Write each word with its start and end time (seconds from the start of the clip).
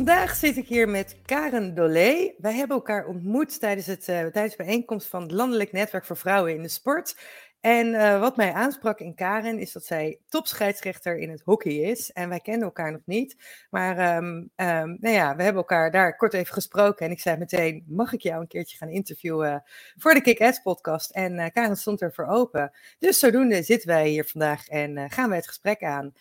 Vandaag 0.00 0.34
zit 0.34 0.56
ik 0.56 0.68
hier 0.68 0.88
met 0.88 1.16
Karen 1.24 1.74
Dolé. 1.74 2.34
Wij 2.38 2.54
hebben 2.54 2.76
elkaar 2.76 3.06
ontmoet 3.06 3.60
tijdens, 3.60 3.86
het, 3.86 4.00
uh, 4.00 4.06
tijdens 4.06 4.56
de 4.56 4.64
bijeenkomst 4.64 5.06
van 5.06 5.22
het 5.22 5.30
Landelijk 5.30 5.72
Netwerk 5.72 6.04
voor 6.04 6.16
Vrouwen 6.16 6.54
in 6.54 6.62
de 6.62 6.68
Sport. 6.68 7.16
En 7.60 7.86
uh, 7.86 8.20
wat 8.20 8.36
mij 8.36 8.52
aansprak 8.52 9.00
in 9.00 9.14
Karen 9.14 9.58
is 9.58 9.72
dat 9.72 9.84
zij 9.84 10.18
topscheidsrechter 10.28 11.18
in 11.18 11.30
het 11.30 11.42
hockey 11.44 11.72
is. 11.72 12.10
En 12.10 12.28
wij 12.28 12.40
kennen 12.40 12.64
elkaar 12.64 12.92
nog 12.92 13.00
niet. 13.04 13.36
Maar 13.70 14.16
um, 14.16 14.26
um, 14.56 14.96
nou 15.00 15.14
ja, 15.14 15.36
we 15.36 15.42
hebben 15.42 15.62
elkaar 15.62 15.90
daar 15.90 16.16
kort 16.16 16.34
even 16.34 16.54
gesproken. 16.54 17.06
En 17.06 17.12
ik 17.12 17.20
zei 17.20 17.36
meteen, 17.36 17.84
mag 17.88 18.12
ik 18.12 18.20
jou 18.20 18.40
een 18.40 18.48
keertje 18.48 18.76
gaan 18.76 18.90
interviewen 18.90 19.62
voor 19.96 20.14
de 20.14 20.20
Kick-Ass 20.20 20.60
podcast? 20.62 21.10
En 21.10 21.38
uh, 21.38 21.46
Karen 21.52 21.76
stond 21.76 22.00
er 22.00 22.12
voor 22.12 22.26
open. 22.26 22.72
Dus 22.98 23.18
zodoende 23.18 23.62
zitten 23.62 23.88
wij 23.88 24.08
hier 24.08 24.24
vandaag 24.24 24.68
en 24.68 25.10
gaan 25.10 25.28
wij 25.28 25.38
het 25.38 25.48
gesprek 25.48 25.82
aan. 25.82 26.12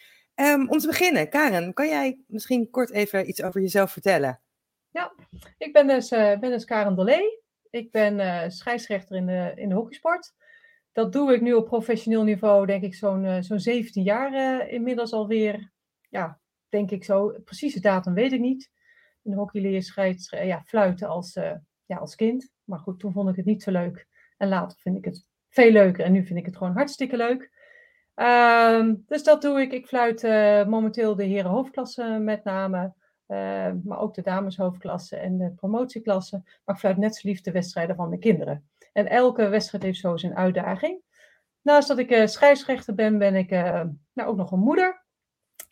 Um, 0.42 0.70
om 0.70 0.78
te 0.78 0.88
beginnen, 0.88 1.30
Karen, 1.30 1.74
kan 1.74 1.88
jij 1.88 2.20
misschien 2.28 2.70
kort 2.70 2.92
even 2.92 3.30
iets 3.30 3.44
over 3.44 3.62
jezelf 3.62 3.92
vertellen? 3.92 4.40
Ja, 4.90 5.14
ik 5.58 5.74
ben 5.74 5.88
dus, 5.88 6.12
uh, 6.12 6.40
ben 6.40 6.52
dus 6.52 6.66
Karen 6.66 6.96
Dolé. 6.96 7.20
Ik 7.70 7.92
ben 7.92 8.20
uh, 8.20 8.44
scheidsrechter 8.48 9.16
in 9.16 9.26
de, 9.26 9.52
in 9.56 9.70
de 9.70 9.76
hockeysport. 9.76 10.34
Dat 10.92 11.14
doe 11.14 11.34
ik 11.34 11.42
nu 11.42 11.54
op 11.54 11.66
professioneel 11.66 12.24
niveau, 12.24 12.66
denk 12.66 12.84
ik, 12.84 12.96
zo'n 12.96 13.24
uh, 13.24 13.38
zo'n 13.40 13.60
17 13.60 14.04
jaar 14.04 14.68
inmiddels 14.70 15.12
alweer. 15.12 15.72
Ja, 16.10 16.40
denk 16.70 16.92
ik 16.92 17.04
zo. 17.04 17.34
Precieze 17.46 17.80
datum 17.80 18.14
weet 18.14 18.32
ik 18.32 18.40
niet. 18.40 18.72
In 19.24 19.32
de 19.32 19.38
hockey 19.38 19.62
leer 19.62 20.46
ja, 20.46 20.64
fluiten 20.66 21.08
als, 21.08 21.34
ja, 21.86 21.98
als 21.98 22.16
kind. 22.16 22.52
Maar 22.64 22.80
goed, 22.80 23.00
toen 23.00 23.12
vond 23.12 23.30
ik 23.30 23.36
het 23.36 23.46
niet 23.46 23.64
zo 23.64 23.72
leuk. 23.72 24.08
En 24.38 24.48
later 24.48 24.78
vind 24.78 24.98
ik 24.98 25.06
het 25.06 25.26
veel 25.50 25.72
leuker. 25.72 26.06
En 26.06 26.12
nu 26.12 26.26
vind 26.26 26.40
ik 26.40 26.46
het 26.46 26.58
gewoon 26.58 26.74
hartstikke 26.74 27.18
leuk. 27.18 27.59
Um, 28.22 29.04
dus 29.08 29.24
dat 29.24 29.42
doe 29.42 29.62
ik. 29.62 29.72
Ik 29.72 29.88
fluit 29.88 30.24
uh, 30.24 30.66
momenteel 30.66 31.16
de 31.16 31.24
heren 31.24 31.52
hoofdklasse 31.52 32.04
met 32.04 32.44
name. 32.44 32.94
Uh, 33.28 33.72
maar 33.84 34.00
ook 34.00 34.14
de 34.14 34.22
dameshoofdklasse 34.22 35.18
en 35.18 35.38
de 35.38 35.52
promotieklasse. 35.52 36.42
Maar 36.66 36.76
ik 36.76 36.82
fluit 36.82 36.98
net 36.98 37.16
zo 37.16 37.28
lief 37.28 37.42
de 37.42 37.52
wedstrijden 37.52 37.96
van 37.96 38.10
de 38.10 38.18
kinderen. 38.18 38.70
En 38.94 39.08
elke 39.08 39.48
wedstrijd 39.48 39.84
heeft 39.84 40.00
zo 40.00 40.18
zijn 40.18 40.36
uitdaging. 40.36 41.02
Naast 41.62 41.88
dat 41.88 41.98
ik 41.98 42.12
uh, 42.12 42.26
scheidsrechter 42.26 42.96
ben, 42.96 43.18
ben 43.18 43.36
ik 43.36 43.50
nou, 43.50 44.30
ook 44.30 44.36
nog 44.36 44.52
een 44.52 44.60
moeder 44.60 45.06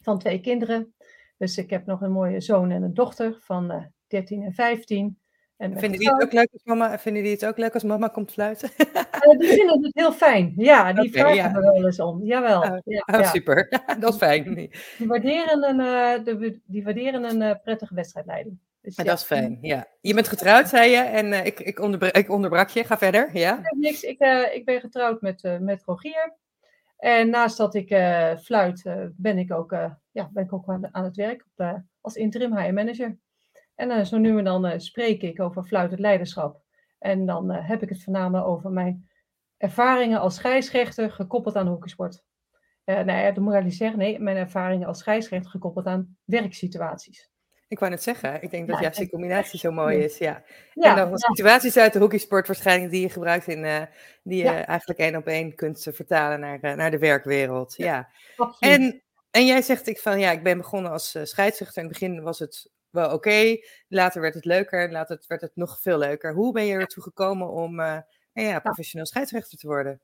van 0.04 0.20
twee 0.20 0.40
kinderen. 0.40 0.96
Dus 1.38 1.58
ik 1.58 1.70
heb 1.70 1.86
nog 1.86 2.02
een 2.02 2.12
mooie 2.12 2.42
zoon 2.42 2.72
en 2.72 2.84
een 2.84 2.94
dochter 2.94 3.38
van 3.40 3.92
13 4.08 4.44
en 4.44 4.54
15. 4.54 5.20
En 5.58 5.80
vinden 5.80 6.00
die, 6.00 6.10
het 6.10 6.24
ook 6.24 6.32
leuk 6.32 6.50
als 6.54 6.64
mama, 6.64 7.00
vinden 7.00 7.24
die 7.24 7.32
het 7.32 7.46
ook 7.46 7.58
leuk 7.58 7.74
als 7.74 7.84
mama 7.84 8.08
komt 8.08 8.32
fluiten? 8.32 8.70
Uh, 8.80 9.38
die 9.40 9.50
vinden 9.50 9.84
het 9.84 9.94
heel 9.94 10.12
fijn. 10.12 10.54
Ja, 10.56 10.94
die 10.94 11.08
okay, 11.08 11.22
vragen 11.22 11.36
ja. 11.36 11.56
er 11.56 11.62
wel 11.62 11.86
eens 11.86 12.00
om. 12.00 12.24
Jawel. 12.24 12.62
Oh, 12.62 12.78
ja, 12.86 13.04
oh, 13.06 13.20
ja. 13.20 13.24
super. 13.24 13.70
dat 14.00 14.14
is 14.14 14.18
fijn. 14.18 14.54
Die 14.98 15.08
waarderen 15.08 15.64
een, 15.64 15.80
uh, 15.80 16.26
de, 16.26 16.60
die 16.66 16.84
waarderen 16.84 17.24
een 17.24 17.42
uh, 17.42 17.56
prettige 17.64 17.96
wedstrijdleiding. 17.96 18.58
Dus, 18.82 18.96
ja. 18.96 19.04
Dat 19.04 19.18
is 19.18 19.24
fijn, 19.24 19.58
ja. 19.62 19.88
Je 20.02 20.14
bent 20.14 20.28
getrouwd, 20.28 20.68
zei 20.68 20.92
je, 20.92 20.98
en 20.98 21.46
ik, 21.46 21.60
ik, 21.60 21.80
onderbra 21.80 22.14
ik 22.14 22.30
onderbrak 22.30 22.70
je. 22.70 22.84
Ga 22.84 22.98
verder, 22.98 23.30
ja? 23.34 23.62
niks. 23.76 24.04
Ik, 24.04 24.20
ik 24.54 24.66
ben 24.66 24.80
getrouwd 24.80 25.22
met, 25.22 25.58
met 25.60 25.84
Rogier. 25.86 26.34
En 26.98 27.30
naast 27.30 27.58
dat 27.58 27.76
ik 27.76 27.88
fluit, 28.44 28.84
ben 29.16 29.38
ik 29.38 29.54
ook, 29.54 29.72
ja, 30.12 30.30
ben 30.34 30.44
ik 30.44 30.54
ook 30.54 30.68
aan, 30.68 30.90
aan 30.92 31.04
het 31.04 31.16
werk 31.16 31.46
op, 31.56 31.82
als 32.02 32.16
interim 32.16 32.58
HR 32.58 32.74
manager. 32.74 33.18
En 33.78 33.90
uh, 33.90 34.04
zo 34.04 34.18
nu 34.18 34.38
en 34.38 34.44
dan 34.44 34.66
uh, 34.66 34.74
spreek 34.78 35.22
ik 35.22 35.40
over 35.40 35.64
fluitend 35.64 36.00
leiderschap. 36.00 36.62
En 37.00 37.26
dan 37.26 37.52
uh, 37.52 37.68
heb 37.68 37.82
ik 37.82 37.90
het 37.90 38.04
voornamelijk 38.04 38.48
over 38.48 38.72
mijn 38.72 39.10
ervaringen 39.58 40.20
als 40.20 40.36
scheidsrechter 40.36 41.12
gekoppeld 41.12 41.56
aan 41.56 41.68
hockeysport. 41.68 42.24
Uh, 42.86 42.96
nou 42.96 43.20
ja, 43.20 43.32
dat 43.32 43.44
moet 43.44 43.54
ik 43.54 43.64
niet 43.64 43.76
zeggen. 43.76 44.00
Nee, 44.00 44.20
mijn 44.20 44.38
ervaringen 44.38 44.88
als 44.88 45.00
scheidsrechter 45.00 45.52
gekoppeld 45.52 45.86
aan 45.86 46.18
werksituaties. 46.26 47.30
Ik 47.68 47.80
wou 47.80 47.92
net 47.92 48.04
zeggen, 48.04 48.42
ik 48.42 48.52
denk 48.52 48.68
dat 48.68 48.76
ja, 48.76 48.82
juist 48.82 48.98
die 48.98 49.10
combinatie 49.10 49.60
zo 49.60 49.72
mooi 49.72 49.98
is. 49.98 50.18
Ja. 50.18 50.44
ja 50.74 50.90
en 50.90 50.96
dan 50.96 51.10
ja. 51.10 51.18
situaties 51.18 51.78
uit 51.78 51.94
de 51.94 52.00
hockeysport 52.00 52.48
waarschijnlijk 52.48 52.92
die 52.92 53.02
je 53.02 53.10
gebruikt 53.10 53.48
in, 53.48 53.64
uh, 53.64 53.82
die 54.24 54.38
je 54.38 54.44
ja. 54.44 54.66
eigenlijk 54.66 55.00
één 55.00 55.16
op 55.16 55.28
één 55.28 55.56
kunt 55.56 55.88
vertalen 55.92 56.40
naar, 56.40 56.60
uh, 56.62 56.74
naar 56.74 56.92
de 56.92 56.98
werkwereld. 56.98 57.74
Ja. 57.78 58.10
En, 58.60 59.04
en 59.32 59.46
jij 59.46 59.62
zegt 59.62 59.88
ik 59.88 60.00
van 60.00 60.20
ja, 60.20 60.32
ik 60.32 60.44
ben 60.44 60.58
begonnen 60.58 60.92
als 60.92 61.18
scheidsrechter. 61.24 61.84
In 61.84 61.90
het 61.90 62.00
begin 62.00 62.22
was 62.22 62.40
het 62.40 62.70
wel 62.98 63.06
oké. 63.06 63.16
Okay. 63.16 63.64
Later 63.88 64.22
werd 64.22 64.34
het 64.34 64.46
leuker 64.46 64.84
en 64.84 64.92
later 64.92 65.24
werd 65.28 65.42
het 65.42 65.56
nog 65.56 65.80
veel 65.82 65.98
leuker. 65.98 66.34
Hoe 66.34 66.54
ben 66.54 66.66
je 66.66 66.74
ertoe 66.74 67.04
gekomen 67.04 67.50
om 67.52 67.80
uh, 67.80 67.98
ja, 68.34 68.60
professioneel 68.60 69.06
scheidsrechter 69.06 69.58
te 69.58 69.68
worden? 69.68 70.02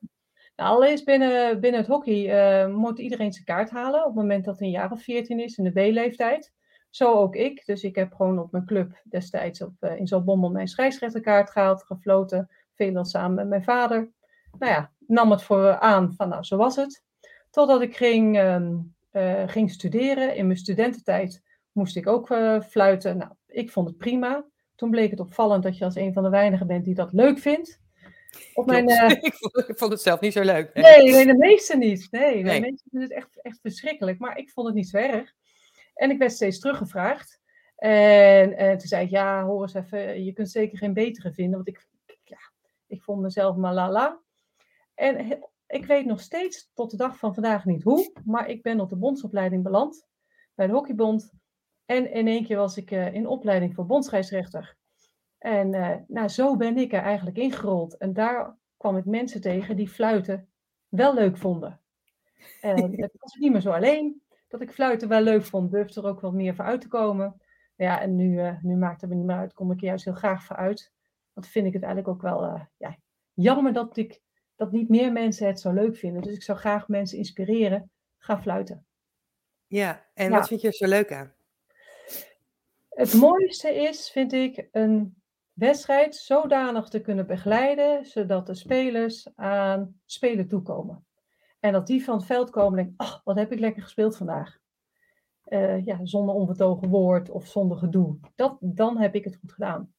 Nou, 0.56 0.70
allereerst 0.70 1.04
binnen, 1.04 1.60
binnen 1.60 1.80
het 1.80 1.90
hockey 1.90 2.64
uh, 2.64 2.74
moet 2.74 2.98
iedereen 2.98 3.32
zijn 3.32 3.44
kaart 3.44 3.70
halen 3.70 4.00
op 4.00 4.06
het 4.06 4.14
moment 4.14 4.44
dat 4.44 4.58
hij 4.58 4.66
een 4.66 4.72
jaar 4.72 4.90
of 4.92 5.02
14 5.02 5.40
is, 5.40 5.56
in 5.56 5.64
de 5.64 5.70
B-leeftijd. 5.70 6.52
Zo 6.90 7.12
ook 7.12 7.36
ik. 7.36 7.62
Dus 7.66 7.82
ik 7.82 7.94
heb 7.94 8.12
gewoon 8.12 8.38
op 8.38 8.52
mijn 8.52 8.66
club 8.66 9.00
destijds 9.08 9.62
op, 9.62 9.72
uh, 9.80 9.96
in 9.96 10.06
Zalbommel 10.06 10.50
mijn 10.50 10.68
scheidsrechterkaart 10.68 11.50
gehaald, 11.50 11.84
gefloten. 11.84 12.50
Veel 12.74 13.04
samen 13.04 13.34
met 13.34 13.48
mijn 13.48 13.64
vader. 13.64 14.12
Nou 14.58 14.72
ja, 14.72 14.92
nam 15.06 15.30
het 15.30 15.42
voor 15.42 15.78
aan 15.78 16.12
van 16.16 16.28
nou, 16.28 16.42
zo 16.42 16.56
was 16.56 16.76
het. 16.76 17.02
Totdat 17.50 17.82
ik 17.82 17.96
ging, 17.96 18.38
um, 18.38 18.94
ging 19.46 19.70
studeren 19.70 20.36
in 20.36 20.46
mijn 20.46 20.58
studententijd 20.58 21.42
moest 21.74 21.96
ik 21.96 22.06
ook 22.06 22.30
uh, 22.30 22.60
fluiten. 22.60 23.16
Nou, 23.16 23.32
ik 23.46 23.70
vond 23.70 23.88
het 23.88 23.98
prima. 23.98 24.44
Toen 24.74 24.90
bleek 24.90 25.10
het 25.10 25.20
opvallend 25.20 25.62
dat 25.62 25.78
je 25.78 25.84
als 25.84 25.94
een 25.94 26.12
van 26.12 26.22
de 26.22 26.28
weinigen 26.28 26.66
bent 26.66 26.84
die 26.84 26.94
dat 26.94 27.12
leuk 27.12 27.38
vindt. 27.38 27.80
Op 28.54 28.66
mijn, 28.66 28.90
uh... 28.90 29.10
ik, 29.22 29.34
vond, 29.34 29.68
ik, 29.68 29.78
vond, 29.78 29.92
het 29.92 30.00
zelf 30.00 30.20
niet 30.20 30.32
zo 30.32 30.42
leuk. 30.42 30.74
Nee, 30.74 31.02
nee, 31.02 31.12
nee 31.12 31.26
de 31.26 31.36
meesten 31.36 31.78
niet. 31.78 32.08
Nee, 32.10 32.42
nee. 32.42 32.54
de 32.54 32.60
meesten 32.60 32.90
vinden 32.90 33.08
het 33.08 33.18
echt, 33.18 33.42
echt 33.42 33.60
verschrikkelijk. 33.60 34.18
Maar 34.18 34.38
ik 34.38 34.50
vond 34.50 34.66
het 34.66 34.76
niet 34.76 34.88
zo 34.88 34.96
erg. 34.96 35.32
En 35.94 36.10
ik 36.10 36.18
werd 36.18 36.32
steeds 36.32 36.58
teruggevraagd. 36.58 37.40
En, 37.76 38.56
en 38.56 38.78
toen 38.78 38.88
zei 38.88 39.04
ik, 39.04 39.10
ja, 39.10 39.44
hoor 39.44 39.62
eens 39.62 39.74
even, 39.74 40.24
je 40.24 40.32
kunt 40.32 40.50
zeker 40.50 40.78
geen 40.78 40.94
betere 40.94 41.32
vinden. 41.32 41.54
Want 41.54 41.68
ik, 41.68 41.86
ja, 42.24 42.38
ik 42.86 43.02
vond 43.02 43.20
mezelf 43.20 43.56
maar 43.56 43.74
la 43.74 43.90
la. 43.90 44.20
En 44.94 45.42
ik 45.66 45.86
weet 45.86 46.06
nog 46.06 46.20
steeds 46.20 46.70
tot 46.74 46.90
de 46.90 46.96
dag 46.96 47.18
van 47.18 47.34
vandaag 47.34 47.64
niet 47.64 47.82
hoe. 47.82 48.12
Maar 48.24 48.48
ik 48.48 48.62
ben 48.62 48.80
op 48.80 48.88
de 48.88 48.96
bondsopleiding 48.96 49.62
beland. 49.62 50.06
Bij 50.54 50.66
de 50.66 50.72
Hockeybond. 50.72 51.32
En 51.86 52.12
in 52.12 52.26
één 52.26 52.44
keer 52.44 52.56
was 52.56 52.76
ik 52.76 52.90
uh, 52.90 53.14
in 53.14 53.26
opleiding 53.26 53.74
voor 53.74 53.86
bondscheidsrechter. 53.86 54.76
En 55.38 55.74
uh, 55.74 55.94
nou, 56.06 56.28
zo 56.28 56.56
ben 56.56 56.76
ik 56.76 56.92
er 56.92 57.02
eigenlijk 57.02 57.36
ingerold. 57.36 57.96
En 57.96 58.12
daar 58.12 58.56
kwam 58.76 58.96
ik 58.96 59.04
mensen 59.04 59.40
tegen 59.40 59.76
die 59.76 59.88
fluiten 59.88 60.48
wel 60.88 61.14
leuk 61.14 61.36
vonden. 61.36 61.80
En 62.60 62.76
dat 62.96 63.10
was 63.18 63.34
ik 63.34 63.40
niet 63.40 63.52
meer 63.52 63.60
zo 63.60 63.70
alleen. 63.70 64.22
Dat 64.48 64.60
ik 64.60 64.72
fluiten 64.72 65.08
wel 65.08 65.20
leuk 65.20 65.44
vond, 65.44 65.70
durfde 65.70 66.00
er 66.00 66.06
ook 66.06 66.20
wat 66.20 66.32
meer 66.32 66.54
voor 66.54 66.64
uit 66.64 66.80
te 66.80 66.88
komen. 66.88 67.42
Ja, 67.76 68.00
en 68.00 68.16
nu, 68.16 68.38
uh, 68.38 68.62
nu 68.62 68.76
maakt 68.76 69.00
het 69.00 69.10
me 69.10 69.16
niet 69.16 69.26
meer 69.26 69.36
uit. 69.36 69.52
Kom 69.52 69.70
ik 69.70 69.78
er 69.80 69.84
juist 69.84 70.04
heel 70.04 70.14
graag 70.14 70.44
voor 70.44 70.56
uit. 70.56 70.92
Want 71.32 71.46
vind 71.46 71.66
ik 71.66 71.72
het 71.72 71.82
eigenlijk 71.82 72.14
ook 72.14 72.22
wel 72.22 72.68
ja, 72.76 72.98
jammer 73.32 73.72
dat, 73.72 73.96
ik, 73.96 74.20
dat 74.56 74.72
niet 74.72 74.88
meer 74.88 75.12
mensen 75.12 75.46
het 75.46 75.60
zo 75.60 75.72
leuk 75.72 75.96
vinden. 75.96 76.22
Dus 76.22 76.34
ik 76.34 76.42
zou 76.42 76.58
graag 76.58 76.88
mensen 76.88 77.18
inspireren. 77.18 77.90
Ga 78.18 78.40
fluiten. 78.40 78.86
Ja, 79.66 80.06
en 80.14 80.30
ja. 80.30 80.36
wat 80.38 80.48
vind 80.48 80.60
je 80.60 80.66
er 80.66 80.74
zo 80.74 80.86
leuk 80.86 81.12
aan? 81.12 81.33
Het 82.94 83.14
mooiste 83.14 83.74
is, 83.74 84.10
vind 84.10 84.32
ik, 84.32 84.68
een 84.72 85.22
wedstrijd 85.52 86.16
zodanig 86.16 86.88
te 86.88 87.00
kunnen 87.00 87.26
begeleiden, 87.26 88.04
zodat 88.04 88.46
de 88.46 88.54
spelers 88.54 89.28
aan 89.34 90.00
spelen 90.04 90.48
toekomen. 90.48 91.06
En 91.60 91.72
dat 91.72 91.86
die 91.86 92.04
van 92.04 92.16
het 92.16 92.26
veld 92.26 92.50
komen 92.50 92.78
en 92.78 92.84
denken, 92.84 93.20
wat 93.24 93.36
heb 93.36 93.52
ik 93.52 93.58
lekker 93.58 93.82
gespeeld 93.82 94.16
vandaag. 94.16 94.58
Uh, 95.48 95.84
ja, 95.84 95.98
zonder 96.02 96.34
onvertogen 96.34 96.88
woord 96.88 97.30
of 97.30 97.46
zonder 97.46 97.76
gedoe. 97.76 98.18
Dat, 98.34 98.56
dan 98.60 98.98
heb 98.98 99.14
ik 99.14 99.24
het 99.24 99.36
goed 99.36 99.52
gedaan. 99.52 99.94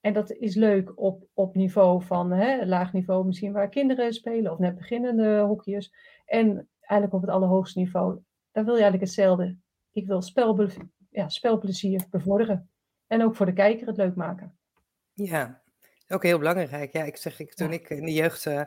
En 0.00 0.12
dat 0.12 0.30
is 0.30 0.54
leuk 0.54 0.92
op, 0.94 1.24
op 1.34 1.54
niveau 1.54 2.02
van 2.02 2.30
hè, 2.30 2.66
laag 2.66 2.92
niveau, 2.92 3.26
misschien 3.26 3.52
waar 3.52 3.68
kinderen 3.68 4.12
spelen 4.12 4.52
of 4.52 4.58
net 4.58 4.74
beginnende 4.74 5.40
hockeyers. 5.40 5.92
En 6.24 6.68
eigenlijk 6.80 7.12
op 7.12 7.20
het 7.20 7.30
allerhoogste 7.30 7.78
niveau, 7.78 8.18
daar 8.52 8.64
wil 8.64 8.74
je 8.74 8.80
eigenlijk 8.80 9.10
hetzelfde. 9.10 9.58
Ik 9.90 10.06
wil 10.06 10.22
spelbeleving 10.22 10.90
ja, 11.10 11.28
spelplezier 11.28 12.04
bevorderen. 12.10 12.68
En 13.06 13.22
ook 13.22 13.36
voor 13.36 13.46
de 13.46 13.52
kijker 13.52 13.86
het 13.86 13.96
leuk 13.96 14.14
maken. 14.14 14.58
Ja, 15.12 15.60
ook 16.08 16.22
heel 16.22 16.38
belangrijk. 16.38 16.92
Ja, 16.92 17.04
ik 17.04 17.16
zeg, 17.16 17.40
ik, 17.40 17.54
toen 17.54 17.68
ja. 17.68 17.74
ik 17.74 17.90
in 17.90 18.04
de 18.04 18.12
jeugd 18.12 18.46
uh, 18.46 18.62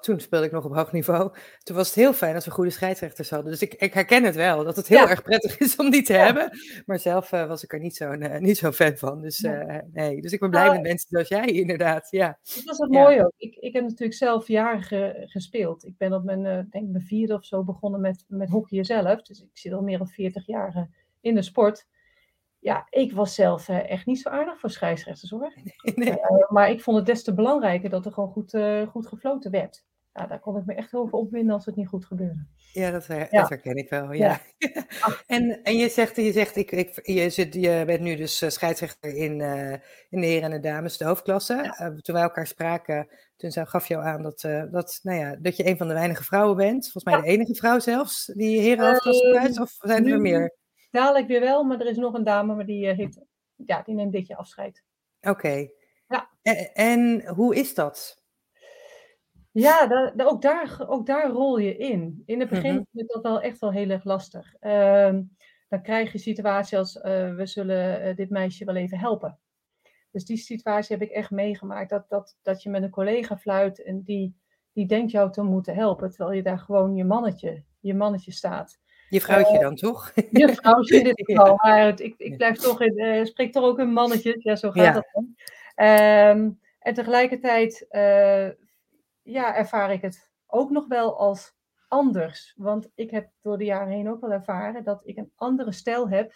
toen 0.00 0.20
speelde 0.20 0.46
ik 0.46 0.52
nog 0.52 0.64
op 0.64 0.74
hoog 0.74 0.92
niveau. 0.92 1.32
Toen 1.62 1.76
was 1.76 1.86
het 1.86 1.96
heel 1.96 2.12
fijn 2.12 2.34
dat 2.34 2.44
we 2.44 2.50
goede 2.50 2.70
scheidsrechters 2.70 3.30
hadden. 3.30 3.50
Dus 3.50 3.62
ik, 3.62 3.74
ik 3.74 3.94
herken 3.94 4.24
het 4.24 4.34
wel, 4.34 4.64
dat 4.64 4.76
het 4.76 4.88
heel 4.88 5.08
erg 5.08 5.22
prettig 5.22 5.58
is 5.58 5.76
om 5.76 5.90
die 5.90 6.02
te 6.02 6.12
hebben. 6.12 6.58
Maar 6.86 6.98
zelf 6.98 7.30
was 7.30 7.64
ik 7.64 7.72
er 7.72 7.78
niet 7.78 7.96
zo'n 7.96 8.22
uh, 8.22 8.38
niet 8.38 8.58
zo 8.58 8.72
fan 8.72 8.96
van. 8.96 9.20
Dus, 9.20 9.46
nee. 9.92 10.20
dus 10.20 10.32
ik 10.32 10.40
ben 10.40 10.50
blij 10.50 10.64
nou, 10.64 10.74
met 10.74 10.82
mensen 10.82 11.08
zoals 11.08 11.28
jij, 11.28 11.46
inderdaad. 11.46 12.10
Ja. 12.10 12.38
Dat 12.54 12.64
was 12.64 12.78
het 12.78 12.90
mooi 12.90 13.22
ook. 13.22 13.32
Ik, 13.36 13.54
ik 13.54 13.72
heb 13.72 13.82
natuurlijk 13.82 14.14
zelf 14.14 14.48
jaren 14.48 15.28
gespeeld. 15.28 15.86
Ik 15.86 15.96
ben 15.96 16.12
op 16.12 16.24
mijn, 16.24 16.68
denk 16.70 16.88
mijn 16.88 17.04
vierde 17.04 17.34
of 17.34 17.44
zo 17.44 17.64
begonnen 17.64 18.00
met, 18.00 18.24
met 18.28 18.48
hockey 18.48 18.84
zelf. 18.84 19.22
Dus 19.22 19.40
ik 19.40 19.48
zit 19.52 19.72
al 19.72 19.82
meer 19.82 19.98
dan 19.98 20.08
40 20.08 20.46
jaar 20.46 20.88
in 21.22 21.34
de 21.34 21.42
sport 21.42 21.86
ja, 22.62 22.86
ik 22.90 23.12
was 23.12 23.34
zelf 23.34 23.68
uh, 23.68 23.90
echt 23.90 24.06
niet 24.06 24.20
zo 24.20 24.28
aardig 24.28 24.58
voor 24.58 24.70
scheidsrechters 24.70 25.30
hoor. 25.30 25.52
Nee. 25.94 26.10
Uh, 26.10 26.48
maar 26.48 26.70
ik 26.70 26.80
vond 26.80 26.96
het 26.96 27.06
des 27.06 27.24
te 27.24 27.34
belangrijker 27.34 27.90
dat 27.90 28.06
er 28.06 28.12
gewoon 28.12 28.30
goed, 28.30 28.54
uh, 28.54 28.86
goed 28.86 29.06
gefloten 29.06 29.50
werd. 29.50 29.84
Ja, 30.12 30.26
daar 30.26 30.40
kon 30.40 30.56
ik 30.56 30.64
me 30.64 30.74
echt 30.74 30.94
over 30.94 31.18
opwinden 31.18 31.54
als 31.54 31.66
het 31.66 31.76
niet 31.76 31.88
goed 31.88 32.04
gebeurde. 32.04 32.46
Ja, 32.72 32.90
dat, 32.90 33.06
her 33.06 33.18
ja. 33.30 33.40
dat 33.40 33.48
herken 33.48 33.76
ik 33.76 33.88
wel. 33.88 34.12
Ja. 34.12 34.40
ja. 34.58 34.76
en, 35.26 35.62
en 35.62 35.76
je 35.76 35.88
zegt, 35.88 36.16
je, 36.16 36.32
zegt 36.32 36.56
ik, 36.56 36.70
ik, 36.70 37.06
je, 37.06 37.30
zit, 37.30 37.54
je 37.54 37.82
bent 37.86 38.00
nu 38.00 38.16
dus 38.16 38.44
scheidsrechter 38.46 39.14
in, 39.14 39.40
in 40.10 40.20
de 40.20 40.26
heren 40.26 40.42
en 40.42 40.50
de 40.50 40.68
dames, 40.68 40.96
de 40.96 41.04
hoofdklasse. 41.04 41.74
toen 42.00 42.14
wij 42.14 42.24
elkaar 42.24 42.46
spraken, 42.46 43.08
toen 43.36 43.66
gaf 43.66 43.88
jou 43.88 44.04
aan 44.04 44.22
dat, 44.22 44.40
dat, 44.70 44.98
nou 45.02 45.18
ja, 45.18 45.36
dat 45.36 45.56
je 45.56 45.66
een 45.66 45.76
van 45.76 45.88
de 45.88 45.94
weinige 45.94 46.24
vrouwen 46.24 46.56
bent. 46.56 46.90
Volgens 46.90 47.14
mij 47.14 47.22
de 47.22 47.38
enige 47.38 47.54
vrouw 47.54 47.78
zelfs, 47.78 48.26
die 48.26 48.60
heren 48.60 48.86
hoofdklasse 48.86 49.30
kruist. 49.30 49.60
Of 49.60 49.76
zijn 49.78 50.08
er 50.08 50.20
meer? 50.20 50.60
Dadelijk 50.92 51.26
weer 51.26 51.40
wel, 51.40 51.64
maar 51.64 51.80
er 51.80 51.86
is 51.86 51.96
nog 51.96 52.14
een 52.14 52.24
dame, 52.24 52.54
maar 52.54 52.66
die, 52.66 52.86
uh, 52.86 52.96
heeft, 52.96 53.20
ja, 53.54 53.82
die 53.82 53.94
neemt 53.94 54.12
dit 54.12 54.26
jaar 54.26 54.38
afscheid. 54.38 54.84
Oké. 55.20 55.68
Ja. 56.08 56.30
En, 56.42 56.74
en, 56.74 57.26
hoe 57.26 57.54
is 57.54 57.74
dat? 57.74 58.22
Ja, 59.50 59.86
da, 59.86 60.24
ook, 60.24 60.42
daar, 60.42 60.84
ook 60.88 61.06
daar 61.06 61.30
rol 61.30 61.58
je 61.58 61.76
in. 61.76 62.22
In 62.26 62.40
het 62.40 62.48
begin 62.48 62.74
mm 62.74 62.86
is 62.92 63.06
dat 63.06 63.22
wel 63.22 63.40
echt 63.40 63.58
wel 63.58 63.72
heel 63.72 63.90
erg 63.90 64.04
lastig. 64.04 64.54
Uh, 64.60 65.18
dan 65.68 65.82
krijg 65.82 66.12
je 66.12 66.18
situatie 66.18 66.78
als 66.78 66.96
uh, 66.96 67.34
we 67.34 67.46
zullen 67.46 68.08
uh, 68.08 68.16
dit 68.16 68.30
meisje 68.30 68.64
wel 68.64 68.76
even 68.76 68.98
helpen. 68.98 69.38
Dus 70.10 70.24
die 70.24 70.36
situatie 70.36 70.96
heb 70.96 71.08
ik 71.08 71.14
echt 71.14 71.30
meegemaakt. 71.30 71.90
Dat, 71.90 72.08
dat, 72.08 72.38
dat 72.42 72.62
je 72.62 72.70
met 72.70 72.82
een 72.82 72.90
collega 72.90 73.38
fluit 73.38 73.82
en 73.82 74.02
die, 74.02 74.36
die 74.72 74.86
denkt 74.86 75.10
jou 75.10 75.32
te 75.32 75.42
moeten 75.42 75.74
helpen. 75.74 76.10
Terwijl 76.10 76.36
je 76.36 76.42
daar 76.42 76.58
gewoon 76.58 76.94
je 76.94 77.04
mannetje, 77.04 77.64
je 77.80 77.94
mannetje 77.94 78.32
staat. 78.32 78.80
Je 79.12 79.20
vrouwtje 79.20 79.58
dan 79.58 79.74
toch? 79.74 80.12
Je 80.30 80.54
vrouwtje 80.54 80.96
in 80.96 81.04
dit 81.04 81.22
geval. 81.26 81.54
Maar 81.56 82.00
ik, 82.00 82.14
ik 82.16 82.36
blijf 82.36 82.58
toch 82.58 82.80
in, 82.80 82.98
uh, 82.98 83.24
spreek 83.24 83.52
toch 83.52 83.64
ook 83.64 83.78
in 83.78 83.92
mannetjes. 83.92 84.42
Ja, 84.42 84.56
zo 84.56 84.70
gaat 84.70 84.94
dat 84.94 85.08
dan. 85.12 85.34
Um, 85.86 86.60
en 86.78 86.94
tegelijkertijd 86.94 87.86
uh, 87.90 88.48
ja, 89.22 89.56
ervaar 89.56 89.92
ik 89.92 90.02
het 90.02 90.30
ook 90.46 90.70
nog 90.70 90.86
wel 90.86 91.18
als 91.18 91.54
anders. 91.88 92.54
Want 92.56 92.90
ik 92.94 93.10
heb 93.10 93.30
door 93.40 93.58
de 93.58 93.64
jaren 93.64 93.92
heen 93.92 94.10
ook 94.10 94.20
wel 94.20 94.32
ervaren 94.32 94.84
dat 94.84 95.00
ik 95.04 95.16
een 95.16 95.32
andere 95.36 95.72
stijl 95.72 96.08
heb 96.08 96.32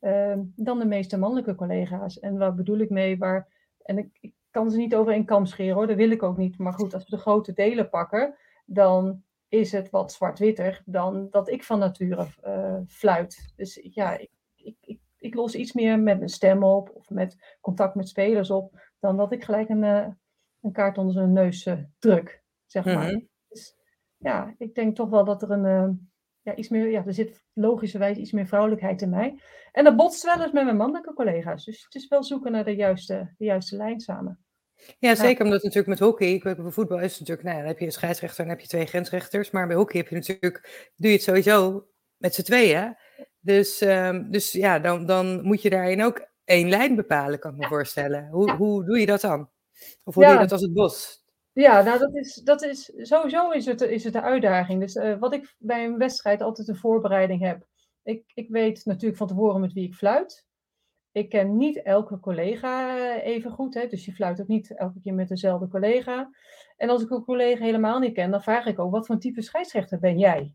uh, 0.00 0.38
dan 0.56 0.78
de 0.78 0.86
meeste 0.86 1.18
mannelijke 1.18 1.54
collega's. 1.54 2.18
En 2.18 2.38
wat 2.38 2.56
bedoel 2.56 2.78
ik 2.78 2.90
mee? 2.90 3.18
Waar, 3.18 3.48
en 3.82 3.98
ik, 3.98 4.08
ik 4.20 4.34
kan 4.50 4.70
ze 4.70 4.76
niet 4.76 4.94
over 4.94 5.12
een 5.12 5.24
kam 5.24 5.46
scheren 5.46 5.74
hoor, 5.74 5.86
dat 5.86 5.96
wil 5.96 6.10
ik 6.10 6.22
ook 6.22 6.36
niet. 6.36 6.58
Maar 6.58 6.72
goed, 6.72 6.94
als 6.94 7.04
we 7.04 7.10
de 7.10 7.22
grote 7.22 7.52
delen 7.52 7.88
pakken, 7.88 8.34
dan 8.64 9.22
is 9.48 9.72
het 9.72 9.90
wat 9.90 10.12
zwart-witter 10.12 10.82
dan 10.84 11.26
dat 11.30 11.48
ik 11.48 11.64
van 11.64 11.78
nature 11.78 12.26
uh, 12.44 12.80
fluit. 12.86 13.52
Dus 13.56 13.78
ja, 13.82 14.18
ik, 14.18 14.30
ik, 14.54 14.76
ik, 14.80 15.00
ik, 15.18 15.34
los 15.34 15.54
iets 15.54 15.72
meer 15.72 16.00
met 16.00 16.18
mijn 16.18 16.28
stem 16.28 16.64
op 16.64 16.90
of 16.94 17.10
met 17.10 17.56
contact 17.60 17.94
met 17.94 18.08
spelers 18.08 18.50
op, 18.50 18.80
dan 18.98 19.16
dat 19.16 19.32
ik 19.32 19.44
gelijk 19.44 19.68
een, 19.68 19.82
uh, 19.82 20.06
een 20.60 20.72
kaart 20.72 20.98
onder 20.98 21.14
zijn 21.14 21.32
neus 21.32 21.66
uh, 21.66 21.78
druk, 21.98 22.42
zeg 22.66 22.84
maar. 22.84 22.94
Mm-hmm. 22.94 23.28
Dus 23.48 23.76
ja, 24.16 24.54
ik 24.58 24.74
denk 24.74 24.96
toch 24.96 25.08
wel 25.08 25.24
dat 25.24 25.42
er 25.42 25.50
een, 25.50 26.10
ja, 26.40 26.54
iets 26.54 26.68
meer, 26.68 26.90
ja, 26.90 27.04
er 27.06 27.14
zit 27.14 27.44
logischerwijs 27.52 28.16
iets 28.16 28.32
meer 28.32 28.46
vrouwelijkheid 28.46 29.02
in 29.02 29.10
mij. 29.10 29.40
En 29.72 29.84
dat 29.84 29.96
botst 29.96 30.24
wel 30.24 30.42
eens 30.42 30.52
met 30.52 30.64
mijn 30.64 30.76
mannelijke 30.76 31.14
collega's. 31.14 31.64
Dus 31.64 31.84
het 31.84 31.94
is 31.94 32.08
wel 32.08 32.22
zoeken 32.22 32.52
naar 32.52 32.64
de 32.64 32.74
juiste, 32.74 33.34
de 33.36 33.44
juiste 33.44 33.76
lijn 33.76 34.00
samen. 34.00 34.45
Ja, 34.98 35.14
zeker 35.14 35.44
omdat 35.44 35.62
natuurlijk 35.62 35.88
met 35.88 35.98
hockey, 35.98 36.40
bij 36.42 36.56
voetbal 36.58 37.00
is 37.00 37.10
het 37.10 37.20
natuurlijk, 37.20 37.46
nou 37.46 37.56
ja, 37.56 37.62
dan 37.62 37.70
heb 37.70 37.80
je 37.80 37.86
een 37.86 37.92
scheidsrechter 37.92 38.44
en 38.44 38.50
heb 38.50 38.60
je 38.60 38.66
twee 38.66 38.86
grensrechters, 38.86 39.50
maar 39.50 39.66
bij 39.66 39.76
hockey 39.76 40.00
heb 40.00 40.08
je 40.08 40.14
natuurlijk, 40.14 40.90
doe 40.96 41.10
je 41.10 41.16
het 41.16 41.22
sowieso 41.22 41.86
met 42.16 42.34
z'n 42.34 42.42
tweeën. 42.42 42.96
Dus, 43.40 43.80
um, 43.80 44.30
dus 44.30 44.52
ja, 44.52 44.78
dan, 44.78 45.06
dan 45.06 45.42
moet 45.42 45.62
je 45.62 45.70
daarin 45.70 46.02
ook 46.02 46.28
één 46.44 46.68
lijn 46.68 46.94
bepalen, 46.94 47.38
kan 47.38 47.52
ik 47.52 47.58
me 47.58 47.66
voorstellen. 47.66 48.28
Hoe, 48.28 48.52
hoe 48.52 48.84
doe 48.84 48.98
je 48.98 49.06
dat 49.06 49.20
dan? 49.20 49.50
Of 50.04 50.14
hoe 50.14 50.22
ja. 50.22 50.28
doe 50.28 50.38
je 50.38 50.44
dat 50.44 50.52
als 50.52 50.62
het 50.62 50.72
bos? 50.72 51.24
Ja, 51.52 51.82
nou 51.82 51.98
dat 51.98 52.14
is, 52.14 52.34
dat 52.34 52.62
is 52.62 52.92
sowieso 52.96 53.50
is 53.50 53.66
het, 53.66 53.80
is 53.80 54.04
het 54.04 54.12
de 54.12 54.22
uitdaging. 54.22 54.80
Dus 54.80 54.94
uh, 54.94 55.18
wat 55.18 55.34
ik 55.34 55.54
bij 55.58 55.84
een 55.84 55.98
wedstrijd 55.98 56.42
altijd 56.42 56.68
een 56.68 56.76
voorbereiding 56.76 57.42
heb. 57.42 57.66
Ik, 58.02 58.22
ik 58.34 58.48
weet 58.48 58.84
natuurlijk 58.84 59.18
van 59.18 59.26
tevoren 59.26 59.60
met 59.60 59.72
wie 59.72 59.86
ik 59.86 59.94
fluit. 59.94 60.46
Ik 61.16 61.28
ken 61.28 61.56
niet 61.56 61.82
elke 61.82 62.20
collega 62.20 62.98
eh, 62.98 63.26
even 63.26 63.50
goed, 63.50 63.74
hè, 63.74 63.86
dus 63.86 64.04
je 64.04 64.12
fluit 64.12 64.40
ook 64.40 64.46
niet 64.46 64.74
elke 64.74 65.00
keer 65.00 65.14
met 65.14 65.28
dezelfde 65.28 65.68
collega. 65.68 66.30
En 66.76 66.88
als 66.88 67.02
ik 67.02 67.10
een 67.10 67.24
collega 67.24 67.64
helemaal 67.64 67.98
niet 67.98 68.12
ken, 68.12 68.30
dan 68.30 68.42
vraag 68.42 68.66
ik 68.66 68.78
ook, 68.78 68.90
wat 68.90 69.06
voor 69.06 69.18
type 69.18 69.42
scheidsrechter 69.42 69.98
ben 69.98 70.18
jij? 70.18 70.54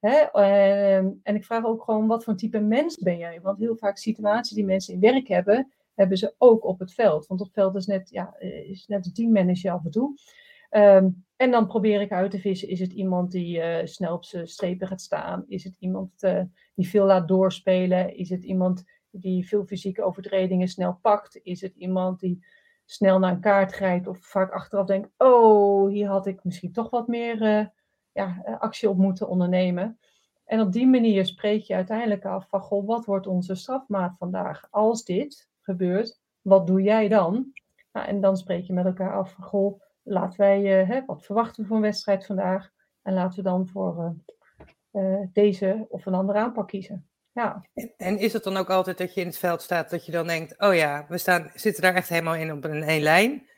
Hè? 0.00 0.16
Ehm, 0.16 1.10
en 1.22 1.34
ik 1.34 1.44
vraag 1.44 1.64
ook 1.64 1.82
gewoon, 1.82 2.06
wat 2.06 2.24
voor 2.24 2.36
type 2.36 2.60
mens 2.60 2.98
ben 2.98 3.18
jij? 3.18 3.40
Want 3.40 3.58
heel 3.58 3.76
vaak 3.76 3.98
situaties 3.98 4.56
die 4.56 4.64
mensen 4.64 4.94
in 4.94 5.00
werk 5.00 5.28
hebben, 5.28 5.72
hebben 5.94 6.16
ze 6.16 6.34
ook 6.38 6.64
op 6.64 6.78
het 6.78 6.94
veld. 6.94 7.26
Want 7.26 7.40
op 7.40 7.46
het 7.46 7.54
veld 7.54 7.76
is 7.76 7.86
net, 7.86 8.10
ja, 8.10 8.34
eh, 8.38 8.70
is 8.70 8.86
net 8.86 9.06
een 9.06 9.12
teammanager 9.12 9.70
af 9.70 9.84
en 9.84 9.90
toe. 9.90 10.14
Um, 10.70 11.24
en 11.36 11.50
dan 11.50 11.66
probeer 11.66 12.00
ik 12.00 12.12
uit 12.12 12.30
te 12.30 12.38
vissen, 12.38 12.68
is 12.68 12.80
het 12.80 12.92
iemand 12.92 13.30
die 13.30 13.58
uh, 13.58 13.78
snel 13.84 14.14
op 14.14 14.24
zijn 14.24 14.48
strepen 14.48 14.86
gaat 14.86 15.00
staan? 15.00 15.44
Is 15.48 15.64
het 15.64 15.76
iemand 15.78 16.10
die 16.74 16.88
veel 16.88 17.06
laat 17.06 17.28
doorspelen? 17.28 18.16
Is 18.16 18.30
het 18.30 18.44
iemand 18.44 18.84
die 19.12 19.48
veel 19.48 19.64
fysieke 19.64 20.02
overtredingen 20.02 20.68
snel 20.68 20.98
pakt? 21.02 21.40
Is 21.42 21.60
het 21.60 21.74
iemand 21.74 22.20
die 22.20 22.44
snel 22.84 23.18
naar 23.18 23.32
een 23.32 23.40
kaart 23.40 23.72
grijpt 23.72 24.06
of 24.06 24.18
vaak 24.18 24.50
achteraf 24.52 24.86
denkt: 24.86 25.10
Oh, 25.16 25.90
hier 25.90 26.08
had 26.08 26.26
ik 26.26 26.44
misschien 26.44 26.72
toch 26.72 26.90
wat 26.90 27.08
meer 27.08 27.42
uh, 27.42 27.66
ja, 28.12 28.42
eh, 28.44 28.60
actie 28.60 28.88
op 28.88 28.96
moeten 28.96 29.28
ondernemen? 29.28 29.98
En 30.44 30.60
op 30.60 30.72
die 30.72 30.86
manier 30.86 31.26
spreek 31.26 31.62
je 31.62 31.74
uiteindelijk 31.74 32.24
af 32.24 32.48
van: 32.48 32.60
Goh, 32.60 32.86
wat 32.86 33.04
wordt 33.04 33.26
onze 33.26 33.54
strafmaat 33.54 34.16
vandaag? 34.18 34.66
Als 34.70 35.04
dit 35.04 35.50
gebeurt, 35.60 36.20
wat 36.40 36.66
doe 36.66 36.82
jij 36.82 37.08
dan? 37.08 37.52
Nou, 37.92 38.06
en 38.06 38.20
dan 38.20 38.36
spreek 38.36 38.64
je 38.64 38.72
met 38.72 38.84
elkaar 38.84 39.14
af 39.14 39.32
van: 39.32 39.44
Goh, 39.44 39.80
laten 40.02 40.40
wij, 40.40 40.82
uh, 40.82 40.88
hè, 40.88 41.04
wat 41.04 41.24
verwachten 41.24 41.68
we 41.68 41.74
een 41.74 41.80
wedstrijd 41.80 42.26
vandaag? 42.26 42.70
En 43.02 43.14
laten 43.14 43.36
we 43.36 43.42
dan 43.42 43.68
voor 43.68 44.16
deze 45.32 45.86
of 45.88 46.06
een 46.06 46.14
andere 46.14 46.38
aanpak 46.38 46.68
kiezen. 46.68 47.11
Ja. 47.32 47.66
En 47.96 48.18
is 48.18 48.32
het 48.32 48.44
dan 48.44 48.56
ook 48.56 48.70
altijd 48.70 48.98
dat 48.98 49.14
je 49.14 49.20
in 49.20 49.26
het 49.26 49.38
veld 49.38 49.62
staat, 49.62 49.90
dat 49.90 50.06
je 50.06 50.12
dan 50.12 50.26
denkt, 50.26 50.60
oh 50.60 50.74
ja, 50.74 51.06
we 51.08 51.18
staan, 51.18 51.50
zitten 51.54 51.82
daar 51.82 51.94
echt 51.94 52.08
helemaal 52.08 52.34
in 52.34 52.52
op 52.52 52.64
een 52.64 52.82
één 52.82 53.02
lijn? 53.02 53.50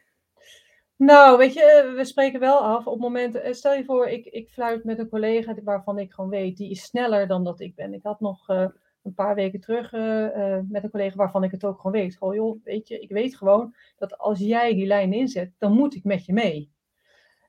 Nou, 0.96 1.38
weet 1.38 1.52
je, 1.52 1.62
eh, 1.62 1.94
we 1.94 2.04
spreken 2.04 2.40
wel 2.40 2.58
af 2.58 2.86
op 2.86 2.98
momenten. 2.98 3.42
Eh, 3.42 3.52
stel 3.52 3.74
je 3.74 3.84
voor, 3.84 4.08
ik, 4.08 4.26
ik 4.26 4.50
fluit 4.50 4.84
met 4.84 4.98
een 4.98 5.08
collega 5.08 5.54
waarvan 5.64 5.98
ik 5.98 6.12
gewoon 6.12 6.30
weet, 6.30 6.56
die 6.56 6.70
is 6.70 6.82
sneller 6.82 7.26
dan 7.26 7.44
dat 7.44 7.60
ik 7.60 7.74
ben. 7.74 7.94
Ik 7.94 8.02
had 8.02 8.20
nog 8.20 8.48
uh, 8.48 8.66
een 9.02 9.14
paar 9.14 9.34
weken 9.34 9.60
terug 9.60 9.92
uh, 9.92 10.58
met 10.68 10.84
een 10.84 10.90
collega 10.90 11.16
waarvan 11.16 11.44
ik 11.44 11.50
het 11.50 11.64
ook 11.64 11.76
gewoon 11.76 11.92
weet. 11.92 12.16
Gewoon, 12.16 12.34
joh, 12.34 12.64
weet 12.64 12.88
je, 12.88 13.00
ik 13.00 13.10
weet 13.10 13.36
gewoon 13.36 13.74
dat 13.96 14.18
als 14.18 14.38
jij 14.38 14.74
die 14.74 14.86
lijn 14.86 15.12
inzet, 15.12 15.52
dan 15.58 15.72
moet 15.72 15.94
ik 15.94 16.04
met 16.04 16.24
je 16.24 16.32
mee. 16.32 16.73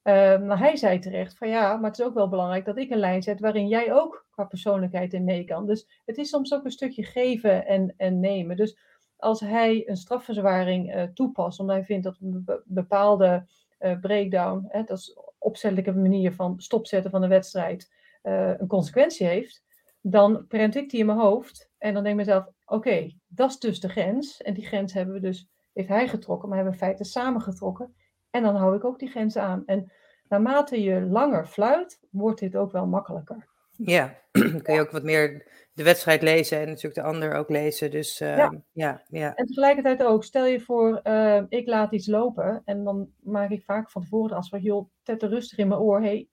Uh, 0.07 0.41
maar 0.41 0.59
hij 0.59 0.75
zei 0.75 0.99
terecht 0.99 1.37
van 1.37 1.49
ja, 1.49 1.75
maar 1.75 1.89
het 1.89 1.99
is 1.99 2.05
ook 2.05 2.13
wel 2.13 2.29
belangrijk 2.29 2.65
dat 2.65 2.77
ik 2.77 2.89
een 2.89 2.97
lijn 2.97 3.23
zet 3.23 3.39
waarin 3.39 3.67
jij 3.67 3.93
ook 3.93 4.25
qua 4.31 4.43
persoonlijkheid 4.43 5.13
in 5.13 5.23
mee 5.23 5.43
kan. 5.43 5.65
Dus 5.65 6.01
het 6.05 6.17
is 6.17 6.29
soms 6.29 6.53
ook 6.53 6.65
een 6.65 6.71
stukje 6.71 7.03
geven 7.03 7.65
en, 7.65 7.93
en 7.97 8.19
nemen. 8.19 8.55
Dus 8.55 8.77
als 9.17 9.39
hij 9.39 9.89
een 9.89 9.97
strafverzwaring 9.97 10.95
uh, 10.95 11.03
toepast, 11.03 11.59
omdat 11.59 11.75
hij 11.75 11.85
vindt 11.85 12.03
dat 12.03 12.17
een 12.21 12.45
bepaalde 12.65 13.47
uh, 13.79 13.99
breakdown, 13.99 14.65
hè, 14.67 14.83
dat 14.83 14.97
is 14.97 15.17
opzettelijke 15.37 15.93
manier 15.93 16.33
van 16.33 16.53
stopzetten 16.57 17.11
van 17.11 17.21
de 17.21 17.27
wedstrijd, 17.27 17.93
uh, 18.23 18.59
een 18.59 18.67
consequentie 18.67 19.27
heeft, 19.27 19.63
dan 20.01 20.47
prent 20.47 20.75
ik 20.75 20.89
die 20.89 20.99
in 20.99 21.05
mijn 21.05 21.17
hoofd 21.17 21.69
en 21.77 21.93
dan 21.93 22.03
denk 22.03 22.19
ik 22.19 22.25
mezelf, 22.25 22.45
oké, 22.65 23.13
dat 23.27 23.49
is 23.49 23.59
dus 23.59 23.79
de 23.79 23.89
grens. 23.89 24.41
En 24.41 24.53
die 24.53 24.65
grens 24.65 24.93
hebben 24.93 25.13
we 25.13 25.19
dus, 25.19 25.49
heeft 25.73 25.87
hij 25.87 26.07
getrokken, 26.07 26.49
maar 26.49 26.57
hebben 26.57 26.79
we 26.79 26.95
in 26.97 27.05
samen 27.05 27.41
getrokken. 27.41 27.95
En 28.35 28.43
dan 28.43 28.55
hou 28.55 28.75
ik 28.75 28.83
ook 28.83 28.99
die 28.99 29.09
grens 29.09 29.37
aan. 29.37 29.63
En 29.65 29.91
naarmate 30.27 30.81
je 30.81 31.01
langer 31.01 31.45
fluit, 31.45 31.99
wordt 32.09 32.39
dit 32.39 32.55
ook 32.55 32.71
wel 32.71 32.87
makkelijker. 32.87 33.47
Ja, 33.71 34.17
dan 34.31 34.61
kun 34.61 34.73
je 34.73 34.79
ook 34.79 34.91
wat 34.91 35.03
meer 35.03 35.47
de 35.73 35.83
wedstrijd 35.83 36.21
lezen 36.21 36.59
en 36.59 36.67
natuurlijk 36.67 36.95
de 36.95 37.01
ander 37.01 37.33
ook 37.33 37.49
lezen. 37.49 37.91
Dus 37.91 38.21
uh, 38.21 38.37
ja. 38.37 38.53
ja. 38.71 39.03
Ja, 39.07 39.35
En 39.35 39.45
tegelijkertijd 39.45 40.03
ook, 40.03 40.23
stel 40.23 40.45
je 40.45 40.59
voor, 40.59 40.99
uh, 41.03 41.41
ik 41.49 41.67
laat 41.67 41.91
iets 41.93 42.07
lopen 42.07 42.61
en 42.65 42.83
dan 42.83 43.09
maak 43.23 43.49
ik 43.49 43.63
vaak 43.63 43.91
van 43.91 44.01
tevoren 44.01 44.29
de 44.29 44.35
afspraak, 44.35 44.61
joh, 44.61 44.89
tetter 45.03 45.29
rustig 45.29 45.57
in 45.57 45.67
mijn 45.67 45.81
oor, 45.81 45.99
hé, 45.99 46.05
hey, 46.05 46.27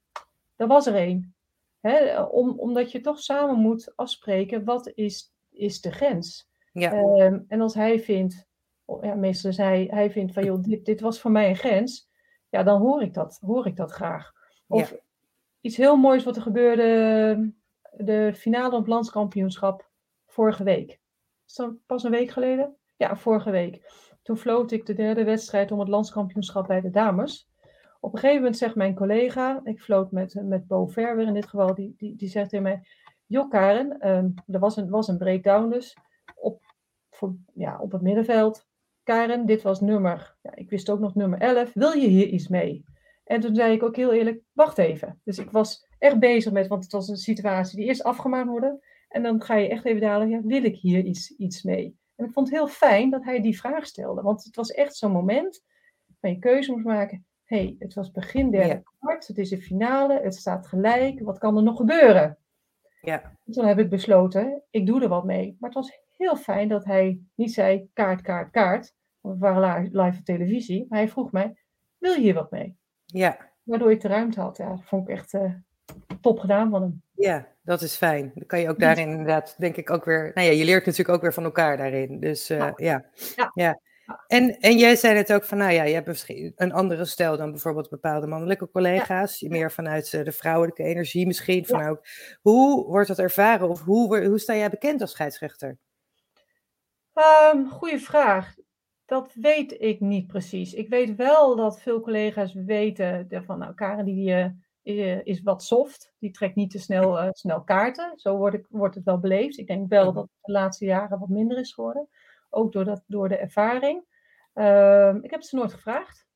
er 0.57 0.67
was 0.67 0.87
er 0.87 0.95
één. 0.95 1.35
Om, 2.31 2.59
omdat 2.59 2.93
je 2.93 3.01
toch 3.01 3.19
samen 3.19 3.57
moet 3.59 3.93
afspreken, 3.97 4.65
wat 4.65 4.93
is, 4.95 5.35
is 5.51 5.81
de 5.81 5.91
grens? 5.91 6.51
Ja. 6.73 6.93
Um, 6.93 7.45
en 7.49 7.61
als 7.61 7.75
hij 7.75 8.01
vindt, 8.01 8.47
ja, 9.01 9.15
meestal 9.15 9.51
is 9.51 9.57
hij, 9.57 9.87
hij 9.91 10.11
vindt 10.11 10.33
van, 10.33 10.45
joh, 10.45 10.63
dit, 10.63 10.85
dit 10.85 11.01
was 11.01 11.21
voor 11.21 11.31
mij 11.31 11.49
een 11.49 11.57
grens. 11.57 12.11
ja, 12.49 12.63
dan 12.63 12.81
hoor 12.81 13.03
ik 13.03 13.15
dat, 13.15 13.39
hoor 13.41 13.67
ik 13.67 13.77
dat 13.77 13.93
graag. 13.93 14.33
Of 14.67 14.95
iets 15.61 15.77
heel 15.77 15.97
moois 15.97 16.25
wat 16.25 16.37
er 16.37 16.43
gebeurde, 16.43 17.53
de 17.93 18.33
finale 18.35 18.73
op 18.73 18.79
het 18.79 18.89
landskampioenschap 18.89 19.91
vorige 20.27 20.65
week. 20.65 21.01
Is 21.47 21.55
dat 21.55 21.75
pas 21.87 22.05
een 22.05 22.11
week 22.11 22.31
geleden? 22.31 22.77
Ja, 22.97 23.17
vorige 23.17 23.51
week. 23.51 23.93
Toen 24.23 24.37
floot 24.37 24.71
ik 24.71 24.87
de 24.87 24.95
derde 24.95 25.25
wedstrijd 25.25 25.71
om 25.73 25.79
het 25.79 25.89
landskampioenschap 25.89 26.67
bij 26.67 26.81
de 26.81 26.91
dames. 26.91 27.51
Op 28.01 28.13
een 28.13 28.19
gegeven 28.19 28.41
moment 28.43 28.59
zegt 28.59 28.75
mijn 28.75 28.95
collega, 28.95 29.61
ik 29.65 29.81
floot 29.81 30.11
met, 30.11 30.35
met 30.43 30.67
Bo 30.67 30.87
Verwer 30.87 31.27
in 31.27 31.35
dit 31.35 31.47
geval, 31.47 31.75
die, 31.75 31.95
die, 31.97 32.17
die 32.17 32.29
zegt 32.29 32.49
tegen 32.49 32.65
mij, 32.65 32.83
joh 33.27 33.51
Karen, 33.51 34.09
um, 34.09 34.35
er 34.47 34.59
was 34.59 34.77
een, 34.77 34.91
was 34.91 35.09
een 35.09 35.19
breakdown 35.19 35.71
dus 35.71 35.97
op, 36.35 36.63
voor, 37.11 37.35
ja, 37.55 37.79
op 37.79 37.93
het 37.93 38.03
middenveld. 38.03 38.67
Karen, 39.03 39.47
dit 39.47 39.63
was 39.63 39.81
nummer, 39.81 40.37
ja, 40.43 40.55
ik 40.55 40.71
wist 40.71 40.91
ook 40.91 41.01
nog 41.01 41.15
nummer 41.15 41.39
11, 41.39 41.73
wil 41.73 41.93
je 41.93 42.09
hier 42.09 42.27
iets 42.27 42.49
mee? 42.49 42.85
En 43.25 43.41
toen 43.41 43.55
zei 43.55 43.73
ik 43.73 43.83
ook 43.83 43.97
heel 43.97 44.13
eerlijk, 44.13 44.43
wacht 44.53 44.79
even. 44.79 45.21
Dus 45.25 45.39
ik 45.39 45.51
was 45.51 45.87
echt 45.99 46.19
bezig 46.19 46.53
met, 46.53 46.67
want 46.67 46.83
het 46.83 46.93
was 46.93 47.09
een 47.09 47.17
situatie 47.17 47.77
die 47.77 47.87
eerst 47.87 48.03
afgemaakt 48.03 48.49
worden. 48.49 48.81
En 49.09 49.23
dan 49.23 49.43
ga 49.43 49.55
je 49.55 49.69
echt 49.69 49.85
even 49.85 50.01
dadelijk, 50.01 50.31
ja, 50.31 50.41
wil 50.43 50.65
ik 50.65 50.77
hier 50.77 51.05
iets, 51.05 51.31
iets 51.37 51.63
mee? 51.63 51.97
En 52.17 52.25
ik 52.25 52.33
vond 52.33 52.49
het 52.49 52.57
heel 52.57 52.69
fijn 52.69 53.11
dat 53.11 53.25
hij 53.25 53.41
die 53.41 53.59
vraag 53.59 53.87
stelde. 53.87 54.23
Want 54.23 54.45
het 54.45 54.57
was 54.57 54.71
echt 54.71 54.97
zo'n 54.97 55.13
moment 55.13 55.65
van 56.21 56.31
je 56.31 56.39
keuze 56.39 56.73
moest 56.73 56.85
maken. 56.85 57.27
hey, 57.45 57.77
het 57.79 57.95
was 57.95 58.11
begin 58.11 58.51
derde 58.51 58.83
kwart, 58.99 59.27
het 59.27 59.39
is 59.39 59.49
de 59.49 59.63
finale, 59.63 60.21
het 60.23 60.35
staat 60.35 60.67
gelijk. 60.67 61.21
Wat 61.21 61.39
kan 61.39 61.57
er 61.57 61.63
nog 61.63 61.77
gebeuren? 61.77 62.39
Ja. 63.01 63.37
toen 63.51 63.65
heb 63.65 63.79
ik 63.79 63.91
besloten, 63.91 64.63
ik 64.71 64.87
doe 64.87 65.03
er 65.03 65.09
wat 65.09 65.25
mee. 65.25 65.57
Maar 65.59 65.71
het 65.71 65.79
was 65.79 66.02
heel 66.23 66.37
fijn 66.37 66.69
dat 66.69 66.85
hij 66.85 67.21
niet 67.35 67.53
zei 67.53 67.89
kaart, 67.93 68.23
kaart, 68.23 68.51
kaart. 68.51 68.95
Want 69.21 69.39
we 69.39 69.41
waren 69.41 69.89
live 69.93 70.19
op 70.19 70.25
televisie. 70.25 70.87
Maar 70.89 70.99
hij 70.99 71.09
vroeg 71.09 71.33
mij, 71.33 71.55
wil 71.99 72.13
je 72.13 72.21
hier 72.21 72.35
wat 72.35 72.51
mee? 72.51 72.77
Ja. 73.07 73.51
Waardoor 73.63 73.91
ik 73.91 74.01
de 74.01 74.09
ruimte 74.09 74.41
had. 74.41 74.57
Ja, 74.57 74.69
dat 74.69 74.85
vond 74.85 75.09
ik 75.09 75.15
echt 75.15 75.33
uh, 75.33 75.55
top 76.21 76.39
gedaan 76.39 76.71
van 76.71 76.83
hem. 76.83 77.03
Ja, 77.13 77.47
dat 77.63 77.83
is 77.83 77.97
fijn. 77.97 78.33
Dan 78.35 78.47
kan 78.47 78.61
je 78.61 78.69
ook 78.69 78.79
daarin 78.79 79.09
inderdaad, 79.09 79.55
denk 79.59 79.77
ik 79.77 79.91
ook 79.91 80.05
weer. 80.05 80.31
Nou 80.35 80.47
ja, 80.47 80.53
je 80.53 80.65
leert 80.65 80.87
natuurlijk 80.87 81.17
ook 81.17 81.23
weer 81.23 81.33
van 81.33 81.45
elkaar 81.45 81.77
daarin. 81.77 82.21
Dus 82.21 82.51
uh, 82.51 82.59
ja. 82.59 82.73
ja. 82.77 83.05
ja. 83.35 83.51
ja. 83.55 83.81
En, 84.27 84.59
en 84.59 84.79
jij 84.79 84.97
zei 84.97 85.17
het 85.17 85.33
ook 85.33 85.45
van, 85.45 85.59
nou 85.59 85.73
ja, 85.73 85.83
je 85.83 85.95
hebt 85.95 86.07
misschien 86.07 86.53
een 86.57 86.73
andere 86.73 87.05
stijl 87.05 87.37
dan 87.37 87.51
bijvoorbeeld 87.51 87.89
bepaalde 87.89 88.27
mannelijke 88.27 88.71
collega's. 88.71 89.41
Ja. 89.41 89.49
Meer 89.49 89.73
vanuit 89.73 90.13
uh, 90.13 90.25
de 90.25 90.33
vrouwelijke 90.33 90.83
energie 90.83 91.27
misschien. 91.27 91.67
Van 91.67 91.87
ook, 91.87 92.07
hoe 92.41 92.87
wordt 92.87 93.09
dat 93.09 93.19
ervaren 93.19 93.69
of 93.69 93.83
hoe, 93.83 94.27
hoe 94.27 94.39
sta 94.39 94.55
jij 94.55 94.71
bekend 94.71 95.01
als 95.01 95.11
scheidsrechter? 95.11 95.79
Um, 97.15 97.69
goeie 97.71 97.99
vraag. 97.99 98.55
Dat 99.05 99.31
weet 99.35 99.81
ik 99.81 100.01
niet 100.01 100.27
precies. 100.27 100.75
Ik 100.75 100.89
weet 100.89 101.17
wel 101.17 101.57
dat 101.57 101.81
veel 101.81 102.01
collega's 102.01 102.55
weten 102.55 103.27
van, 103.45 103.59
nou, 103.59 103.75
Karen 103.75 104.05
die 104.05 104.53
uh, 104.83 105.21
is 105.25 105.43
wat 105.43 105.63
soft. 105.63 106.15
Die 106.19 106.31
trekt 106.31 106.55
niet 106.55 106.71
te 106.71 106.79
snel, 106.79 107.23
uh, 107.23 107.29
snel 107.31 107.63
kaarten. 107.63 108.13
Zo 108.17 108.37
wordt, 108.37 108.57
ik, 108.57 108.67
wordt 108.69 108.95
het 108.95 109.05
wel 109.05 109.19
beleefd. 109.19 109.59
Ik 109.59 109.67
denk 109.67 109.89
wel 109.89 110.13
dat 110.13 110.23
het 110.23 110.33
de 110.41 110.53
laatste 110.53 110.85
jaren 110.85 111.19
wat 111.19 111.29
minder 111.29 111.59
is 111.59 111.73
geworden. 111.73 112.09
Ook 112.51 112.73
door, 112.73 112.85
dat, 112.85 113.03
door 113.07 113.29
de 113.29 113.37
ervaring. 113.37 114.05
Uh, 114.55 115.15
ik 115.21 115.31
heb 115.31 115.43
ze 115.43 115.57
nooit 115.57 115.73
gevraagd. 115.73 116.27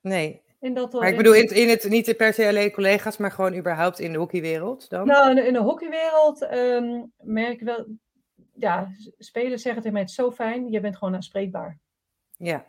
Nee. 0.00 0.42
Dat, 0.60 0.92
maar 0.92 1.08
ik 1.08 1.16
bedoel, 1.16 1.34
in, 1.34 1.48
in 1.48 1.68
het, 1.68 1.88
niet 1.88 2.16
per 2.16 2.32
se 2.32 2.48
alleen 2.48 2.72
collega's, 2.72 3.16
maar 3.16 3.30
gewoon 3.30 3.54
überhaupt 3.54 3.98
in 3.98 4.12
de 4.12 4.18
hockeywereld 4.18 4.88
dan? 4.88 5.06
Nou, 5.06 5.30
in 5.30 5.36
de, 5.36 5.46
in 5.46 5.52
de 5.52 5.58
hockeywereld 5.58 6.42
um, 6.52 7.12
merk 7.16 7.52
ik 7.52 7.60
wel... 7.60 7.86
Ja, 8.60 8.90
spelers 9.18 9.62
zeggen 9.62 9.82
tegen 9.82 9.92
mij, 9.92 10.00
het 10.00 10.10
is 10.10 10.16
zo 10.16 10.30
fijn, 10.30 10.70
je 10.70 10.80
bent 10.80 10.96
gewoon 10.96 11.14
aanspreekbaar. 11.14 11.78
Ja. 12.36 12.64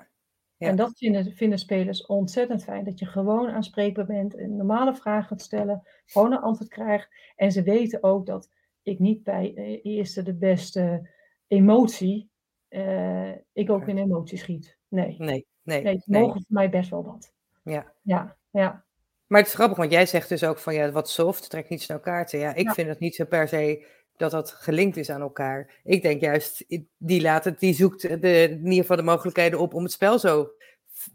ja. 0.58 0.68
En 0.68 0.76
dat 0.76 0.98
vinden, 0.98 1.34
vinden 1.36 1.60
spelers 1.60 2.06
ontzettend 2.06 2.64
fijn. 2.64 2.84
Dat 2.84 3.00
je 3.00 3.06
gewoon 3.06 3.50
aanspreekbaar 3.50 4.06
bent, 4.06 4.36
en 4.36 4.56
normale 4.56 4.96
vragen 4.96 5.28
gaat 5.28 5.42
stellen, 5.42 5.88
gewoon 6.06 6.32
een 6.32 6.42
antwoord 6.42 6.70
krijgt. 6.70 7.10
En 7.36 7.52
ze 7.52 7.64
weten 7.64 8.04
ook 8.04 8.26
dat 8.26 8.50
ik 8.82 9.00
niet 9.00 9.24
bij 9.24 9.54
uh, 9.56 9.80
eerste 9.84 10.24
de 10.24 10.36
beste 10.36 11.10
emotie, 11.48 12.30
uh, 12.70 13.32
ik 13.54 13.70
ook 13.70 13.88
in 13.88 13.98
emotie 13.98 14.38
schiet. 14.38 14.78
Nee. 14.88 15.16
Nee, 15.18 15.48
nee. 15.64 15.82
nee 15.84 16.02
mogen 16.06 16.34
voor 16.34 16.46
mij 16.48 16.70
best 16.70 16.90
wel 16.90 17.04
wat. 17.04 17.34
Ja. 17.64 17.94
Ja, 18.02 18.38
ja. 18.50 18.86
Maar 19.28 19.40
het 19.40 19.50
is 19.50 19.56
grappig, 19.56 19.78
want 19.78 19.92
jij 19.92 20.06
zegt 20.06 20.30
dus 20.30 20.44
ook 20.44 20.58
van 20.58 20.74
ja, 20.74 20.92
wat 20.92 21.10
soft, 21.10 21.50
trek 21.50 21.70
niet 21.70 21.82
snel 21.82 22.00
kaarten. 22.00 22.40
Ja, 22.40 22.54
ik 22.54 22.66
ja. 22.66 22.74
vind 22.74 22.88
het 22.88 23.00
niet 23.00 23.16
zo 23.16 23.26
per 23.26 23.48
se 23.48 23.86
dat 24.18 24.32
dat 24.32 24.52
gelinkt 24.52 24.98
is 24.98 25.10
aan 25.10 25.22
elkaar. 25.22 25.80
Ik 25.84 26.02
denk 26.02 26.22
juist, 26.22 26.66
die, 26.98 27.22
laat 27.22 27.44
het, 27.44 27.60
die 27.60 27.74
zoekt 27.74 28.02
de, 28.02 28.48
in 28.50 28.64
ieder 28.64 28.82
geval 28.82 28.96
de 28.96 29.04
mogelijkheden 29.04 29.60
op 29.60 29.74
om 29.74 29.84
het 29.84 29.92
spel 29.92 30.20
zo, 30.20 30.52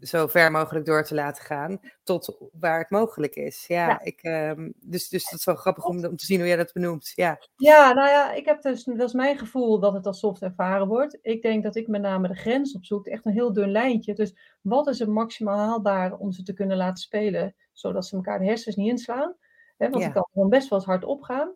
zo 0.01 0.27
ver 0.27 0.51
mogelijk 0.51 0.85
door 0.85 1.03
te 1.03 1.15
laten 1.15 1.43
gaan. 1.43 1.79
Tot 2.03 2.37
waar 2.59 2.79
het 2.79 2.89
mogelijk 2.89 3.35
is. 3.35 3.65
Ja, 3.67 3.87
ja. 3.87 4.01
Ik, 4.01 4.23
um, 4.23 4.73
dus, 4.79 5.09
dus 5.09 5.29
dat 5.29 5.39
is 5.39 5.45
wel 5.45 5.55
grappig 5.55 5.85
om, 5.85 6.05
om 6.05 6.15
te 6.15 6.25
zien 6.25 6.37
hoe 6.37 6.47
jij 6.47 6.57
dat 6.57 6.73
benoemt. 6.73 7.11
Ja. 7.15 7.39
ja, 7.55 7.93
nou 7.93 8.09
ja, 8.09 8.33
ik 8.33 8.45
heb 8.45 8.61
dus, 8.61 8.83
dat 8.83 9.07
is 9.07 9.13
mijn 9.13 9.37
gevoel 9.37 9.79
dat 9.79 9.93
het 9.93 10.05
als 10.05 10.19
soft 10.19 10.41
ervaren 10.41 10.87
wordt. 10.87 11.17
Ik 11.21 11.41
denk 11.41 11.63
dat 11.63 11.75
ik 11.75 11.87
met 11.87 12.01
name 12.01 12.27
de 12.27 12.35
grens 12.35 12.75
opzoek. 12.75 13.07
Echt 13.07 13.25
een 13.25 13.31
heel 13.31 13.53
dun 13.53 13.71
lijntje. 13.71 14.13
Dus 14.13 14.35
wat 14.61 14.87
is 14.87 14.99
het 14.99 15.09
maximaal 15.09 15.57
haalbaar 15.57 16.13
om 16.13 16.31
ze 16.31 16.43
te 16.43 16.53
kunnen 16.53 16.77
laten 16.77 17.03
spelen, 17.03 17.55
zodat 17.73 18.05
ze 18.05 18.15
elkaar 18.15 18.39
de 18.39 18.45
hersens 18.45 18.75
niet 18.75 18.89
inslaan? 18.89 19.35
Want 19.77 19.97
ja. 19.97 20.07
ik 20.07 20.13
kan 20.13 20.27
gewoon 20.33 20.49
best 20.49 20.69
wel 20.69 20.79
eens 20.79 20.87
hard 20.87 21.03
opgaan. 21.03 21.55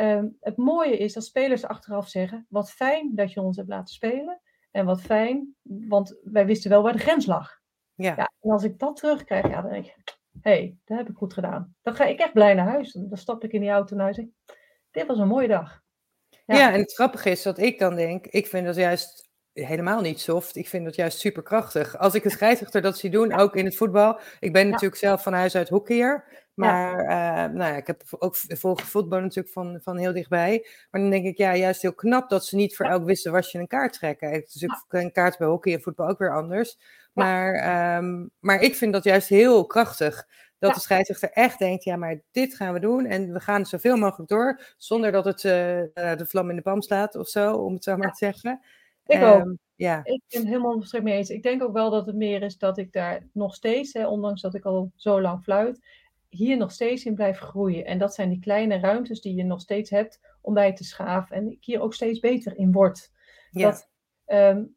Um, 0.00 0.36
het 0.40 0.56
mooie 0.56 0.96
is 0.96 1.12
dat 1.12 1.24
spelers 1.24 1.64
achteraf 1.64 2.08
zeggen: 2.08 2.46
wat 2.48 2.70
fijn 2.70 3.14
dat 3.14 3.32
je 3.32 3.40
ons 3.40 3.56
hebt 3.56 3.68
laten 3.68 3.94
spelen. 3.94 4.40
En 4.70 4.84
wat 4.84 5.00
fijn, 5.00 5.54
want 5.62 6.18
wij 6.22 6.46
wisten 6.46 6.70
wel 6.70 6.82
waar 6.82 6.92
de 6.92 6.98
grens 6.98 7.26
lag. 7.26 7.58
Ja. 7.94 8.14
ja 8.16 8.30
en 8.40 8.50
als 8.50 8.62
ik 8.62 8.78
dat 8.78 8.96
terugkrijg, 8.96 9.48
ja, 9.48 9.62
dan 9.62 9.70
denk 9.70 9.86
ik: 9.86 10.16
hé, 10.40 10.50
hey, 10.50 10.76
dat 10.84 10.98
heb 10.98 11.08
ik 11.08 11.16
goed 11.16 11.32
gedaan. 11.32 11.76
Dan 11.82 11.94
ga 11.94 12.04
ik 12.04 12.18
echt 12.18 12.32
blij 12.32 12.54
naar 12.54 12.68
huis. 12.68 12.92
Dan 12.92 13.18
stap 13.18 13.44
ik 13.44 13.52
in 13.52 13.60
die 13.60 13.70
auto 13.70 13.94
naar 13.94 14.04
huis 14.04 14.16
en 14.16 14.24
denk: 14.24 14.58
dit 14.90 15.06
was 15.06 15.18
een 15.18 15.28
mooie 15.28 15.48
dag. 15.48 15.82
Ja. 16.28 16.56
ja, 16.56 16.72
en 16.72 16.80
het 16.80 16.94
grappige 16.94 17.30
is 17.30 17.42
dat 17.42 17.58
ik 17.58 17.78
dan 17.78 17.94
denk: 17.94 18.26
ik 18.26 18.46
vind 18.46 18.66
dat 18.66 18.76
juist 18.76 19.27
helemaal 19.66 20.00
niet 20.00 20.20
soft. 20.20 20.56
Ik 20.56 20.68
vind 20.68 20.84
dat 20.84 20.94
juist 20.94 21.18
super 21.18 21.42
krachtig. 21.42 21.98
Als 21.98 22.14
ik 22.14 22.24
een 22.24 22.30
scheidsrechter 22.30 22.82
dat 22.82 22.98
zie 22.98 23.10
doen, 23.10 23.38
ook 23.38 23.56
in 23.56 23.64
het 23.64 23.76
voetbal. 23.76 24.20
Ik 24.40 24.52
ben 24.52 24.68
natuurlijk 24.68 25.00
zelf 25.00 25.22
van 25.22 25.32
huis 25.32 25.56
uit 25.56 25.68
hockeyer. 25.68 26.24
Maar 26.54 27.02
ja. 27.02 27.46
Uh, 27.46 27.54
nou 27.54 27.72
ja, 27.72 27.76
ik 27.76 27.86
heb 27.86 28.02
ook 28.18 28.36
volg 28.36 28.82
voetbal 28.82 29.20
natuurlijk 29.20 29.52
van, 29.52 29.78
van 29.82 29.96
heel 29.96 30.12
dichtbij. 30.12 30.66
Maar 30.90 31.00
dan 31.00 31.10
denk 31.10 31.24
ik, 31.24 31.36
ja, 31.36 31.56
juist 31.56 31.82
heel 31.82 31.94
knap 31.94 32.30
dat 32.30 32.44
ze 32.44 32.56
niet 32.56 32.76
voor 32.76 32.86
elk 32.86 33.04
wisten 33.04 33.32
was 33.32 33.52
je 33.52 33.58
een 33.58 33.66
kaart 33.66 33.92
trekken. 33.92 34.30
Het 34.30 34.54
is 34.54 34.60
natuurlijk 34.60 34.92
een 34.92 35.12
kaart 35.12 35.38
bij 35.38 35.46
hockey 35.46 35.72
en 35.72 35.82
voetbal 35.82 36.08
ook 36.08 36.18
weer 36.18 36.34
anders. 36.34 36.78
Maar, 37.12 37.96
um, 37.96 38.30
maar 38.40 38.60
ik 38.60 38.74
vind 38.74 38.92
dat 38.92 39.04
juist 39.04 39.28
heel 39.28 39.66
krachtig. 39.66 40.26
Dat 40.58 40.74
de 40.74 40.80
scheidsrechter 40.80 41.30
echt 41.30 41.58
denkt, 41.58 41.84
ja, 41.84 41.96
maar 41.96 42.20
dit 42.30 42.54
gaan 42.54 42.72
we 42.72 42.80
doen. 42.80 43.06
En 43.06 43.32
we 43.32 43.40
gaan 43.40 43.66
zoveel 43.66 43.96
mogelijk 43.96 44.28
door. 44.28 44.60
Zonder 44.76 45.12
dat 45.12 45.24
het 45.24 45.44
uh, 45.44 45.52
de 45.92 46.24
vlam 46.26 46.50
in 46.50 46.56
de 46.56 46.62
pan 46.62 46.82
slaat 46.82 47.14
of 47.14 47.28
zo, 47.28 47.54
om 47.54 47.74
het 47.74 47.84
zo 47.84 47.96
maar 47.96 48.10
te 48.10 48.24
zeggen. 48.24 48.60
Ik 49.08 49.22
ook. 49.22 49.40
Um, 49.40 49.58
ja. 49.74 50.00
Ik 50.04 50.22
ben 50.28 50.46
helemaal 50.46 50.72
volstrekt 50.72 51.04
mee 51.04 51.16
eens. 51.16 51.30
Ik 51.30 51.42
denk 51.42 51.62
ook 51.62 51.72
wel 51.72 51.90
dat 51.90 52.06
het 52.06 52.16
meer 52.16 52.42
is 52.42 52.58
dat 52.58 52.78
ik 52.78 52.92
daar 52.92 53.26
nog 53.32 53.54
steeds, 53.54 53.92
hè, 53.92 54.06
ondanks 54.06 54.40
dat 54.40 54.54
ik 54.54 54.64
al 54.64 54.92
zo 54.96 55.20
lang 55.20 55.42
fluit, 55.42 55.86
hier 56.28 56.56
nog 56.56 56.72
steeds 56.72 57.04
in 57.04 57.14
blijf 57.14 57.38
groeien. 57.38 57.84
En 57.84 57.98
dat 57.98 58.14
zijn 58.14 58.28
die 58.28 58.40
kleine 58.40 58.78
ruimtes 58.78 59.20
die 59.20 59.34
je 59.34 59.44
nog 59.44 59.60
steeds 59.60 59.90
hebt 59.90 60.20
om 60.40 60.54
bij 60.54 60.72
te 60.72 60.84
schaven. 60.84 61.36
En 61.36 61.50
ik 61.50 61.64
hier 61.64 61.80
ook 61.80 61.94
steeds 61.94 62.20
beter 62.20 62.56
in 62.56 62.72
word. 62.72 63.10
Ja. 63.50 63.70
Dat 63.70 63.88
um, 64.26 64.76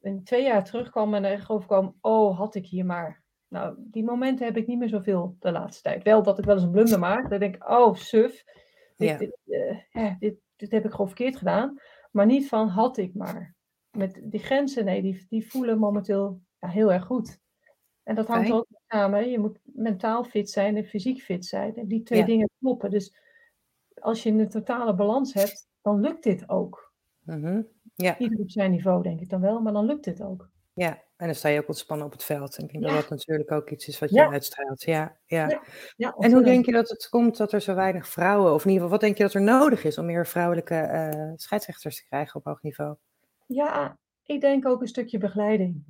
een, 0.00 0.24
twee 0.24 0.42
jaar 0.42 0.64
terug 0.64 0.90
kwam 0.90 1.14
en 1.14 1.24
er 1.24 1.46
kwam, 1.66 1.96
oh, 2.00 2.38
had 2.38 2.54
ik 2.54 2.66
hier 2.66 2.86
maar. 2.86 3.22
Nou, 3.48 3.74
die 3.78 4.04
momenten 4.04 4.46
heb 4.46 4.56
ik 4.56 4.66
niet 4.66 4.78
meer 4.78 4.88
zoveel 4.88 5.36
de 5.38 5.52
laatste 5.52 5.82
tijd. 5.82 6.02
Wel 6.02 6.22
dat 6.22 6.38
ik 6.38 6.44
wel 6.44 6.54
eens 6.54 6.64
een 6.64 6.70
blunder 6.70 6.98
maak. 6.98 7.30
Dan 7.30 7.38
denk 7.38 7.54
ik, 7.54 7.70
oh, 7.70 7.94
suf. 7.94 8.44
Dit, 8.96 9.08
ja. 9.08 9.16
dit, 9.16 9.36
uh, 9.92 10.14
dit, 10.18 10.34
dit 10.56 10.70
heb 10.70 10.84
ik 10.84 10.90
gewoon 10.90 11.06
verkeerd 11.06 11.36
gedaan. 11.36 11.80
Maar 12.10 12.26
niet 12.26 12.48
van, 12.48 12.68
had 12.68 12.96
ik 12.96 13.14
maar. 13.14 13.54
Met 13.90 14.20
die 14.24 14.40
grenzen, 14.40 14.84
nee, 14.84 15.02
die, 15.02 15.26
die 15.28 15.50
voelen 15.50 15.78
momenteel 15.78 16.40
ja, 16.58 16.68
heel 16.68 16.92
erg 16.92 17.04
goed. 17.04 17.38
En 18.02 18.14
dat 18.14 18.26
hangt 18.26 18.50
ook 18.50 18.66
samen. 18.86 19.30
Je 19.30 19.38
moet 19.38 19.60
mentaal 19.62 20.24
fit 20.24 20.50
zijn 20.50 20.76
en 20.76 20.84
fysiek 20.84 21.20
fit 21.20 21.46
zijn. 21.46 21.76
En 21.76 21.86
die 21.86 22.02
twee 22.02 22.18
ja. 22.18 22.26
dingen 22.26 22.50
kloppen. 22.58 22.90
Dus 22.90 23.14
als 23.94 24.22
je 24.22 24.30
een 24.30 24.48
totale 24.48 24.94
balans 24.94 25.34
hebt, 25.34 25.68
dan 25.82 26.00
lukt 26.00 26.22
dit 26.22 26.48
ook. 26.48 26.92
Mm 27.20 27.44
-hmm. 27.44 27.68
ja. 27.94 28.18
Ieder 28.18 28.38
op 28.38 28.50
zijn 28.50 28.70
niveau, 28.70 29.02
denk 29.02 29.20
ik 29.20 29.28
dan 29.28 29.40
wel, 29.40 29.60
maar 29.60 29.72
dan 29.72 29.86
lukt 29.86 30.04
dit 30.04 30.22
ook. 30.22 30.50
Ja, 30.72 31.02
en 31.20 31.26
dan 31.26 31.34
sta 31.34 31.48
je 31.48 31.60
ook 31.60 31.68
ontspannen 31.68 32.06
op 32.06 32.12
het 32.12 32.24
veld. 32.24 32.56
En 32.56 32.64
ik 32.64 32.72
denk 32.72 32.84
ja. 32.84 32.90
dat 32.90 33.00
dat 33.00 33.10
natuurlijk 33.10 33.52
ook 33.52 33.70
iets 33.70 33.88
is 33.88 33.98
wat 33.98 34.10
je 34.10 34.16
ja. 34.16 34.30
uitstraalt. 34.30 34.82
Ja, 34.82 35.16
ja. 35.26 35.62
ja. 35.96 36.14
en 36.18 36.32
hoe 36.32 36.42
denk 36.42 36.66
je 36.66 36.72
dat 36.72 36.88
het 36.88 37.08
komt 37.08 37.36
dat 37.36 37.52
er 37.52 37.60
zo 37.60 37.74
weinig 37.74 38.08
vrouwen, 38.08 38.52
of 38.52 38.64
in 38.64 38.70
ieder 38.70 38.82
geval, 38.82 38.90
wat 38.90 39.00
denk 39.00 39.16
je 39.16 39.22
dat 39.22 39.34
er 39.34 39.42
nodig 39.42 39.84
is 39.84 39.98
om 39.98 40.06
meer 40.06 40.26
vrouwelijke 40.26 41.10
uh, 41.14 41.32
scheidsrechters 41.36 41.96
te 41.96 42.04
krijgen 42.04 42.34
op 42.34 42.44
hoog 42.44 42.62
niveau? 42.62 42.96
Ja, 43.46 43.98
ik 44.24 44.40
denk 44.40 44.66
ook 44.66 44.80
een 44.80 44.88
stukje 44.88 45.18
begeleiding. 45.18 45.84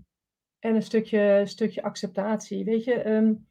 En 0.58 0.74
een 0.74 0.82
stukje, 0.82 1.42
stukje 1.44 1.82
acceptatie. 1.82 2.64
Weet 2.64 2.84
je, 2.84 3.10
um, 3.10 3.48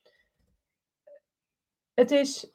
het 1.93 2.11
is, 2.11 2.51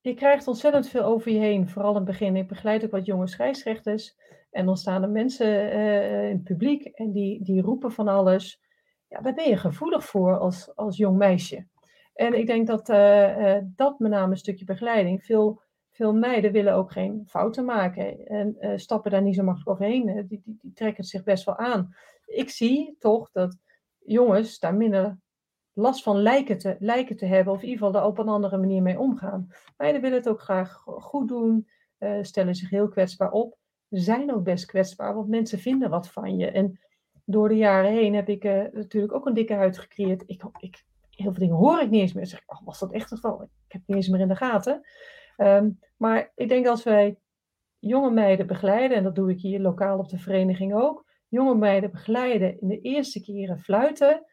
je 0.00 0.14
krijgt 0.14 0.46
ontzettend 0.46 0.88
veel 0.88 1.02
over 1.02 1.32
je 1.32 1.38
heen, 1.38 1.68
vooral 1.68 1.90
in 1.90 1.96
het 1.96 2.04
begin. 2.04 2.36
Ik 2.36 2.48
begeleid 2.48 2.84
ook 2.84 2.90
wat 2.90 3.06
jonge 3.06 3.26
scheidsrechters. 3.26 4.16
En 4.50 4.66
dan 4.66 4.76
staan 4.76 5.02
er 5.02 5.10
mensen 5.10 5.46
uh, 5.46 6.28
in 6.28 6.34
het 6.34 6.44
publiek 6.44 6.84
en 6.84 7.12
die, 7.12 7.44
die 7.44 7.62
roepen 7.62 7.92
van 7.92 8.08
alles. 8.08 8.60
ja, 9.08 9.20
daar 9.20 9.34
ben 9.34 9.48
je 9.48 9.56
gevoelig 9.56 10.04
voor 10.04 10.38
als, 10.38 10.76
als 10.76 10.96
jong 10.96 11.16
meisje. 11.16 11.66
En 12.14 12.38
ik 12.38 12.46
denk 12.46 12.66
dat 12.66 12.88
uh, 12.88 13.38
uh, 13.38 13.62
dat 13.64 13.98
met 13.98 14.10
name 14.10 14.30
een 14.30 14.36
stukje 14.36 14.64
begeleiding. 14.64 15.24
Veel, 15.24 15.60
veel 15.90 16.14
meiden 16.14 16.52
willen 16.52 16.74
ook 16.74 16.92
geen 16.92 17.24
fouten 17.26 17.64
maken 17.64 18.26
en 18.26 18.78
stappen 18.80 19.10
daar 19.10 19.22
niet 19.22 19.34
zo 19.34 19.42
makkelijk 19.42 19.70
overheen. 19.70 20.26
Die, 20.28 20.40
die, 20.44 20.58
die 20.60 20.72
trekken 20.72 21.04
zich 21.04 21.22
best 21.22 21.44
wel 21.44 21.56
aan. 21.56 21.94
Ik 22.26 22.50
zie 22.50 22.96
toch 22.98 23.30
dat 23.30 23.58
jongens 23.98 24.58
daar 24.58 24.74
minder 24.74 25.18
last 25.80 26.02
van 26.02 26.22
lijken 26.22 26.58
te, 26.58 26.76
lijken 26.78 27.16
te 27.16 27.26
hebben, 27.26 27.52
of 27.52 27.62
in 27.62 27.68
ieder 27.68 27.86
geval 27.86 28.00
er 28.00 28.08
op 28.08 28.18
een 28.18 28.28
andere 28.28 28.58
manier 28.58 28.82
mee 28.82 28.98
omgaan. 28.98 29.48
Meiden 29.76 30.00
willen 30.00 30.18
het 30.18 30.28
ook 30.28 30.40
graag 30.40 30.82
goed 30.84 31.28
doen, 31.28 31.68
stellen 32.22 32.54
zich 32.54 32.70
heel 32.70 32.88
kwetsbaar 32.88 33.30
op, 33.30 33.56
zijn 33.88 34.34
ook 34.34 34.42
best 34.42 34.66
kwetsbaar, 34.66 35.14
want 35.14 35.28
mensen 35.28 35.58
vinden 35.58 35.90
wat 35.90 36.08
van 36.10 36.36
je. 36.36 36.50
En 36.50 36.80
door 37.24 37.48
de 37.48 37.56
jaren 37.56 37.92
heen 37.92 38.14
heb 38.14 38.28
ik 38.28 38.44
natuurlijk 38.72 39.14
ook 39.14 39.26
een 39.26 39.34
dikke 39.34 39.54
huid 39.54 39.78
gecreëerd. 39.78 40.22
Ik, 40.26 40.42
ik 40.58 40.84
heel 41.10 41.30
veel 41.32 41.42
dingen 41.42 41.56
hoor 41.56 41.80
ik 41.80 41.90
niet 41.90 42.00
eens 42.00 42.12
meer. 42.12 42.26
zeg 42.26 42.40
ik, 42.40 42.52
oh, 42.52 42.64
was 42.64 42.78
dat 42.78 42.92
echt 42.92 43.10
het 43.10 43.20
geval? 43.20 43.42
Ik 43.42 43.48
heb 43.68 43.80
het 43.80 43.86
niet 43.86 43.96
eens 43.96 44.08
meer 44.08 44.20
in 44.20 44.28
de 44.28 44.36
gaten. 44.36 44.80
Um, 45.36 45.78
maar 45.96 46.32
ik 46.34 46.48
denk 46.48 46.66
als 46.66 46.82
wij 46.82 47.16
jonge 47.78 48.10
meiden 48.10 48.46
begeleiden, 48.46 48.96
en 48.96 49.02
dat 49.02 49.14
doe 49.14 49.30
ik 49.30 49.40
hier 49.40 49.60
lokaal 49.60 49.98
op 49.98 50.08
de 50.08 50.18
vereniging 50.18 50.74
ook, 50.74 51.04
jonge 51.28 51.54
meiden 51.54 51.90
begeleiden 51.90 52.60
in 52.60 52.68
de 52.68 52.80
eerste 52.80 53.20
keren 53.20 53.58
fluiten, 53.58 54.26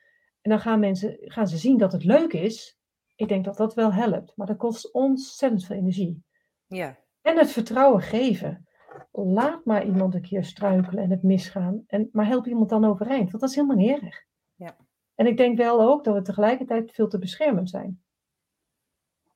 en 0.48 0.54
dan 0.54 0.62
gaan, 0.62 0.80
mensen, 0.80 1.18
gaan 1.20 1.48
ze 1.48 1.58
zien 1.58 1.78
dat 1.78 1.92
het 1.92 2.04
leuk 2.04 2.34
is. 2.34 2.78
Ik 3.16 3.28
denk 3.28 3.46
dat 3.46 3.58
dat 3.58 3.74
wel 3.74 3.94
helpt, 3.94 4.34
maar 4.36 4.48
dat 4.48 4.58
kost 4.58 4.94
ontzettend 4.94 5.66
veel 5.66 5.76
energie. 5.76 6.24
Ja. 6.68 6.98
En 7.22 7.38
het 7.38 7.52
vertrouwen 7.52 8.02
geven. 8.02 8.68
Laat 9.12 9.66
maar 9.66 9.86
iemand 9.86 10.14
een 10.14 10.22
keer 10.22 10.44
struikelen 10.44 11.04
en 11.04 11.10
het 11.10 11.24
misgaan. 11.24 11.84
En, 11.88 12.10
maar 12.12 12.26
help 12.26 12.48
iemand 12.48 12.70
dan 12.70 12.86
overeind, 12.86 13.30
want 13.30 13.42
dat 13.42 13.50
is 13.50 13.56
helemaal 13.56 13.78
niet 13.78 14.02
erg. 14.02 14.26
Ja. 14.56 14.78
En 15.16 15.28
ik 15.28 15.38
denk 15.38 15.58
wel 15.58 15.82
ook 15.82 16.04
dat 16.04 16.14
we 16.14 16.22
tegelijkertijd 16.22 16.92
veel 16.92 17.08
te 17.08 17.20
beschermend 17.20 17.70
zijn. 17.70 18.04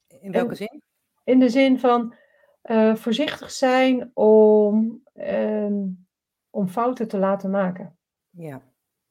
In 0.07 0.31
welke 0.31 0.55
zin? 0.55 0.81
In 1.23 1.39
de 1.39 1.49
zin 1.49 1.79
van 1.79 2.15
uh, 2.63 2.95
voorzichtig 2.95 3.51
zijn 3.51 4.11
om, 4.13 5.03
um, 5.13 6.07
om 6.49 6.67
fouten 6.67 7.07
te 7.07 7.17
laten 7.17 7.49
maken. 7.49 7.97
Ja. 8.29 8.61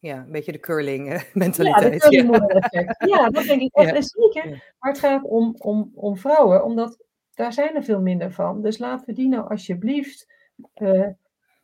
Ja, 0.00 0.16
een 0.16 0.33
beetje 0.33 0.52
de 0.52 0.61
curling 0.61 1.23
mentaliteit. 1.33 2.02
Ja, 2.02 2.09
curling 2.09 3.35
dat 3.35 3.45
denk 3.45 3.61
ik 3.61 3.75
echt. 3.76 3.95
Ja. 3.95 4.02
zeker. 4.02 4.75
Maar 4.78 4.90
het 4.90 5.00
gaat 5.00 5.25
om, 5.25 5.54
om, 5.59 5.90
om 5.95 6.16
vrouwen, 6.16 6.64
omdat 6.64 7.04
daar 7.35 7.52
zijn 7.52 7.75
er 7.75 7.85
veel 7.85 8.00
minder 8.00 8.33
van. 8.33 8.62
Dus 8.62 8.78
laten 8.78 9.07
we 9.07 9.12
die 9.12 9.28
nou 9.28 9.49
alsjeblieft 9.50 10.33
uh, 10.75 11.09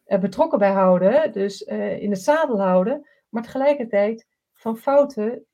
er 0.05 0.19
betrokken 0.21 0.59
bij 0.59 0.73
houden. 0.73 1.33
Dus 1.33 1.63
uh, 1.63 2.03
in 2.03 2.11
het 2.11 2.23
zadel 2.23 2.61
houden. 2.61 3.09
Maar 3.29 3.43
tegelijkertijd 3.43 4.27
van 4.55 4.77
fouten, 4.77 5.47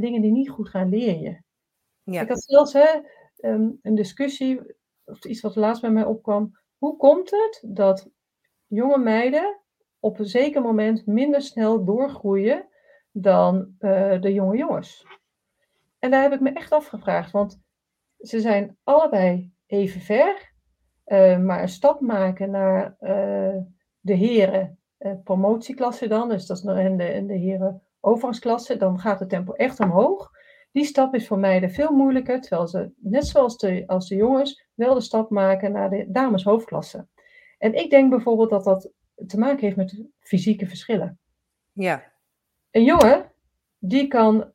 dingen 0.00 0.20
die 0.20 0.32
niet 0.32 0.50
goed 0.50 0.68
gaan, 0.68 0.88
leer 0.88 1.20
je. 1.20 1.40
Ja. 2.02 2.20
Ik 2.20 2.28
had 2.28 2.42
zelfs 2.42 2.72
hè, 2.72 3.00
um, 3.40 3.78
een 3.82 3.94
discussie, 3.94 4.60
of 5.04 5.24
iets 5.24 5.40
wat 5.40 5.56
laatst 5.56 5.82
bij 5.82 5.90
mij 5.90 6.04
opkwam. 6.04 6.58
Hoe 6.78 6.96
komt 6.96 7.30
het 7.30 7.62
dat 7.66 8.08
jonge 8.66 8.98
meiden 8.98 9.60
op 10.06 10.18
een 10.18 10.26
zeker 10.26 10.62
moment 10.62 11.06
minder 11.06 11.42
snel 11.42 11.84
doorgroeien 11.84 12.68
dan 13.12 13.74
uh, 13.80 14.20
de 14.20 14.32
jonge 14.32 14.56
jongens? 14.56 15.06
En 15.98 16.10
daar 16.10 16.22
heb 16.22 16.32
ik 16.32 16.40
me 16.40 16.50
echt 16.52 16.72
afgevraagd, 16.72 17.30
want 17.30 17.60
ze 18.18 18.40
zijn 18.40 18.76
allebei 18.84 19.52
even 19.66 20.00
ver, 20.00 20.52
uh, 21.06 21.38
maar 21.38 21.62
een 21.62 21.68
stap 21.68 22.00
maken 22.00 22.50
naar 22.50 22.96
de 24.00 24.14
heren 24.14 24.78
promotieklasse 25.24 26.08
dan, 26.08 26.28
dus 26.28 26.46
dat 26.46 26.58
is 26.58 26.64
en 26.64 26.96
de, 26.96 27.24
de 27.26 27.34
heren 27.34 27.82
overgangsklasse, 28.00 28.76
dan 28.76 28.98
gaat 28.98 29.20
het 29.20 29.28
tempo 29.28 29.52
echt 29.52 29.80
omhoog. 29.80 30.30
Die 30.72 30.84
stap 30.84 31.14
is 31.14 31.26
voor 31.26 31.38
meiden 31.38 31.70
veel 31.70 31.92
moeilijker, 31.92 32.40
terwijl 32.40 32.68
ze, 32.68 32.90
net 32.96 33.26
zoals 33.26 33.58
de, 33.58 33.84
als 33.86 34.08
de 34.08 34.14
jongens, 34.14 34.66
wel 34.74 34.94
de 34.94 35.00
stap 35.00 35.30
maken 35.30 35.72
naar 35.72 35.90
de 35.90 36.06
dames 36.08 36.44
hoofdklasse. 36.44 37.06
En 37.58 37.74
ik 37.74 37.90
denk 37.90 38.10
bijvoorbeeld 38.10 38.50
dat 38.50 38.64
dat 38.64 38.90
te 39.26 39.38
maken 39.38 39.64
heeft 39.64 39.76
met 39.76 40.02
fysieke 40.20 40.66
verschillen. 40.66 41.18
Ja. 41.72 42.12
Een 42.70 42.84
jongen, 42.84 43.32
die 43.78 44.08
kan 44.08 44.52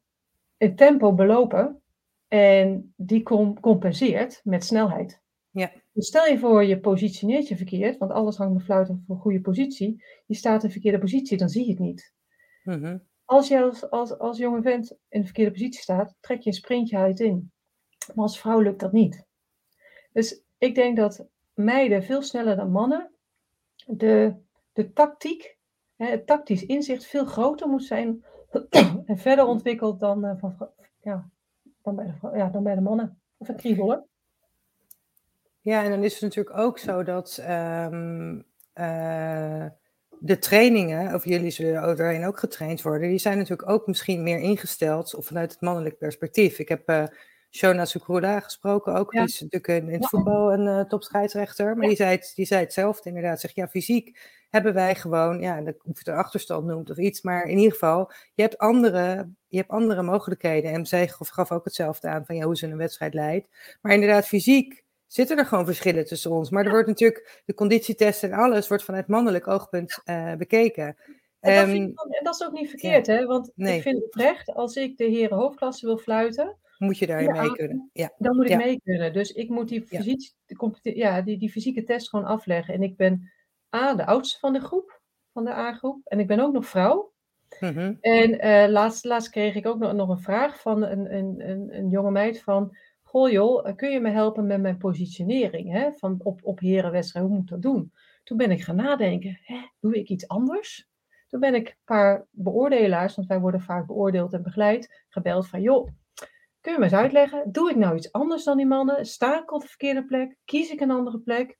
het 0.58 0.78
tempo 0.78 1.13
belopen 1.13 1.82
en 2.28 2.93
die 2.95 3.24
compenseert 3.62 4.41
met 4.43 4.63
snelheid. 4.63 5.21
Ja. 5.52 5.71
Dus 5.93 6.08
stel 6.08 6.26
je 6.26 6.39
voor, 6.39 6.63
je 6.63 6.80
positioneert 6.80 7.47
je 7.47 7.58
verkeerd, 7.58 7.97
want 7.97 8.12
alles 8.12 8.38
hangt 8.38 8.54
met 8.54 8.63
fluiten 8.63 9.04
voor 9.08 9.15
een 9.15 9.21
goede 9.21 9.41
positie. 9.41 10.04
Je 10.26 10.36
staat 10.36 10.62
in 10.62 10.67
de 10.67 10.74
verkeerde 10.74 11.00
positie, 11.00 11.38
dan 11.38 11.50
zie 11.50 11.65
je 11.65 11.71
het 11.71 11.80
niet. 11.80 12.13
Mm 12.63 12.84
-hmm 12.84 13.10
als 13.32 13.47
je 13.47 13.62
als, 13.62 13.89
als, 13.89 14.17
als 14.17 14.38
jonge 14.38 14.62
vent 14.62 14.91
in 15.10 15.19
de 15.19 15.26
verkeerde 15.26 15.52
positie 15.52 15.82
staat, 15.82 16.15
trek 16.19 16.41
je 16.41 16.50
een 16.50 16.56
sprintje 16.56 16.97
uit 16.97 17.19
in. 17.19 17.52
Maar 18.08 18.24
als 18.24 18.39
vrouw 18.39 18.60
lukt 18.60 18.80
dat 18.80 18.91
niet. 18.91 19.26
Dus 20.13 20.43
ik 20.58 20.76
denk 20.76 20.97
dat 20.97 21.26
meiden 21.54 22.04
veel 22.04 22.21
sneller 22.21 22.56
dan 22.56 22.71
mannen 22.71 23.12
de, 23.86 24.36
de 24.73 24.93
tactiek, 24.93 25.57
hè, 25.95 26.05
het 26.05 26.27
tactisch 26.27 26.65
inzicht 26.65 27.05
veel 27.05 27.25
groter 27.25 27.67
moet 27.67 27.84
zijn 27.84 28.25
en 29.05 29.17
verder 29.17 29.45
ontwikkeld 29.45 29.99
dan, 29.99 30.25
uh, 30.25 30.31
van, 30.38 30.69
ja, 31.01 31.29
dan, 31.81 31.95
bij 31.95 32.05
de, 32.05 32.38
ja, 32.38 32.49
dan 32.49 32.63
bij 32.63 32.75
de 32.75 32.81
mannen. 32.81 33.21
Of 33.38 33.49
een 33.49 33.55
kriebel 33.55 34.07
Ja, 35.62 35.84
en 35.84 35.89
dan 35.89 36.03
is 36.03 36.13
het 36.13 36.21
natuurlijk 36.21 36.57
ook 36.57 36.77
zo 36.77 37.03
dat 37.03 37.43
um, 37.49 38.45
uh, 38.75 39.65
de 40.19 40.39
trainingen, 40.39 41.13
of 41.13 41.25
jullie 41.25 41.51
zullen 41.51 41.84
overheen 41.84 42.25
ook 42.25 42.39
getraind 42.39 42.81
worden, 42.81 43.10
die 43.10 43.17
zijn 43.17 43.38
natuurlijk 43.38 43.69
ook 43.69 43.88
misschien 43.88 44.23
meer 44.23 44.39
ingesteld 44.39 45.15
of 45.15 45.25
vanuit 45.25 45.51
het 45.51 45.62
mannelijk 45.62 45.97
perspectief. 45.97 46.60
Ik 46.60 46.69
heb 46.69 46.89
uh, 46.89 47.03
Shona 47.51 47.85
Sukrula 47.85 48.39
gesproken 48.39 48.93
ook, 48.93 49.11
die 49.11 49.21
is 49.21 49.41
natuurlijk 49.41 49.83
in, 49.83 49.93
het 49.93 50.07
voetbal 50.09 50.53
een 50.53 50.65
uh, 50.65 50.79
topscheidsrechter, 50.83 51.77
maar 51.77 51.87
die, 51.87 51.95
zei 51.95 52.11
het, 52.11 52.31
die 52.35 52.45
zei 52.45 52.61
hetzelfde 52.61 53.09
inderdaad. 53.09 53.39
Zegt 53.39 53.55
ja, 53.55 53.67
fysiek 53.67 54.19
hebben 54.49 54.73
wij 54.73 54.95
gewoon, 54.95 55.41
ja, 55.41 55.59
of 55.59 55.65
je 55.65 55.89
het 55.93 56.07
een 56.07 56.13
achterstand 56.13 56.65
noemt 56.65 56.89
of 56.89 56.97
iets, 56.97 57.21
maar 57.21 57.43
in 57.43 57.57
ieder 57.57 57.71
geval, 57.71 58.11
je 58.33 58.41
hebt 58.41 58.57
andere, 58.57 59.29
je 59.47 59.57
hebt 59.57 59.69
andere 59.69 60.01
mogelijkheden. 60.01 60.71
En 60.71 60.85
zij 60.85 61.07
gaf 61.07 61.51
ook 61.51 61.65
hetzelfde 61.65 62.07
aan 62.07 62.25
van 62.25 62.35
ja, 62.35 62.45
hoe 62.45 62.57
ze 62.57 62.67
een 62.67 62.77
wedstrijd 62.77 63.13
leidt. 63.13 63.47
Maar 63.81 63.93
inderdaad, 63.93 64.27
fysiek 64.27 64.83
zitten 65.07 65.37
er 65.37 65.45
gewoon 65.45 65.65
verschillen 65.65 66.05
tussen 66.05 66.31
ons. 66.31 66.49
Maar 66.49 66.65
er 66.65 66.71
wordt 66.71 66.87
natuurlijk, 66.87 67.41
de 67.45 67.53
conditietest 67.53 68.23
en 68.23 68.33
alles 68.33 68.67
wordt 68.67 68.83
vanuit 68.83 69.07
mannelijk 69.07 69.47
oogpunt 69.47 70.01
uh, 70.05 70.35
bekeken. 70.35 70.97
En 71.39 71.67
dat, 71.67 71.75
ik, 71.75 71.81
en 71.81 72.23
dat, 72.23 72.35
is 72.35 72.47
ook 72.47 72.53
niet 72.53 72.69
verkeerd, 72.69 73.05
ja. 73.05 73.13
hè? 73.13 73.25
Want 73.25 73.51
nee. 73.55 73.75
ik 73.75 73.81
vind 73.81 74.03
het 74.03 74.15
recht, 74.15 74.53
als 74.53 74.75
ik 74.75 74.97
de 74.97 75.05
heren 75.05 75.37
hoofdklasse 75.37 75.85
wil 75.85 75.97
fluiten... 75.97 76.59
Moet 76.82 76.98
je 76.98 77.08
daarin 77.08 77.32
mee 77.32 77.52
kunnen. 77.52 77.89
Ja. 77.94 78.13
Dan 78.17 78.36
moet 78.36 78.46
ik 78.46 78.52
ja. 78.52 78.58
mee 78.58 78.82
kunnen. 78.84 79.13
Dus 79.13 79.32
ik 79.32 79.50
moet 79.50 79.67
die, 79.67 79.82
fysiek, 79.82 80.34
ja, 80.82 81.22
die, 81.22 81.38
die 81.38 81.52
fysieke 81.52 81.84
test 81.84 82.10
gewoon 82.10 82.26
afleggen. 82.26 82.74
En 82.74 82.84
ik 82.84 82.98
ben 82.98 83.32
A, 83.76 83.96
de 83.96 84.06
oudste 84.06 84.39
van 84.39 84.54
de 84.54 84.60
groep, 84.60 85.02
van 85.34 85.46
de 85.46 85.52
A-groep. 85.52 86.02
En 86.04 86.20
ik 86.20 86.28
ben 86.28 86.39
ook 86.39 86.54
nog 86.54 86.65
vrouw. 86.65 87.13
Mm 87.60 87.70
-hmm. 87.70 87.98
En 88.02 88.46
uh, 88.46 88.72
laatst, 88.72 89.06
laatst 89.06 89.30
kreeg 89.30 89.56
ik 89.56 89.65
ook 89.65 89.80
nog, 89.80 89.94
nog 89.94 90.10
een 90.10 90.20
vraag 90.20 90.62
van 90.62 90.84
een, 90.84 91.15
een, 91.15 91.50
een, 91.50 91.78
een 91.78 91.89
jonge 91.89 92.12
meid 92.12 92.41
van 92.41 92.76
goh 93.02 93.30
joh, 93.30 93.76
kun 93.76 93.91
je 93.91 94.00
me 94.00 94.10
helpen 94.10 94.48
met 94.48 94.62
mijn 94.62 94.78
positionering 94.78 95.72
hè? 95.72 95.91
Van 95.91 96.20
op, 96.24 96.39
op 96.44 96.60
herenwedstrijd, 96.60 97.26
hoe 97.26 97.36
moet 97.36 97.44
ik 97.44 97.50
dat 97.50 97.62
doen? 97.62 97.94
Toen 98.24 98.38
ben 98.38 98.52
ik 98.52 98.62
gaan 98.62 98.76
nadenken, 98.76 99.39
hè, 99.44 99.58
doe 99.80 99.96
ik 99.96 100.10
iets 100.10 100.28
anders? 100.28 100.89
Toen 101.28 101.39
ben 101.39 101.56
ik 101.56 101.67
een 101.67 101.76
paar 101.86 102.28
beoordelaars, 102.32 103.15
want 103.15 103.28
wij 103.28 103.39
worden 103.39 103.62
vaak 103.62 103.88
beoordeeld 103.88 104.34
en 104.34 104.44
begeleid, 104.44 105.06
gebeld 105.10 105.48
van 105.48 105.62
joh, 105.62 105.88
kun 106.62 106.71
je 106.71 106.78
me 106.78 106.84
eens 106.84 106.93
uitleggen, 106.93 107.52
doe 107.52 107.69
ik 107.69 107.76
nou 107.76 107.95
iets 107.95 108.12
anders 108.12 108.43
dan 108.43 108.58
die 108.58 108.65
mannen? 108.65 109.06
Sta 109.06 109.41
ik 109.41 109.52
op 109.52 109.62
de 109.62 109.67
verkeerde 109.67 110.06
plek? 110.06 110.38
Kies 110.45 110.71
ik 110.71 110.80
een 110.80 110.91
andere 110.91 111.19
plek? 111.19 111.58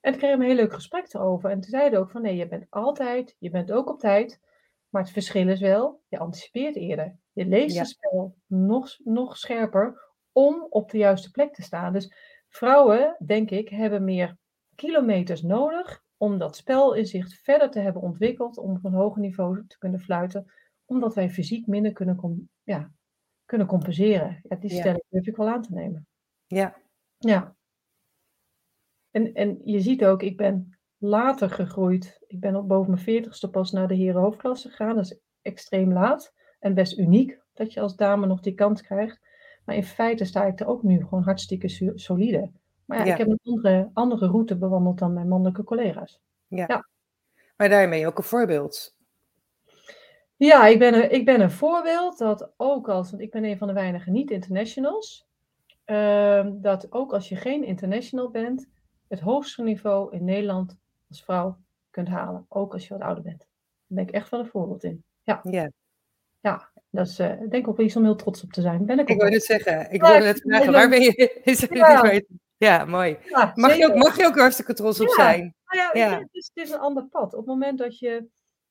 En 0.00 0.10
toen 0.10 0.20
kregen 0.20 0.38
we 0.38 0.44
een 0.44 0.50
heel 0.50 0.60
leuk 0.60 0.72
gesprek 0.72 1.14
erover. 1.14 1.50
En 1.50 1.60
toen 1.60 1.70
zeiden 1.70 1.98
ook 1.98 2.10
van 2.10 2.22
nee, 2.22 2.36
je 2.36 2.48
bent 2.48 2.66
altijd, 2.68 3.36
je 3.38 3.50
bent 3.50 3.72
ook 3.72 3.88
op 3.88 3.98
tijd. 3.98 4.40
Maar 4.88 5.02
het 5.02 5.10
verschil 5.10 5.48
is 5.48 5.60
wel, 5.60 6.02
je 6.08 6.18
anticipeert 6.18 6.76
eerder. 6.76 7.16
Je 7.32 7.46
leest 7.46 7.74
ja. 7.74 7.80
het 7.80 7.88
spel 7.88 8.36
nog, 8.46 8.96
nog 8.98 9.36
scherper 9.36 10.08
om 10.32 10.66
op 10.70 10.90
de 10.90 10.98
juiste 10.98 11.30
plek 11.30 11.54
te 11.54 11.62
staan. 11.62 11.92
Dus 11.92 12.14
vrouwen, 12.48 13.16
denk 13.26 13.50
ik, 13.50 13.68
hebben 13.68 14.04
meer 14.04 14.36
kilometers 14.74 15.42
nodig 15.42 16.02
om 16.16 16.38
dat 16.38 16.56
spelinzicht 16.56 17.34
verder 17.42 17.70
te 17.70 17.80
hebben 17.80 18.02
ontwikkeld, 18.02 18.58
om 18.58 18.70
op 18.70 18.84
een 18.84 18.92
hoger 18.92 19.20
niveau 19.20 19.66
te 19.66 19.78
kunnen 19.78 20.00
fluiten, 20.00 20.52
omdat 20.84 21.14
wij 21.14 21.30
fysiek 21.30 21.66
minder 21.66 21.92
kunnen, 21.92 22.50
ja, 22.62 22.90
kunnen 23.50 23.66
compenseren. 23.66 24.40
Ja, 24.42 24.56
die 24.56 24.70
stelling 24.70 25.04
durf 25.08 25.26
ik 25.26 25.36
wel 25.36 25.48
aan 25.48 25.62
te 25.62 25.72
nemen. 25.72 26.06
Ja. 26.46 26.76
Ja. 27.18 27.56
En, 29.10 29.34
en 29.34 29.60
je 29.64 29.80
ziet 29.80 30.04
ook, 30.04 30.22
ik 30.22 30.36
ben 30.36 30.78
later 30.96 31.50
gegroeid. 31.50 32.18
Ik 32.26 32.40
ben 32.40 32.56
op 32.56 32.68
boven 32.68 32.90
mijn 32.90 33.02
veertigste 33.02 33.50
pas 33.50 33.72
naar 33.72 33.88
de 33.88 33.94
heren 33.94 34.20
hoofdklasse 34.20 34.68
gegaan. 34.68 34.96
Dat 34.96 35.04
is 35.04 35.20
extreem 35.42 35.92
laat 35.92 36.34
en 36.58 36.74
best 36.74 36.98
uniek 36.98 37.40
dat 37.52 37.72
je 37.72 37.80
als 37.80 37.96
dame 37.96 38.26
nog 38.26 38.40
die 38.40 38.54
kans 38.54 38.82
krijgt. 38.82 39.20
Maar 39.64 39.76
in 39.76 39.84
feite 39.84 40.24
sta 40.24 40.44
ik 40.44 40.60
er 40.60 40.66
ook 40.66 40.82
nu 40.82 41.02
gewoon 41.02 41.22
hartstikke 41.22 41.94
solide. 41.94 42.50
Maar 42.84 42.98
ja, 42.98 43.04
ja. 43.04 43.12
ik 43.12 43.18
heb 43.18 43.28
een 43.28 43.40
andere, 43.42 43.90
andere 43.92 44.26
route 44.26 44.58
bewandeld 44.58 44.98
dan 44.98 45.12
mijn 45.12 45.28
mannelijke 45.28 45.64
collega's. 45.64 46.20
Ja. 46.46 46.64
ja. 46.68 46.88
Maar 47.56 47.68
daarmee 47.68 48.06
ook 48.06 48.18
een 48.18 48.24
voorbeeld. 48.24 48.96
Ja, 50.46 50.66
ik 50.66 50.78
ben 50.78 50.94
een, 50.94 51.12
ik 51.12 51.24
ben 51.24 51.40
een 51.40 51.50
voorbeeld 51.50 52.18
dat 52.18 52.52
ook 52.56 52.88
als, 52.88 53.10
want 53.10 53.22
ik 53.22 53.30
ben 53.30 53.44
een 53.44 53.58
van 53.58 53.66
de 53.66 53.74
weinige 53.74 54.10
niet-internationals, 54.10 55.26
ehm, 55.84 56.52
dat 56.60 56.92
ook 56.92 57.12
als 57.12 57.28
je 57.28 57.36
geen 57.36 57.64
international 57.64 58.30
bent, 58.30 58.68
het 59.08 59.20
hoogste 59.20 59.62
niveau 59.62 60.14
in 60.14 60.24
Nederland 60.24 60.76
als 61.08 61.24
vrouw 61.24 61.56
kunt 61.90 62.08
halen. 62.08 62.46
Ook 62.48 62.72
als 62.72 62.88
je 62.88 62.94
wat 62.94 63.02
ouder 63.02 63.22
bent. 63.22 63.38
Daar 63.38 63.48
ben 63.86 64.02
ik 64.06 64.10
echt 64.10 64.28
wel 64.28 64.40
een 64.40 64.46
voorbeeld 64.46 64.84
in. 64.84 65.04
Ja. 65.22 65.40
Ja. 65.42 65.70
Ja, 66.40 66.70
dat 66.90 67.06
is 67.06 67.18
uh, 67.18 67.26
denk 67.26 67.52
ik 67.52 67.68
ook 67.68 67.80
iets 67.80 67.96
om 67.96 68.04
heel 68.04 68.16
trots 68.16 68.42
op 68.42 68.52
te 68.52 68.60
zijn. 68.60 68.86
Ben 68.86 68.98
ik 68.98 69.08
ik 69.08 69.20
wil 69.20 69.30
het 69.30 69.44
zeggen. 69.44 69.90
Ik 69.90 70.02
ja, 70.02 70.10
wilde 70.10 70.26
het 70.26 70.40
vragen. 70.40 70.72
Waar 70.72 70.88
ben 70.88 71.00
je? 71.00 71.40
ja. 71.70 72.20
ja, 72.56 72.84
mooi. 72.84 73.18
Ja, 73.24 73.52
mag, 73.54 73.76
je 73.76 73.86
ook, 73.86 73.94
mag 73.94 74.16
je 74.16 74.26
ook 74.26 74.38
hartstikke 74.38 74.74
trots 74.74 75.00
op 75.00 75.08
zijn? 75.08 75.54
Nou 75.64 75.98
ja, 75.98 76.18
Het, 76.18 76.28
is, 76.32 76.50
het 76.54 76.64
is 76.64 76.70
een 76.70 76.80
ander 76.80 77.06
pad. 77.06 77.32
Op 77.32 77.38
het 77.38 77.46
moment 77.46 77.78
dat 77.78 77.98
je 77.98 78.26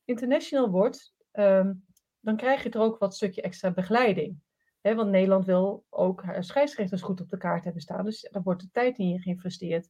international 0.05 0.69
wordt, 0.69 1.13
um, 1.33 1.85
dan 2.19 2.37
krijg 2.37 2.63
je 2.63 2.69
er 2.69 2.81
ook 2.81 2.99
wat 2.99 3.15
stukje 3.15 3.41
extra 3.41 3.71
begeleiding. 3.71 4.39
Want 4.81 5.09
Nederland 5.09 5.45
wil 5.45 5.85
ook 5.89 6.23
scheidsrechters 6.39 7.01
goed 7.01 7.21
op 7.21 7.29
de 7.29 7.37
kaart 7.37 7.63
hebben 7.63 7.81
staan. 7.81 8.05
Dus 8.05 8.27
daar 8.31 8.43
wordt 8.43 8.61
de 8.61 8.69
tijd 8.71 8.97
in 8.97 9.21
geïnvesteerd. 9.21 9.89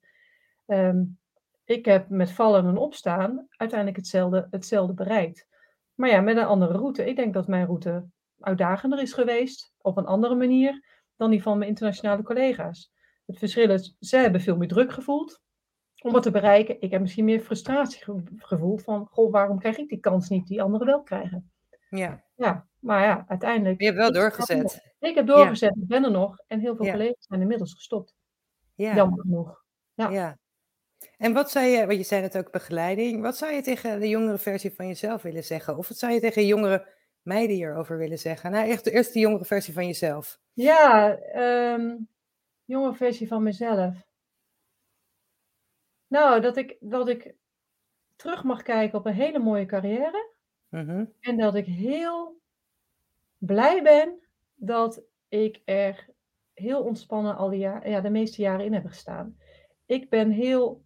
Um, 0.65 1.19
ik 1.63 1.85
heb 1.85 2.09
met 2.09 2.31
vallen 2.31 2.65
en 2.65 2.77
opstaan 2.77 3.47
uiteindelijk 3.49 3.97
hetzelfde, 3.97 4.47
hetzelfde 4.51 4.93
bereikt. 4.93 5.47
Maar 5.93 6.09
ja, 6.09 6.21
met 6.21 6.37
een 6.37 6.43
andere 6.43 6.73
route. 6.73 7.05
Ik 7.05 7.15
denk 7.15 7.33
dat 7.33 7.47
mijn 7.47 7.65
route 7.65 8.05
uitdagender 8.39 9.01
is 9.01 9.13
geweest, 9.13 9.73
op 9.81 9.97
een 9.97 10.05
andere 10.05 10.35
manier, 10.35 10.83
dan 11.15 11.29
die 11.29 11.41
van 11.41 11.57
mijn 11.57 11.69
internationale 11.69 12.23
collega's. 12.23 12.91
Het 13.25 13.37
verschil 13.37 13.69
is, 13.69 13.95
zij 13.99 14.21
hebben 14.21 14.41
veel 14.41 14.57
meer 14.57 14.67
druk 14.67 14.91
gevoeld 14.91 15.41
om 16.01 16.11
wat 16.11 16.23
te 16.23 16.31
bereiken. 16.31 16.81
Ik 16.81 16.91
heb 16.91 17.01
misschien 17.01 17.25
meer 17.25 17.39
frustratie 17.39 18.03
gevoeld 18.37 18.83
van, 18.83 19.07
goh, 19.11 19.31
waarom 19.31 19.59
krijg 19.59 19.77
ik 19.77 19.89
die 19.89 19.99
kans 19.99 20.29
niet 20.29 20.47
die 20.47 20.61
anderen 20.61 20.87
wel 20.87 21.01
krijgen? 21.01 21.51
Ja. 21.89 22.23
Ja, 22.35 22.67
maar 22.79 23.03
ja, 23.03 23.25
uiteindelijk... 23.27 23.79
Je 23.79 23.85
hebt 23.85 23.97
wel 23.97 24.11
doorgezet. 24.11 24.93
Ik 24.99 25.15
heb 25.15 25.27
doorgezet, 25.27 25.75
ik 25.75 25.87
ben 25.87 26.03
er 26.03 26.11
nog. 26.11 26.43
En 26.47 26.59
heel 26.59 26.75
veel 26.75 26.91
collega's 26.91 27.25
zijn 27.27 27.41
inmiddels 27.41 27.73
gestopt. 27.73 28.15
Ja. 28.75 28.95
Jammer 28.95 29.19
genoeg. 29.19 29.63
Ja. 29.93 30.09
ja. 30.09 30.37
En 31.17 31.33
wat 31.33 31.51
zou 31.51 31.65
je, 31.65 31.85
want 31.85 31.97
je 31.97 32.03
zei 32.03 32.21
het 32.21 32.37
ook 32.37 32.51
begeleiding, 32.51 33.21
wat 33.21 33.37
zou 33.37 33.53
je 33.53 33.61
tegen 33.61 33.99
de 33.99 34.09
jongere 34.09 34.37
versie 34.37 34.73
van 34.73 34.87
jezelf 34.87 35.21
willen 35.21 35.43
zeggen? 35.43 35.77
Of 35.77 35.87
wat 35.87 35.97
zou 35.97 36.13
je 36.13 36.19
tegen 36.19 36.45
jongere 36.45 36.87
meiden 37.21 37.55
hierover 37.55 37.97
willen 37.97 38.19
zeggen? 38.19 38.51
Nou, 38.51 38.69
echt 38.69 38.87
eerst 38.87 39.13
de 39.13 39.19
jongere 39.19 39.45
versie 39.45 39.73
van 39.73 39.85
jezelf. 39.85 40.39
Ja, 40.53 41.17
um, 41.35 42.07
jongere 42.65 42.95
versie 42.95 43.27
van 43.27 43.43
mezelf. 43.43 44.07
Nou, 46.09 46.41
dat 46.41 46.57
ik, 46.57 46.77
dat 46.79 47.07
ik 47.07 47.35
terug 48.15 48.43
mag 48.43 48.61
kijken 48.61 48.99
op 48.99 49.05
een 49.05 49.13
hele 49.13 49.39
mooie 49.39 49.65
carrière. 49.65 50.33
Mhm. 50.69 51.05
En 51.19 51.37
dat 51.37 51.55
ik 51.55 51.65
heel 51.65 52.39
blij 53.37 53.83
ben 53.83 54.19
dat 54.55 55.03
ik 55.27 55.61
er 55.65 56.09
heel 56.53 56.83
ontspannen 56.83 57.35
al 57.35 57.49
die 57.49 57.59
ja, 57.59 58.01
de 58.01 58.09
meeste 58.09 58.41
jaren 58.41 58.65
in 58.65 58.73
heb 58.73 58.85
gestaan. 58.85 59.37
Ik 59.85 60.09
ben 60.09 60.31
heel 60.31 60.83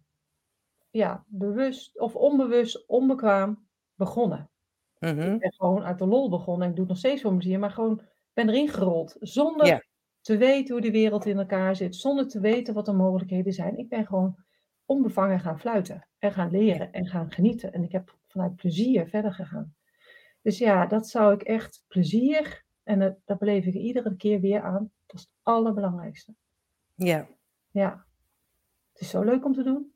ja, 0.90 1.24
bewust 1.26 1.98
of 2.00 2.16
onbewust, 2.16 2.86
onbekwaam 2.86 3.66
begonnen. 3.94 4.50
Ik 4.98 5.14
mhm. 5.14 5.38
ben 5.38 5.52
gewoon 5.52 5.84
uit 5.84 5.98
de 5.98 6.06
lol 6.06 6.28
begonnen. 6.28 6.68
Ik 6.68 6.74
doe 6.74 6.84
het 6.84 6.92
nog 6.92 6.98
steeds 6.98 7.22
voor 7.22 7.32
plezier, 7.32 7.58
maar 7.58 7.70
gewoon 7.70 8.02
ben 8.32 8.48
erin 8.48 8.68
gerold. 8.68 9.16
Zonder 9.20 9.86
te 10.20 10.36
weten 10.36 10.74
hoe 10.74 10.82
de 10.82 10.90
wereld 10.90 11.26
in 11.26 11.38
elkaar 11.38 11.76
zit. 11.76 11.96
Zonder 11.96 12.28
te 12.28 12.40
weten 12.40 12.74
wat 12.74 12.86
de 12.86 12.92
mogelijkheden 12.92 13.52
zijn. 13.52 13.78
Ik 13.78 13.88
ben 13.88 14.06
gewoon 14.06 14.43
onbevangen 14.86 15.40
gaan 15.40 15.60
fluiten. 15.60 16.06
En 16.18 16.32
gaan 16.32 16.50
leren 16.50 16.92
en 16.92 17.06
gaan 17.06 17.32
genieten. 17.32 17.72
En 17.72 17.82
ik 17.82 17.92
heb 17.92 18.16
vanuit 18.26 18.56
plezier 18.56 19.08
verder 19.08 19.34
gegaan. 19.34 19.74
Dus 20.42 20.58
ja, 20.58 20.86
dat 20.86 21.08
zou 21.08 21.34
ik 21.34 21.42
echt 21.42 21.84
plezier. 21.88 22.64
En 22.82 22.98
dat, 22.98 23.16
dat 23.24 23.38
beleef 23.38 23.64
ik 23.64 23.74
iedere 23.74 24.16
keer 24.16 24.40
weer 24.40 24.62
aan. 24.62 24.90
Dat 25.06 25.16
is 25.16 25.20
het 25.20 25.30
allerbelangrijkste. 25.42 26.34
Ja. 26.94 27.28
Ja. 27.70 28.04
Het 28.92 29.00
is 29.02 29.08
zo 29.08 29.22
leuk 29.22 29.44
om 29.44 29.54
te 29.54 29.62
doen. 29.62 29.92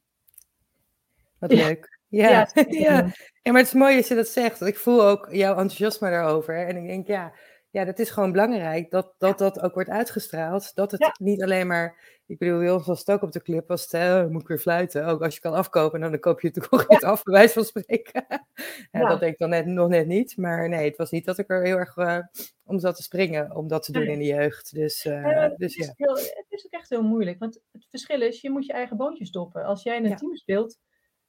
Wat 1.39 1.53
leuk. 1.53 1.99
Ja. 2.09 2.29
Ja, 2.31 2.49
ja. 2.69 3.13
ja, 3.43 3.53
maar 3.53 3.61
het 3.61 3.67
is 3.67 3.73
mooi 3.73 3.97
als 3.97 4.09
je 4.09 4.15
dat 4.15 4.29
zegt. 4.29 4.61
Ik 4.61 4.77
voel 4.77 5.05
ook 5.05 5.29
jouw 5.31 5.51
enthousiasme 5.51 6.11
daarover. 6.11 6.67
En 6.67 6.77
ik 6.77 6.87
denk, 6.87 7.07
ja, 7.07 7.33
ja, 7.71 7.85
dat 7.85 7.99
is 7.99 8.11
gewoon 8.11 8.33
belangrijk 8.33 8.91
dat 8.91 9.15
dat, 9.19 9.39
dat 9.39 9.61
ook 9.61 9.75
wordt 9.75 9.89
uitgestraald. 9.89 10.75
Dat 10.75 10.91
het 10.91 11.19
niet 11.19 11.43
alleen 11.43 11.67
maar, 11.67 12.21
ik 12.27 12.39
bedoel, 12.39 12.61
heel 12.61 12.83
was 12.83 12.99
het 12.99 13.11
ook 13.11 13.23
op 13.23 13.33
de 13.33 13.43
clip, 13.43 13.69
was 13.69 13.83
het, 13.83 13.93
uh, 13.93 14.27
moet 14.27 14.41
ik 14.41 14.49
weer 14.49 14.59
fluiten. 14.59 15.07
Ook 15.07 15.23
als 15.23 15.35
je 15.35 15.41
kan 15.41 15.55
afkopen, 15.55 16.01
dan 16.01 16.19
koop 16.19 16.41
je 16.41 16.51
het 16.53 16.69
toch 16.71 16.89
niet 16.89 17.05
af, 17.05 17.23
bij 17.23 17.35
wijze 17.35 17.53
van 17.53 17.65
spreken. 17.65 18.27
ja, 18.93 19.09
Dat 19.09 19.21
denk 19.21 19.33
ik 19.33 19.39
dan 19.39 19.49
net, 19.49 19.67
nog 19.67 19.89
net 19.89 20.07
niet. 20.07 20.37
Maar 20.37 20.69
nee, 20.69 20.89
het 20.89 20.97
was 20.97 21.11
niet 21.11 21.25
dat 21.25 21.39
ik 21.39 21.51
er 21.51 21.65
heel 21.65 21.77
erg 21.77 21.97
uh, 21.97 22.19
om 22.65 22.79
zat 22.79 22.97
te 22.97 23.03
springen 23.03 23.57
om 23.57 23.69
dat 23.69 23.83
te 23.83 23.93
doen 23.93 24.07
in 24.07 24.19
de 24.19 24.25
jeugd. 24.25 24.75
Dus, 24.75 25.05
uh, 25.05 25.49
dus 25.57 25.77
het, 25.77 25.87
is 25.87 25.93
heel, 25.97 26.15
het 26.15 26.47
is 26.49 26.67
ook 26.67 26.73
echt 26.73 26.89
heel 26.89 27.03
moeilijk. 27.03 27.39
Want 27.39 27.61
het 27.73 27.87
verschil 27.91 28.23
is, 28.23 28.41
je 28.41 28.51
moet 28.51 28.67
je 28.67 28.73
eigen 28.73 28.97
boontjes 28.97 29.29
stoppen. 29.29 29.65
Als 29.65 29.83
jij 29.83 29.97
in 29.97 30.05
een 30.05 30.17
team 30.17 30.37
speelt, 30.37 30.79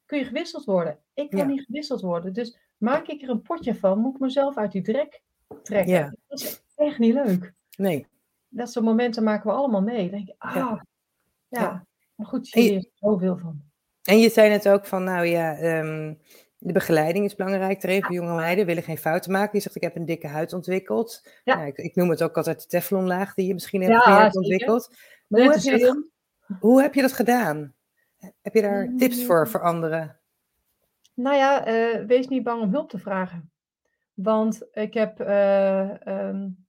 kun 0.06 0.18
je 0.18 0.24
gewisseld 0.24 0.64
worden. 0.64 0.98
Ik 1.14 1.30
kan 1.30 1.46
niet 1.46 1.64
gewisseld 1.64 2.00
worden. 2.00 2.32
Dus 2.32 2.58
maak 2.76 3.06
ik 3.06 3.22
er 3.22 3.28
een 3.28 3.42
potje 3.42 3.74
van, 3.74 3.98
moet 3.98 4.14
ik 4.14 4.20
mezelf 4.20 4.56
uit 4.56 4.72
die 4.72 4.82
drek 4.82 5.22
trekken. 5.62 5.92
Ja. 5.92 6.14
Dat 6.28 6.40
is 6.40 6.62
echt 6.76 6.98
niet 6.98 7.14
leuk. 7.14 7.52
Nee. 7.76 8.06
Dat 8.48 8.70
soort 8.70 8.84
momenten 8.84 9.22
maken 9.22 9.50
we 9.50 9.56
allemaal 9.56 9.82
mee. 9.82 10.02
Dan 10.02 10.10
denk 10.10 10.26
je, 10.26 10.34
ah, 10.38 10.54
ja. 10.54 10.86
ja. 11.48 11.86
Maar 12.14 12.26
goed, 12.26 12.48
je 12.48 12.60
leert 12.60 12.84
er 12.84 12.90
zoveel 12.94 13.36
van. 13.36 13.62
En 14.02 14.18
je 14.18 14.30
zei 14.30 14.48
net 14.48 14.68
ook 14.68 14.86
van, 14.86 15.04
nou 15.04 15.26
ja, 15.26 15.78
um, 15.78 16.18
de 16.58 16.72
begeleiding 16.72 17.24
is 17.24 17.34
belangrijk. 17.34 17.82
Er 17.82 17.88
even 17.88 18.14
jonge 18.14 18.34
meiden 18.34 18.66
willen 18.66 18.82
geen 18.82 18.98
fouten 18.98 19.32
maken. 19.32 19.50
Je 19.52 19.60
zegt, 19.60 19.76
ik 19.76 19.82
heb 19.82 19.96
een 19.96 20.04
dikke 20.04 20.26
huid 20.26 20.52
ontwikkeld. 20.52 21.28
Ja. 21.44 21.54
Nou, 21.54 21.66
ik, 21.66 21.76
ik, 21.76 21.94
noem 21.94 22.10
het 22.10 22.22
ook 22.22 22.36
altijd 22.36 22.60
de 22.60 22.66
teflonlaag 22.66 23.34
die 23.34 23.46
je 23.46 23.52
misschien 23.52 23.82
hebt, 23.82 24.04
ja, 24.04 24.30
ontwikkeld. 24.32 24.94
Hoe 25.28 25.40
heb, 25.40 25.60
je 25.60 25.78
dat, 25.78 26.04
hoe 26.60 26.82
heb 26.82 26.94
je 26.94 27.00
dat 27.00 27.12
gedaan? 27.12 27.74
Heb 28.42 28.54
je 28.54 28.62
daar 28.62 28.92
tips 28.96 29.24
voor, 29.24 29.40
mm. 29.40 29.46
voor 29.46 29.62
anderen? 29.62 30.18
Nou 31.14 31.36
ja, 31.36 31.68
uh, 31.68 32.06
wees 32.06 32.28
niet 32.28 32.42
bang 32.42 32.62
om 32.62 32.72
hulp 32.72 32.90
te 32.90 32.98
vragen. 32.98 33.50
Want 34.22 34.68
ik 34.72 34.94
heb, 34.94 35.20
uh, 35.20 35.90
um, 36.06 36.66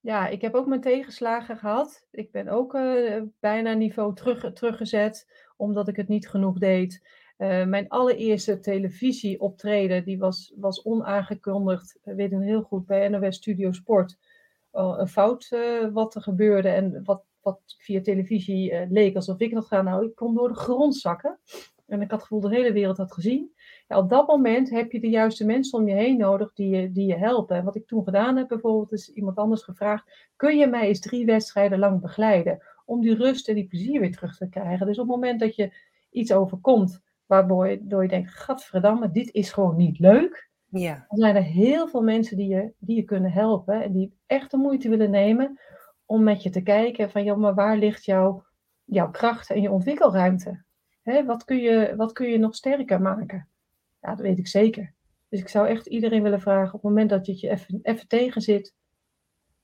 ja, 0.00 0.28
ik 0.28 0.40
heb 0.40 0.54
ook 0.54 0.66
mijn 0.66 0.80
tegenslagen 0.80 1.56
gehad. 1.56 2.06
Ik 2.10 2.30
ben 2.30 2.48
ook 2.48 2.74
uh, 2.74 3.22
bijna 3.40 3.72
niveau 3.72 4.14
terug, 4.14 4.52
teruggezet, 4.52 5.46
omdat 5.56 5.88
ik 5.88 5.96
het 5.96 6.08
niet 6.08 6.28
genoeg 6.28 6.58
deed. 6.58 7.06
mijn 7.66 7.88
allereerste 7.88 8.58
televisieoptreden, 8.58 10.04
die 10.04 10.18
was, 10.18 10.52
was 10.56 10.82
onaangekondigd, 10.82 11.98
we 12.02 12.14
weten 12.14 12.40
heel 12.40 12.62
goed, 12.62 12.86
bij 12.86 13.08
NOS 13.08 13.36
Studio 13.36 13.72
Sport. 13.72 14.18
een 14.72 15.08
fout 15.08 15.48
wat 15.92 16.14
er 16.14 16.22
gebeurde 16.22 16.68
en 16.68 17.04
wat 17.04 17.24
wat 17.42 17.60
via 17.78 18.00
televisie 18.00 18.86
leek 18.88 19.14
alsof 19.16 19.38
ik 19.38 19.54
dat 19.54 19.66
ga. 19.66 19.82
Nou, 19.82 20.04
ik 20.04 20.14
kon 20.14 20.34
door 20.34 20.48
de 20.48 20.54
grond 20.54 20.96
zakken. 20.96 21.38
En 21.86 22.00
ik 22.00 22.10
had 22.10 22.20
het 22.20 22.28
gevoel 22.28 22.40
de 22.40 22.56
hele 22.56 22.72
wereld 22.72 22.96
had 22.96 23.12
gezien. 23.12 23.52
Ja, 23.88 23.98
op 23.98 24.08
dat 24.08 24.26
moment 24.26 24.70
heb 24.70 24.92
je 24.92 25.00
de 25.00 25.10
juiste 25.10 25.46
mensen 25.46 25.78
om 25.78 25.88
je 25.88 25.94
heen 25.94 26.18
nodig 26.18 26.52
die 26.52 26.76
je, 26.76 26.92
die 26.92 27.06
je 27.06 27.16
helpen. 27.16 27.56
En 27.56 27.64
wat 27.64 27.76
ik 27.76 27.86
toen 27.86 28.04
gedaan 28.04 28.36
heb 28.36 28.48
bijvoorbeeld, 28.48 28.92
is 28.92 29.08
iemand 29.08 29.36
anders 29.36 29.62
gevraagd: 29.62 30.28
kun 30.36 30.56
je 30.56 30.66
mij 30.66 30.86
eens 30.86 31.00
drie 31.00 31.26
wedstrijden 31.26 31.78
lang 31.78 32.00
begeleiden? 32.00 32.62
Om 32.84 33.00
die 33.00 33.14
rust 33.14 33.48
en 33.48 33.54
die 33.54 33.66
plezier 33.66 34.00
weer 34.00 34.12
terug 34.12 34.36
te 34.36 34.48
krijgen. 34.48 34.86
Dus 34.86 34.98
op 34.98 35.06
het 35.06 35.14
moment 35.14 35.40
dat 35.40 35.56
je 35.56 35.72
iets 36.10 36.32
overkomt 36.32 37.02
waardoor 37.26 37.68
je, 37.68 37.84
je 37.88 38.08
denkt: 38.08 38.30
gadverdamme, 38.30 39.10
dit 39.10 39.32
is 39.32 39.52
gewoon 39.52 39.76
niet 39.76 39.98
leuk. 39.98 40.50
Ja. 40.68 41.04
Dan 41.08 41.18
zijn 41.18 41.36
er 41.36 41.42
heel 41.42 41.88
veel 41.88 42.02
mensen 42.02 42.36
die 42.36 42.48
je, 42.48 42.72
die 42.78 42.96
je 42.96 43.02
kunnen 43.02 43.32
helpen 43.32 43.82
en 43.82 43.92
die 43.92 44.14
echt 44.26 44.50
de 44.50 44.56
moeite 44.56 44.88
willen 44.88 45.10
nemen 45.10 45.58
om 46.06 46.22
met 46.22 46.42
je 46.42 46.50
te 46.50 46.62
kijken 46.62 47.10
van, 47.10 47.24
joh, 47.24 47.38
maar 47.38 47.54
waar 47.54 47.76
ligt 47.76 48.04
jouw, 48.04 48.44
jouw 48.84 49.10
kracht 49.10 49.50
en 49.50 49.60
je 49.60 49.70
ontwikkelruimte? 49.70 50.62
Hè, 51.02 51.24
wat, 51.24 51.44
kun 51.44 51.56
je, 51.56 51.94
wat 51.96 52.12
kun 52.12 52.28
je 52.28 52.38
nog 52.38 52.54
sterker 52.54 53.00
maken? 53.00 53.48
Ja, 54.02 54.10
dat 54.10 54.20
weet 54.20 54.38
ik 54.38 54.46
zeker. 54.46 54.92
Dus 55.28 55.40
ik 55.40 55.48
zou 55.48 55.68
echt 55.68 55.86
iedereen 55.86 56.22
willen 56.22 56.40
vragen, 56.40 56.74
op 56.74 56.82
het 56.82 56.82
moment 56.82 57.10
dat 57.10 57.26
je 57.26 57.32
het 57.32 57.40
je 57.40 57.50
even, 57.50 57.78
even 57.82 58.08
tegen 58.08 58.40
zit, 58.40 58.74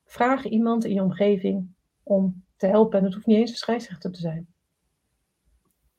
vraag 0.04 0.44
iemand 0.44 0.84
in 0.84 0.94
je 0.94 1.02
omgeving 1.02 1.68
om 2.02 2.44
te 2.56 2.66
helpen. 2.66 2.98
En 2.98 3.04
het 3.04 3.14
hoeft 3.14 3.26
niet 3.26 3.38
eens 3.38 3.50
een 3.50 3.56
scheidsrechter 3.56 4.10
te 4.10 4.20
zijn. 4.20 4.46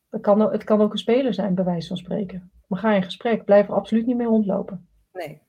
Het 0.10 0.22
kan, 0.22 0.42
het 0.52 0.64
kan 0.64 0.82
ook 0.82 0.92
een 0.92 0.98
speler 0.98 1.34
zijn, 1.34 1.56
bij 1.56 1.64
wijze 1.64 1.88
van 1.88 1.98
spreken. 1.98 2.52
Maar 2.68 2.80
ga 2.80 2.94
in 2.94 3.04
gesprek, 3.04 3.46
blijf 3.46 3.68
er 3.68 3.74
absoluut 3.74 4.06
niet 4.06 4.18
mee 4.18 4.28
rondlopen. 4.28 4.88
Nee, 5.14 5.42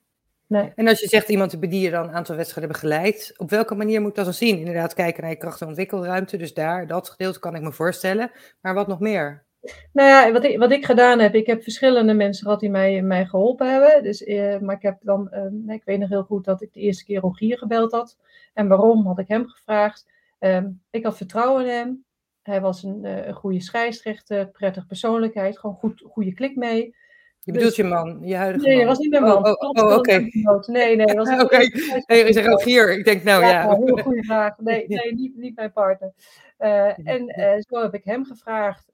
Nee. 0.51 0.73
En 0.75 0.89
als 0.89 1.01
je 1.01 1.09
zegt 1.09 1.29
iemand 1.29 1.61
die 1.61 1.81
je 1.81 1.91
dan 1.91 2.09
een 2.09 2.15
aantal 2.15 2.37
wedstrijden 2.37 2.73
begeleid, 2.73 3.35
op 3.37 3.51
welke 3.51 3.75
manier 3.75 4.01
moet 4.01 4.11
ik 4.11 4.17
dat 4.17 4.25
dan 4.25 4.35
zien? 4.35 4.59
Inderdaad, 4.59 4.95
kijken 4.95 5.23
naar 5.23 5.31
je 5.31 5.37
kracht- 5.37 5.61
en 5.61 5.67
ontwikkelruimte. 5.67 6.37
Dus 6.37 6.55
daar, 6.55 6.87
dat 6.87 7.09
gedeelte 7.09 7.39
kan 7.39 7.55
ik 7.55 7.63
me 7.63 7.73
voorstellen. 7.73 8.31
Maar 8.61 8.75
wat 8.75 8.87
nog 8.87 9.01
meer? 9.01 9.45
Nou 9.93 10.09
ja, 10.09 10.33
wat 10.33 10.45
ik, 10.45 10.59
wat 10.59 10.73
ik 10.73 10.85
gedaan 10.85 11.19
heb, 11.19 11.35
ik 11.35 11.47
heb 11.47 11.63
verschillende 11.63 12.15
mensen 12.15 12.45
gehad 12.45 12.61
die 12.61 12.71
mij, 12.71 13.03
mij 13.03 13.27
geholpen 13.27 13.71
hebben. 13.71 14.03
Dus, 14.03 14.25
eh, 14.25 14.59
maar 14.59 14.77
ik 14.77 14.83
heb 14.83 14.99
dan, 15.01 15.31
eh, 15.31 15.75
ik 15.75 15.85
weet 15.85 15.99
nog 15.99 16.09
heel 16.09 16.23
goed 16.23 16.45
dat 16.45 16.63
ik 16.63 16.73
de 16.73 16.81
eerste 16.81 17.05
keer 17.05 17.21
Rogier 17.21 17.59
gebeld 17.59 17.93
had. 17.93 18.19
En 18.55 18.69
waarom 18.69 19.07
had 19.07 19.19
ik 19.19 19.29
hem 19.29 19.49
gevraagd? 19.49 20.07
Ehm, 20.39 20.69
ik 20.91 21.05
had 21.05 21.17
vertrouwen 21.17 21.65
in 21.65 21.71
hem. 21.71 22.05
Hij 22.43 22.61
was 22.61 22.83
een, 22.83 23.05
uh, 23.05 23.27
een 23.27 23.35
goede 23.35 23.61
scheidsrechter, 23.61 24.49
prettige 24.49 24.87
persoonlijkheid, 24.87 25.59
gewoon 25.59 25.77
goed, 25.77 26.03
goede 26.07 26.33
klik 26.33 26.57
mee. 26.57 26.95
Je 27.43 27.53
bedoelt 27.53 27.77
je 27.77 27.85
man, 27.85 28.19
je 28.23 28.37
huidige 28.37 28.67
nee, 28.67 28.77
man? 28.77 28.85
Nee, 28.85 28.95
was 28.95 28.99
niet 28.99 29.11
mijn 29.11 29.23
man. 29.23 29.47
Oh, 29.47 29.53
oh, 29.53 29.85
oh 29.85 29.97
oké. 29.97 30.29
Nee, 30.67 30.97
nee, 30.97 31.17
was 31.17 31.29
Oké, 31.33 31.43
okay. 31.43 31.73
nee, 32.07 32.25
ik 32.25 32.33
zeg 32.33 32.47
ook 32.47 32.63
hier. 32.63 32.99
Ik 32.99 33.05
denk, 33.05 33.23
nou 33.23 33.43
ja. 33.43 33.51
ja. 33.51 33.77
Heel 33.77 33.97
goede 33.97 34.25
vraag. 34.25 34.59
Nee, 34.59 34.85
nee 34.89 35.15
niet, 35.15 35.37
niet 35.37 35.57
mijn 35.57 35.73
partner. 35.73 36.13
Uh, 36.59 37.09
en 37.09 37.41
uh, 37.41 37.53
zo 37.59 37.83
heb 37.83 37.95
ik 37.95 38.05
hem 38.05 38.25
gevraagd. 38.25 38.91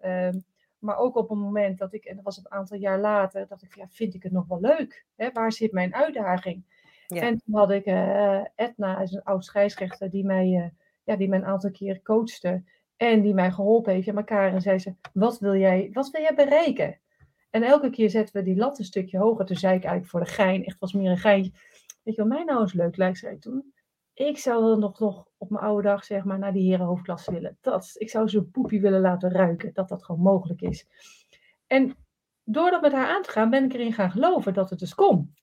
Maar 0.87 0.99
ook 0.99 1.17
op 1.17 1.31
een 1.31 1.39
moment 1.39 1.79
dat 1.79 1.93
ik, 1.93 2.05
en 2.05 2.15
dat 2.15 2.25
was 2.25 2.37
een 2.37 2.51
aantal 2.51 2.79
jaar 2.79 3.01
later, 3.01 3.47
dat 3.49 3.63
ik, 3.63 3.75
ja, 3.75 3.87
vind 3.89 4.15
ik 4.15 4.23
het 4.23 4.33
nog 4.33 4.47
wel 4.47 4.61
leuk? 4.61 5.07
Hè? 5.17 5.33
Waar 5.33 5.53
zit 5.53 5.73
mijn 5.73 5.95
uitdaging? 5.95 6.65
Ja. 7.07 7.23
En 7.23 7.39
toen 7.39 7.55
had 7.55 7.71
ik 7.71 7.87
uh, 7.87 8.41
Edna, 8.55 9.01
is 9.01 9.13
een 9.13 9.23
oud 9.23 9.45
scheidsrechter, 9.45 10.11
die 10.11 10.25
mij, 10.25 10.49
uh, 10.49 10.65
ja, 11.05 11.17
die 11.17 11.29
mij 11.29 11.39
een 11.39 11.45
aantal 11.45 11.71
keer 11.71 12.03
coachte. 12.03 12.63
En 12.97 13.21
die 13.23 13.35
mij 13.35 13.51
geholpen 13.51 13.93
heeft. 13.93 14.07
Ja, 14.07 14.13
maar 14.13 14.25
Karen 14.25 14.61
zei 14.61 14.79
ze, 14.79 14.95
wat 15.13 15.39
wil 15.39 15.57
jij, 15.57 15.91
wat 15.93 16.11
wil 16.11 16.23
jij 16.23 16.35
bereiken? 16.35 16.99
En 17.51 17.63
elke 17.63 17.91
keer 17.91 18.11
zetten 18.11 18.37
we 18.37 18.43
die 18.43 18.57
lat 18.57 18.79
een 18.79 18.85
stukje 18.85 19.19
hoger. 19.19 19.45
Toen 19.45 19.57
zei 19.57 19.77
ik 19.77 19.85
eigenlijk 19.85 20.11
voor 20.11 20.21
de 20.21 20.43
gein, 20.43 20.65
echt 20.65 20.79
was 20.79 20.93
meer 20.93 21.11
een 21.11 21.19
geintje. 21.19 21.53
Weet 22.03 22.15
je 22.15 22.23
wat 22.23 22.31
mij 22.31 22.45
nou 22.45 22.61
eens 22.61 22.73
leuk 22.73 22.97
lijkt, 22.97 23.19
zei 23.19 23.35
ik 23.35 23.41
toen. 23.41 23.73
Ik 24.17 24.39
zou 24.39 24.79
nog, 24.79 24.99
nog 24.99 25.27
op 25.37 25.51
mijn 25.51 25.65
oude 25.65 25.89
dag, 25.89 26.05
zeg 26.05 26.25
maar, 26.25 26.39
naar 26.39 26.53
die 26.53 26.69
herenhoofdklasse 26.69 27.33
willen. 27.33 27.59
Dat, 27.61 27.91
ik 27.95 28.11
zou 28.11 28.29
zo'n 28.29 28.51
poepie 28.51 28.81
willen 28.81 29.01
laten 29.01 29.31
ruiken, 29.31 29.75
dat 29.75 29.89
dat 29.89 30.05
gewoon 30.05 30.21
mogelijk 30.21 30.61
is. 30.61 30.87
En 31.67 31.97
door 32.45 32.71
dat 32.71 32.83
met 32.83 32.93
haar 32.93 33.09
aan 33.09 33.23
te 33.23 33.31
gaan, 33.31 33.51
ben 33.51 33.65
ik 33.65 33.73
erin 33.73 33.93
gaan 33.93 34.11
geloven 34.11 34.55
dat 34.55 34.71
het 34.71 34.79
dus 34.79 34.95
kon. 34.95 35.35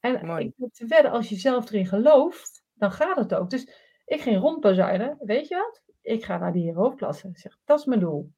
En 0.00 0.26
Mooi. 0.26 0.46
ik 0.46 0.54
heb 0.56 0.72
te 0.72 0.86
wedden, 0.86 1.10
als 1.10 1.28
je 1.28 1.36
zelf 1.36 1.70
erin 1.70 1.86
gelooft, 1.86 2.64
dan 2.74 2.92
gaat 2.92 3.16
het 3.16 3.34
ook. 3.34 3.50
Dus 3.50 3.68
ik 4.04 4.20
ging 4.20 4.40
rondbazuinen, 4.40 5.16
weet 5.20 5.48
je 5.48 5.56
wat? 5.56 5.82
Ik 6.00 6.24
ga 6.24 6.38
naar 6.38 6.52
die 6.52 6.62
herenhoofdklasse. 6.62 7.30
Zeg, 7.32 7.58
dat 7.64 7.78
is 7.78 7.84
mijn 7.84 8.00
doel. 8.00 8.32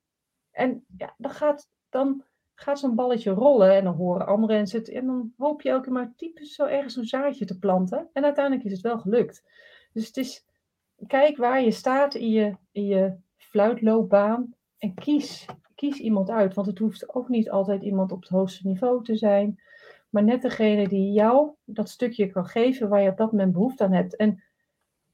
En 0.50 0.84
ja, 0.96 1.14
dan 1.16 1.30
gaat, 1.30 1.68
dan 1.88 2.24
gaat 2.60 2.78
zo'n 2.78 2.94
balletje 2.94 3.30
rollen 3.30 3.74
en 3.74 3.84
dan 3.84 3.94
horen 3.94 4.26
anderen 4.26 4.56
en, 4.56 4.66
zit, 4.66 4.88
en 4.88 5.06
dan 5.06 5.32
hoop 5.36 5.62
je 5.62 5.68
elke 5.68 5.90
maar 5.90 6.12
typisch 6.16 6.54
zo 6.54 6.64
ergens 6.64 6.96
een 6.96 7.04
zaadje 7.04 7.44
te 7.44 7.58
planten. 7.58 8.08
En 8.12 8.24
uiteindelijk 8.24 8.64
is 8.64 8.72
het 8.72 8.80
wel 8.80 8.98
gelukt. 8.98 9.42
Dus 9.92 10.06
het 10.06 10.16
is, 10.16 10.44
kijk 11.06 11.36
waar 11.36 11.62
je 11.62 11.70
staat 11.70 12.14
in 12.14 12.30
je, 12.30 12.56
in 12.72 12.84
je 12.84 13.16
fluitloopbaan 13.36 14.54
en 14.78 14.94
kies, 14.94 15.46
kies 15.74 15.98
iemand 15.98 16.30
uit. 16.30 16.54
Want 16.54 16.66
het 16.66 16.78
hoeft 16.78 17.14
ook 17.14 17.28
niet 17.28 17.50
altijd 17.50 17.82
iemand 17.82 18.12
op 18.12 18.20
het 18.20 18.30
hoogste 18.30 18.66
niveau 18.66 19.04
te 19.04 19.16
zijn. 19.16 19.60
Maar 20.10 20.24
net 20.24 20.42
degene 20.42 20.88
die 20.88 21.12
jou 21.12 21.50
dat 21.64 21.88
stukje 21.88 22.26
kan 22.26 22.46
geven 22.46 22.88
waar 22.88 23.02
je 23.02 23.10
op 23.10 23.16
dat 23.16 23.32
moment 23.32 23.52
behoefte 23.52 23.84
aan 23.84 23.92
hebt. 23.92 24.16
En 24.16 24.42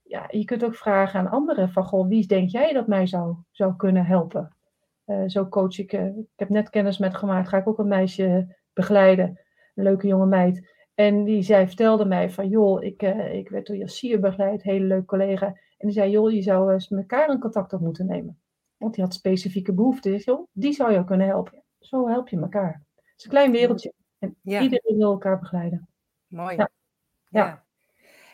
ja, 0.02 0.26
je 0.30 0.44
kunt 0.44 0.64
ook 0.64 0.74
vragen 0.74 1.20
aan 1.20 1.30
anderen 1.30 1.70
van, 1.70 1.84
goh, 1.84 2.08
wie 2.08 2.26
denk 2.26 2.48
jij 2.48 2.72
dat 2.72 2.86
mij 2.86 3.06
zou, 3.06 3.36
zou 3.50 3.76
kunnen 3.76 4.04
helpen? 4.04 4.56
Uh, 5.06 5.22
zo 5.26 5.48
coach 5.48 5.78
ik. 5.78 5.92
Uh, 5.92 6.06
ik 6.06 6.26
heb 6.36 6.48
net 6.48 6.70
kennis 6.70 6.98
met 6.98 7.16
gemaakt. 7.16 7.48
Ga 7.48 7.56
ik 7.56 7.68
ook 7.68 7.78
een 7.78 7.88
meisje 7.88 8.56
begeleiden. 8.72 9.40
Een 9.74 9.84
leuke 9.84 10.06
jonge 10.06 10.26
meid. 10.26 10.72
En 10.94 11.24
die 11.24 11.42
zij 11.42 11.66
vertelde 11.66 12.04
mij 12.04 12.30
van, 12.30 12.48
joh, 12.48 12.82
ik, 12.82 13.02
uh, 13.02 13.34
ik 13.34 13.48
werd 13.48 13.66
door 13.66 13.76
Yassir 13.76 14.20
begeleid. 14.20 14.62
Hele 14.62 14.84
leuke 14.84 15.04
collega. 15.04 15.46
En 15.46 15.88
die 15.88 15.92
zei, 15.92 16.10
joh, 16.10 16.30
je 16.30 16.42
zou 16.42 16.72
eens 16.72 16.88
met 16.88 17.00
elkaar 17.00 17.30
in 17.30 17.38
contact 17.38 17.72
op 17.72 17.80
moeten 17.80 18.06
nemen. 18.06 18.38
Want 18.76 18.94
die 18.94 19.04
had 19.04 19.14
specifieke 19.14 19.72
behoeften. 19.72 20.16
Joh, 20.16 20.46
die 20.52 20.72
zou 20.72 20.92
jou 20.92 21.04
kunnen 21.04 21.26
helpen. 21.26 21.62
Zo 21.78 22.08
help 22.08 22.28
je 22.28 22.40
elkaar. 22.40 22.82
Het 22.94 23.14
is 23.16 23.24
een 23.24 23.30
klein 23.30 23.52
wereldje. 23.52 23.92
En 24.18 24.36
ja. 24.42 24.60
iedereen 24.60 24.96
wil 24.96 25.10
elkaar 25.10 25.38
begeleiden. 25.38 25.88
Mooi. 26.26 26.56
ja. 26.56 26.70
ja. 27.28 27.46
ja 27.46 27.63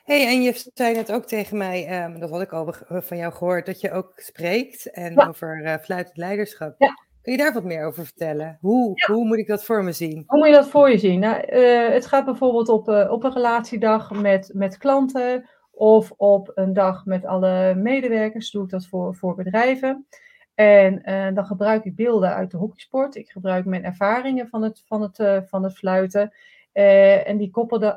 hey, 0.04 0.26
en 0.26 0.42
je 0.42 0.70
zei 0.74 0.94
net 0.94 1.12
ook 1.12 1.24
tegen 1.24 1.56
mij, 1.56 2.04
um, 2.04 2.20
dat 2.20 2.30
had 2.30 2.40
ik 2.40 2.52
al 2.52 2.74
van 2.88 3.16
jou 3.16 3.32
gehoord, 3.32 3.66
dat 3.66 3.80
je 3.80 3.92
ook 3.92 4.12
spreekt 4.16 4.90
en 4.90 5.14
ja. 5.14 5.26
over 5.26 5.60
uh, 5.62 5.74
fluitend 5.74 6.16
leiderschap. 6.16 6.74
Ja. 6.78 6.94
Kun 7.22 7.32
je 7.32 7.38
daar 7.38 7.52
wat 7.52 7.64
meer 7.64 7.86
over 7.86 8.04
vertellen? 8.04 8.58
Hoe, 8.60 8.90
ja. 8.94 9.14
hoe 9.14 9.24
moet 9.24 9.38
ik 9.38 9.46
dat 9.46 9.64
voor 9.64 9.84
me 9.84 9.92
zien? 9.92 10.24
Hoe 10.26 10.38
moet 10.38 10.48
je 10.48 10.54
dat 10.54 10.68
voor 10.68 10.90
je 10.90 10.98
zien? 10.98 11.20
Nou, 11.20 11.52
uh, 11.52 11.88
het 11.88 12.06
gaat 12.06 12.24
bijvoorbeeld 12.24 12.68
op, 12.68 12.88
uh, 12.88 13.10
op 13.10 13.24
een 13.24 13.32
relatiedag 13.32 14.10
met, 14.10 14.50
met 14.54 14.78
klanten 14.78 15.48
of 15.70 16.12
op 16.16 16.52
een 16.54 16.72
dag 16.72 17.04
met 17.04 17.24
alle 17.24 17.74
medewerkers. 17.74 18.50
Doe 18.50 18.64
ik 18.64 18.70
dat 18.70 18.86
voor, 18.86 19.14
voor 19.14 19.34
bedrijven. 19.34 20.06
En 20.54 21.02
dan 21.34 21.46
gebruik 21.46 21.84
ik 21.84 21.96
beelden 21.96 22.34
uit 22.34 22.50
de 22.50 22.56
hockeysport. 22.56 23.14
Ik 23.14 23.30
gebruik 23.30 23.64
mijn 23.64 23.84
ervaringen 23.84 24.48
van 24.48 24.62
het, 24.62 24.82
van 24.86 25.02
het, 25.02 25.44
van 25.48 25.62
het 25.64 25.72
fluiten. 25.72 26.32
en 26.72 27.36
die 27.36 27.50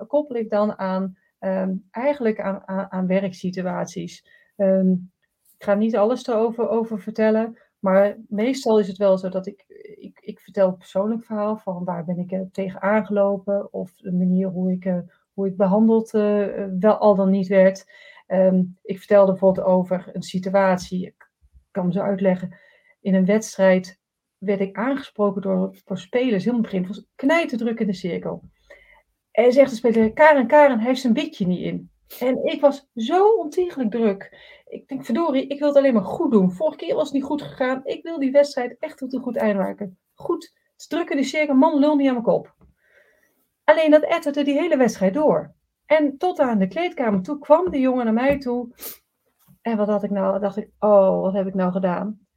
koppel 0.08 0.36
ik 0.36 0.50
dan 0.50 0.78
aan 0.78 1.18
um, 1.46 1.88
eigenlijk 1.92 2.40
aan, 2.40 2.68
aan, 2.92 3.08
werksituaties. 3.08 4.26
Um, 4.58 5.12
ik 5.58 5.64
ga 5.64 5.74
niet 5.74 5.96
alles 5.96 6.28
erover 6.28 6.70
over 6.70 7.00
vertellen, 7.00 7.58
maar 7.80 8.18
meestal 8.28 8.80
is 8.80 8.88
het 8.88 8.98
wel 8.98 9.18
zo 9.18 9.30
dat 9.30 9.48
ik, 9.48 9.64
ik, 9.98 10.20
ik 10.20 10.40
vertel 10.40 10.68
een 10.68 10.78
persoonlijk 10.78 11.26
verhaal 11.26 11.58
van 11.58 11.84
waar 11.84 12.06
ben 12.06 12.18
ik 12.18 12.32
uh, 12.32 12.42
tegen 12.52 12.82
aangelopen 12.82 13.74
of 13.74 13.94
de 13.96 14.12
manier 14.12 14.48
hoe 14.48 14.72
ik, 14.72 14.86
uh, 14.86 14.98
hoe 15.34 15.48
ik 15.48 15.58
behandeld 15.58 16.14
uh, 16.14 16.66
wel 16.80 16.98
al 16.98 17.16
dan 17.16 17.30
niet 17.30 17.48
werd. 17.48 17.86
Um, 18.28 18.78
ik 18.84 18.98
vertelde 18.98 19.32
bijvoorbeeld 19.32 19.68
over 19.68 20.10
een 20.14 20.22
situatie, 20.22 21.06
ik 21.06 21.32
kan 21.72 21.86
me 21.86 21.92
zo 21.92 22.00
uitleggen, 22.00 22.58
in 23.02 23.14
een 23.14 23.26
wedstrijd 23.26 24.00
werd 24.38 24.60
ik 24.60 24.78
aangesproken 24.78 25.42
door, 25.42 25.76
door 25.86 25.98
spelers, 25.98 26.44
heel 26.44 26.54
in 26.54 26.62
het 26.62 26.72
begin, 26.72 26.88
was 26.88 27.06
in 27.80 27.88
de 27.88 27.94
cirkel. 27.94 28.44
En 29.34 29.52
zegt 29.52 29.70
de 29.70 29.76
speler, 29.76 30.14
Karen, 30.14 30.48
Karen 30.48 30.80
heeft 30.80 31.02
zijn 31.02 31.14
bitje 31.14 31.48
niet 31.48 31.60
in. 31.60 31.92
En 32.20 32.46
ik 32.46 32.62
was 32.62 32.88
zo 32.96 33.28
ontiegelijk 33.28 33.92
druk. 33.92 34.38
Ik 34.68 34.88
denk, 34.88 35.06
verdorie, 35.06 35.48
ik 35.48 35.60
wil 35.60 35.68
het 35.68 35.78
alleen 35.78 35.94
maar 35.94 36.04
goed 36.04 36.32
doen. 36.32 36.52
Vorige 36.52 36.78
keer 36.78 36.96
was 36.96 37.04
het 37.04 37.14
niet 37.14 37.24
goed 37.24 37.42
gegaan. 37.42 37.82
Ik 37.84 38.04
wil 38.04 38.20
die 38.20 38.32
wedstrijd 38.32 38.76
echt 38.80 38.98
tot 38.98 39.14
een 39.14 39.22
goed 39.22 39.36
eind 39.36 39.58
maken. 39.58 39.98
Goed, 40.14 40.44
het 40.44 40.82
is 40.82 40.88
druk 40.88 41.10
in 41.10 41.18
de 41.18 41.24
cirkel, 41.24 41.56
man 41.56 41.80
lul 41.80 41.96
niet 41.96 42.08
aan 42.08 42.14
mijn 42.14 42.26
kop. 42.26 42.56
Alleen 43.64 43.92
dat 43.92 44.04
etterde 44.04 44.44
die 44.44 44.60
hele 44.60 44.78
wedstrijd 44.78 45.14
door. 45.14 45.54
En 45.86 46.18
tot 46.18 46.40
aan 46.40 46.60
de 46.60 46.68
kleedkamer 46.68 47.22
toe 47.22 47.40
kwam 47.40 47.70
de 47.70 47.80
jongen 47.80 48.06
naar 48.06 48.14
mij 48.14 48.38
toe. 48.38 48.70
En 49.62 49.78
wat 49.78 49.88
had 49.88 50.04
ik 50.04 50.10
nou? 50.10 50.40
Dacht 50.40 50.58
ik, 50.58 50.70
oh, 50.80 51.22
wat 51.22 51.34
heb 51.34 51.48
ik 51.48 51.54
nou 51.54 51.72
gedaan? 51.72 52.28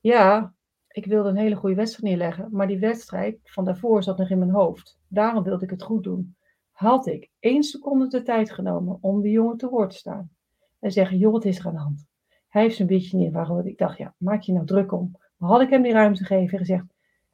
Ja, 0.00 0.54
ik 0.88 1.06
wilde 1.06 1.28
een 1.28 1.36
hele 1.36 1.56
goede 1.56 1.74
wedstrijd 1.74 2.04
neerleggen. 2.04 2.48
Maar 2.50 2.66
die 2.66 2.78
wedstrijd 2.78 3.38
van 3.42 3.64
daarvoor 3.64 4.02
zat 4.02 4.18
nog 4.18 4.30
in 4.30 4.38
mijn 4.38 4.50
hoofd. 4.50 4.98
Daarom 5.08 5.44
wilde 5.44 5.64
ik 5.64 5.70
het 5.70 5.82
goed 5.82 6.04
doen 6.04 6.36
had 6.78 7.06
ik 7.06 7.30
één 7.38 7.62
seconde 7.62 8.08
de 8.08 8.22
tijd 8.22 8.50
genomen 8.50 8.98
om 9.00 9.20
die 9.20 9.32
jongen 9.32 9.56
te 9.56 9.68
woord 9.68 9.90
te 9.90 9.96
staan. 9.96 10.30
En 10.78 10.92
zeggen, 10.92 11.18
joh, 11.18 11.32
wat 11.32 11.44
is 11.44 11.58
er 11.58 11.66
aan 11.66 11.72
de 11.72 11.78
hand? 11.78 12.06
Hij 12.48 12.62
heeft 12.62 12.76
zijn 12.76 12.88
beetje 12.88 13.16
neer 13.16 13.32
waarom 13.32 13.66
ik 13.66 13.78
dacht, 13.78 13.98
ja, 13.98 14.14
maak 14.16 14.42
je 14.42 14.52
nou 14.52 14.66
druk 14.66 14.92
om. 14.92 15.16
Maar 15.36 15.50
had 15.50 15.60
ik 15.60 15.70
hem 15.70 15.82
die 15.82 15.92
ruimte 15.92 16.24
gegeven 16.24 16.52
en 16.52 16.58
gezegd, 16.58 16.84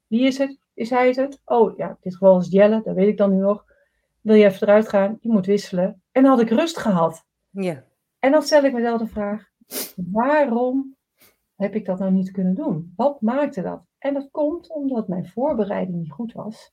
wie 0.07 0.27
is 0.27 0.39
het? 0.39 0.59
Is 0.75 0.91
hij 0.91 1.09
het? 1.09 1.41
Oh, 1.45 1.77
ja, 1.77 1.89
in 1.89 1.97
dit 2.01 2.13
geval 2.13 2.39
is 2.39 2.51
Jelle, 2.51 2.83
dat 2.83 2.95
weet 2.95 3.09
ik 3.09 3.17
dan 3.17 3.31
nu 3.31 3.37
nog. 3.37 3.65
Wil 4.21 4.35
je 4.35 4.45
even 4.45 4.69
eruit 4.69 4.89
gaan? 4.89 5.19
Je 5.21 5.29
moet 5.29 5.47
wisselen. 5.47 6.03
En 6.13 6.23
dan 6.23 6.31
had 6.31 6.41
ik 6.41 6.51
rust 6.51 6.79
gehad. 6.79 7.25
Ja. 7.51 7.85
En 8.19 8.33
dan 8.33 8.43
stel 8.43 8.65
ik 8.65 8.73
mezelf 8.73 9.01
de 9.01 9.07
vraag, 9.07 9.51
waarom 9.97 10.97
heb 11.55 11.75
ik 11.75 11.85
dat 11.85 11.99
nou 11.99 12.13
niet 12.13 12.31
kunnen 12.31 12.55
doen? 12.55 12.93
Wat 12.97 13.21
maakte 13.21 13.63
dat? 13.63 13.83
En 13.99 14.15
dat 14.15 14.31
komt 14.31 14.71
omdat 14.71 15.09
mijn 15.09 15.27
voorbereiding 15.27 15.99
niet 15.99 16.13
goed 16.13 16.33
was. 16.33 16.73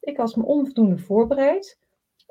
Ik 0.00 0.16
was 0.16 0.34
me 0.34 0.44
onvoldoende 0.44 0.98
voorbereid 0.98 1.82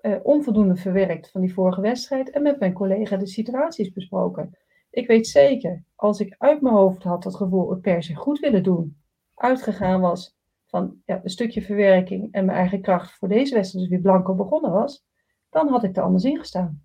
uh, 0.04 0.16
onvoldoende 0.24 0.76
verwerkt 0.76 1.32
van 1.32 1.42
die 1.42 1.54
vorige 1.54 1.82
wedstrijd 1.82 2.30
en 2.30 2.42
met 2.42 2.60
mijn 2.60 2.74
collega 2.74 3.18
de 3.18 3.28
situaties 3.28 3.92
besproken. 3.92 4.58
Ik 4.89 5.08
weet 5.08 5.28
zeker, 5.28 5.84
als 5.96 6.20
ik 6.20 6.36
uit 6.38 6.62
mijn 6.62 6.76
hoofd 6.76 7.04
had 7.04 7.24
dat 7.24 7.36
gevoel 7.36 7.70
het 7.70 7.82
per 7.82 8.04
se 8.04 8.16
goed 8.16 8.39
willen 8.39 8.63
doen, 8.63 8.98
uitgegaan 9.36 10.02
was 10.02 10.36
van 10.66 11.02
ja, 11.06 11.20
een 11.24 11.30
stukje 11.30 11.62
verwerking 11.62 12.32
en 12.32 12.46
mijn 12.46 12.58
eigen 12.58 12.82
kracht 12.82 13.12
voor 13.12 13.28
deze 13.28 13.54
wedstrijd 13.54 13.86
dus 13.86 13.94
weer 13.94 14.04
blanco 14.04 14.36
begonnen 14.36 14.72
was, 14.72 15.06
dan 15.50 15.68
had 15.68 15.84
ik 15.84 15.98
er 15.98 16.04
anders 16.04 16.24
in 16.24 16.38
gestaan. 16.38 16.84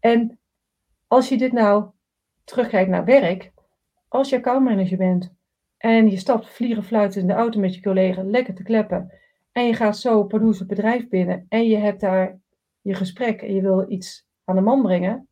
En 0.00 0.38
als 1.06 1.28
je 1.28 1.38
dit 1.38 1.52
nou 1.52 1.90
terugkijkt 2.44 2.90
naar 2.90 3.04
werk, 3.04 3.52
als 4.08 4.28
je 4.28 4.36
accountmanager 4.36 4.96
bent 4.96 5.34
en 5.76 6.10
je 6.10 6.16
stapt 6.16 6.48
vliegen 6.48 6.84
fluiten 6.84 7.20
in 7.20 7.26
de 7.26 7.32
auto 7.32 7.60
met 7.60 7.74
je 7.74 7.82
collega 7.82 8.22
lekker 8.22 8.54
te 8.54 8.62
kleppen 8.62 9.12
en 9.52 9.66
je 9.66 9.74
gaat 9.74 9.98
zo 9.98 10.24
Pardoes 10.24 10.58
het 10.58 10.68
bedrijf 10.68 11.08
binnen 11.08 11.46
en 11.48 11.66
je 11.66 11.76
hebt 11.76 12.00
daar 12.00 12.40
je 12.80 12.94
gesprek 12.94 13.42
en 13.42 13.54
je 13.54 13.60
wil 13.60 13.90
iets 13.90 14.26
aan 14.44 14.56
de 14.56 14.62
man 14.62 14.82
brengen. 14.82 15.28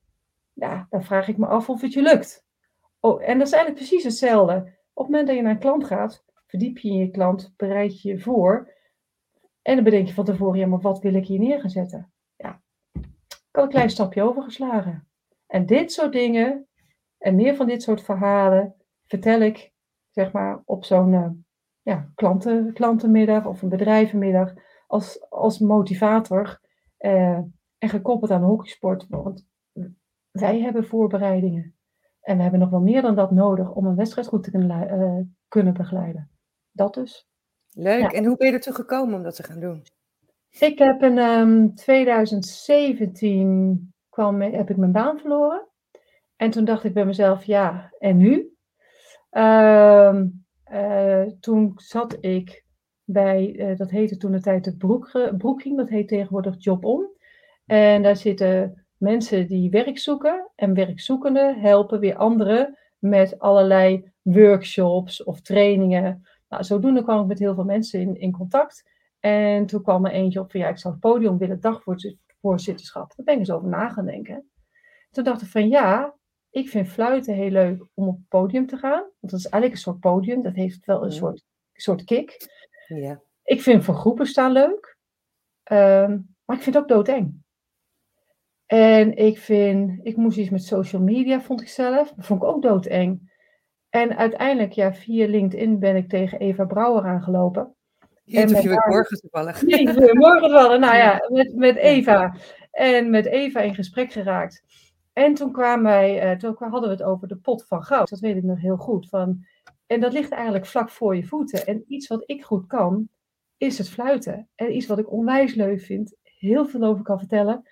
Ja, 0.53 0.87
dan 0.91 1.05
vraag 1.05 1.29
ik 1.29 1.37
me 1.37 1.47
af 1.47 1.69
of 1.69 1.81
het 1.81 1.93
je 1.93 2.03
lukt. 2.03 2.45
Oh, 3.01 3.23
en 3.23 3.39
dat 3.39 3.47
is 3.47 3.53
eigenlijk 3.53 3.87
precies 3.87 4.05
hetzelfde. 4.05 4.55
Op 4.93 5.05
het 5.05 5.15
moment 5.15 5.27
dat 5.27 5.37
je 5.37 5.43
naar 5.43 5.53
een 5.53 5.59
klant 5.59 5.85
gaat, 5.85 6.25
verdiep 6.47 6.79
je 6.79 6.89
in 6.89 6.97
je 6.97 7.11
klant, 7.11 7.53
bereid 7.57 8.03
je 8.03 8.09
je 8.09 8.21
voor. 8.21 8.73
En 9.63 9.75
dan 9.75 9.85
bedenk 9.85 10.07
je 10.07 10.15
van 10.15 10.25
tevoren, 10.25 10.59
ja, 10.59 10.67
maar 10.67 10.81
wat 10.81 11.01
wil 11.01 11.15
ik 11.15 11.27
hier 11.27 11.39
neer 11.39 11.61
gaan 11.61 11.71
zetten? 11.71 12.13
Ja, 12.37 12.63
ik 12.93 13.49
had 13.51 13.65
een 13.65 13.71
klein 13.71 13.91
stapje 13.91 14.23
overgeslagen. 14.23 15.09
En 15.47 15.67
dit 15.67 15.93
soort 15.93 16.13
dingen 16.13 16.69
en 17.19 17.35
meer 17.35 17.55
van 17.55 17.67
dit 17.67 17.83
soort 17.83 18.03
verhalen 18.03 18.75
vertel 19.07 19.41
ik, 19.41 19.73
zeg 20.11 20.33
maar, 20.33 20.63
op 20.65 20.85
zo'n 20.85 21.13
uh, 21.13 21.29
ja, 21.91 22.11
klanten, 22.15 22.73
klantenmiddag 22.73 23.47
of 23.47 23.63
een 23.63 23.69
bedrijvenmiddag 23.69 24.53
als, 24.87 25.31
als 25.31 25.59
motivator 25.59 26.61
uh, 26.99 27.39
en 27.79 27.89
gekoppeld 27.89 28.31
aan 28.31 28.43
hockeysport. 28.43 29.07
Want 29.09 29.47
wij 30.31 30.61
hebben 30.61 30.85
voorbereidingen. 30.85 31.75
En 32.21 32.37
we 32.37 32.43
hebben 32.43 32.61
nog 32.61 32.71
wel 32.71 32.81
meer 32.81 33.03
dan 33.03 33.15
dat 33.15 33.31
nodig 33.31 33.71
om 33.71 33.87
een 33.87 33.97
wedstrijd 33.97 34.27
goed 34.27 34.43
te 34.43 34.51
kunnen, 34.51 34.99
uh, 34.99 35.21
kunnen 35.49 35.75
begeleiden. 35.75 36.31
Dat 36.71 36.95
dus. 36.95 37.29
Leuk. 37.71 38.13
En 38.13 38.25
hoe 38.25 38.37
ben 38.37 38.47
je 38.47 38.53
ertoe 38.53 38.75
gekomen 38.75 39.15
om 39.15 39.23
dat 39.23 39.37
te 39.37 39.43
gaan 39.43 39.61
doen? 39.61 39.83
Ik 40.59 40.79
heb 40.79 41.03
in 41.03 41.19
um, 41.19 41.75
2017 41.75 43.95
kwam, 44.09 44.41
heb 44.41 44.71
ik 44.71 44.77
mijn 44.77 44.93
baan 44.93 45.19
verloren. 45.19 45.69
En 46.37 46.51
toen 46.51 46.65
dacht 46.65 46.85
ik 46.85 46.95
bij 46.95 47.05
mezelf, 47.05 47.45
ja, 47.45 47.93
en 47.99 48.17
nu? 48.17 48.55
Uh, 49.31 50.23
uh, 50.73 51.23
toen 51.41 51.73
zat 51.77 52.17
ik 52.21 52.65
bij, 53.05 53.55
uh, 53.57 53.77
dat 53.77 53.91
heette 53.91 54.17
toen 54.17 54.33
de 54.33 54.41
tijd 54.41 54.65
het 54.65 54.79
broek, 54.79 55.31
broeking, 55.39 55.77
dat 55.77 55.89
heet 55.89 56.09
tegenwoordig 56.09 56.55
Job 56.59 56.85
Om. 56.85 57.09
En 57.67 58.03
daar 58.03 58.17
zitten 58.17 58.85
mensen 58.97 59.47
die 59.47 59.71
werk 59.71 59.99
zoeken 59.99 60.51
en 60.55 60.75
werkzoekenden 60.75 61.61
helpen 61.61 62.01
weer 62.01 62.17
anderen 62.17 62.79
met 62.99 63.39
allerlei 63.39 64.13
workshops 64.23 65.25
of 65.25 65.41
trainingen. 65.41 66.27
Nou, 66.49 66.65
zodoende 66.65 67.03
kwam 67.03 67.21
ik 67.21 67.27
met 67.27 67.39
heel 67.39 67.55
veel 67.55 67.65
mensen 67.65 68.01
in, 68.01 68.21
in 68.21 68.33
contact. 68.33 68.89
En 69.21 69.67
toen 69.67 69.83
kwam 69.83 70.05
er 70.05 70.13
eentje 70.13 70.41
op 70.41 70.51
van 70.51 70.61
ja, 70.61 70.69
ik 70.69 70.79
zou 70.79 70.95
het 70.95 71.03
podium 71.03 71.39
willen, 71.39 71.61
dagvoorzitterschap. 71.61 73.13
Daar 73.17 73.25
ben 73.25 73.35
ik 73.35 73.41
eens 73.41 73.51
over 73.51 73.69
na 73.69 73.89
gaan 73.89 74.07
denken. 74.07 74.51
Toen 75.11 75.25
dacht 75.25 75.43
ik 75.43 75.49
van 75.49 75.69
ja, 75.69 76.15
ik 76.51 76.69
vind 76.69 76.89
fluiten 76.89 77.35
heel 77.35 77.51
leuk 77.51 77.87
om 77.95 78.09
op 78.09 78.17
het 78.17 78.29
podium 78.29 78.67
te 78.67 78.77
gaan. 78.77 79.01
Want 79.01 79.33
dat 79.33 79.39
is 79.41 79.47
eigenlijk 79.47 79.73
een 79.73 79.81
soort 79.81 80.01
podium, 80.01 80.43
dat 80.43 80.55
heeft 80.55 80.85
wel 80.85 81.05
een 81.05 81.13
soort, 81.13 81.45
soort 81.73 82.05
kick. 82.05 82.37
Ja. 82.87 83.21
Ik 83.43 83.63
vind 83.63 83.85
voor 83.85 83.95
groepen 83.95 84.27
staan 84.27 84.53
leuk. 84.53 84.99
Um, 85.73 86.35
maar 86.45 86.57
ik 86.57 86.63
vind 86.63 86.75
het 86.75 86.85
ook 86.85 86.89
doodeng. 86.89 87.43
En 88.67 89.17
ik 89.17 89.39
vind, 89.39 90.01
ik 90.03 90.17
moest 90.17 90.39
iets 90.39 90.51
met 90.51 90.65
social 90.65 91.03
media, 91.03 91.41
vond 91.41 91.61
ik 91.61 91.69
zelf. 91.69 92.13
Dat 92.13 92.27
vond 92.27 92.43
ik 92.43 92.49
ook 92.49 92.63
doodeng. 92.63 93.33
En 93.89 94.17
uiteindelijk, 94.17 94.73
ja, 94.73 94.95
via 94.95 95.27
LinkedIn 95.27 95.79
ben 95.79 95.97
ik 95.97 96.09
tegen 96.09 96.39
Eva 96.39 96.65
Brouwer 96.65 97.05
aangelopen. 97.05 97.75
Die 98.25 98.39
interview 98.39 98.73
ik 98.73 98.87
morgen 98.87 99.21
toevallig. 99.21 99.63
Nee, 99.63 100.15
morgen 100.15 100.41
toevallig. 100.41 100.79
Nou 100.79 100.97
ja, 101.05 101.27
met, 101.29 101.55
met 101.55 101.77
Eva. 101.77 102.35
En 102.71 103.11
met 103.11 103.27
Eva 103.27 103.61
in 103.61 103.75
gesprek 103.75 104.13
geraakt. 104.13 104.63
En 105.21 105.35
toen 105.35 105.53
kwamen 105.53 105.85
wij, 105.85 106.33
uh, 106.33 106.39
toen 106.39 106.57
hadden 106.59 106.83
we 106.83 106.89
het 106.89 107.03
over 107.03 107.29
de 107.29 107.37
pot 107.37 107.65
van 107.67 107.83
goud. 107.83 108.09
Dat 108.09 108.21
weet 108.21 108.37
ik 108.37 108.43
nog 108.43 108.61
heel 108.61 108.77
goed. 108.77 109.09
Van, 109.09 109.45
en 109.87 110.01
dat 110.01 110.13
ligt 110.13 110.31
eigenlijk 110.31 110.67
vlak 110.67 110.91
voor 110.91 111.17
je 111.17 111.27
voeten. 111.27 111.67
En 111.67 111.85
iets 111.87 112.07
wat 112.07 112.23
ik 112.27 112.45
goed 112.45 112.67
kan, 112.67 113.09
is 113.57 113.79
het 113.79 113.89
fluiten. 113.89 114.49
En 114.55 114.77
iets 114.77 114.87
wat 114.87 114.99
ik 114.99 115.13
onwijs 115.13 115.55
leuk 115.55 115.81
vind, 115.81 116.17
heel 116.23 116.67
veel 116.67 116.83
over 116.83 117.05
kan 117.05 117.19
vertellen. 117.19 117.69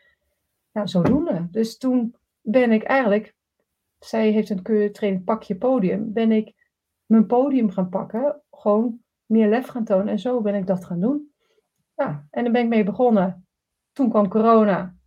Nou, 0.72 0.88
zodoende. 0.88 1.48
Dus 1.50 1.78
toen 1.78 2.14
ben 2.40 2.72
ik 2.72 2.82
eigenlijk, 2.82 3.34
zij 3.98 4.30
heeft 4.30 4.50
een 4.50 4.92
training 4.92 5.24
pak 5.24 5.42
je 5.42 5.56
podium, 5.56 6.12
ben 6.12 6.32
ik 6.32 6.54
mijn 7.06 7.26
podium 7.26 7.70
gaan 7.70 7.88
pakken. 7.88 8.42
Gewoon 8.50 9.02
meer 9.26 9.48
lef 9.48 9.66
gaan 9.66 9.84
tonen. 9.84 10.08
En 10.08 10.18
zo 10.18 10.40
ben 10.40 10.54
ik 10.54 10.66
dat 10.66 10.84
gaan 10.84 11.00
doen. 11.00 11.32
Ja, 11.94 12.26
en 12.30 12.42
dan 12.44 12.52
ben 12.52 12.62
ik 12.62 12.68
mee 12.68 12.84
begonnen. 12.84 13.46
Toen 13.92 14.11
kwam 14.11 14.28
corona. 14.28 14.97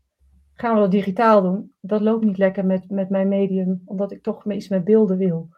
Gaan 0.53 0.73
we 0.75 0.79
dat 0.79 0.91
digitaal 0.91 1.41
doen? 1.41 1.73
Dat 1.79 2.01
loopt 2.01 2.25
niet 2.25 2.37
lekker 2.37 2.65
met, 2.65 2.89
met 2.89 3.09
mijn 3.09 3.27
medium, 3.27 3.81
omdat 3.85 4.11
ik 4.11 4.23
toch 4.23 4.51
iets 4.51 4.67
met 4.67 4.83
beelden 4.83 5.17
wil. 5.17 5.49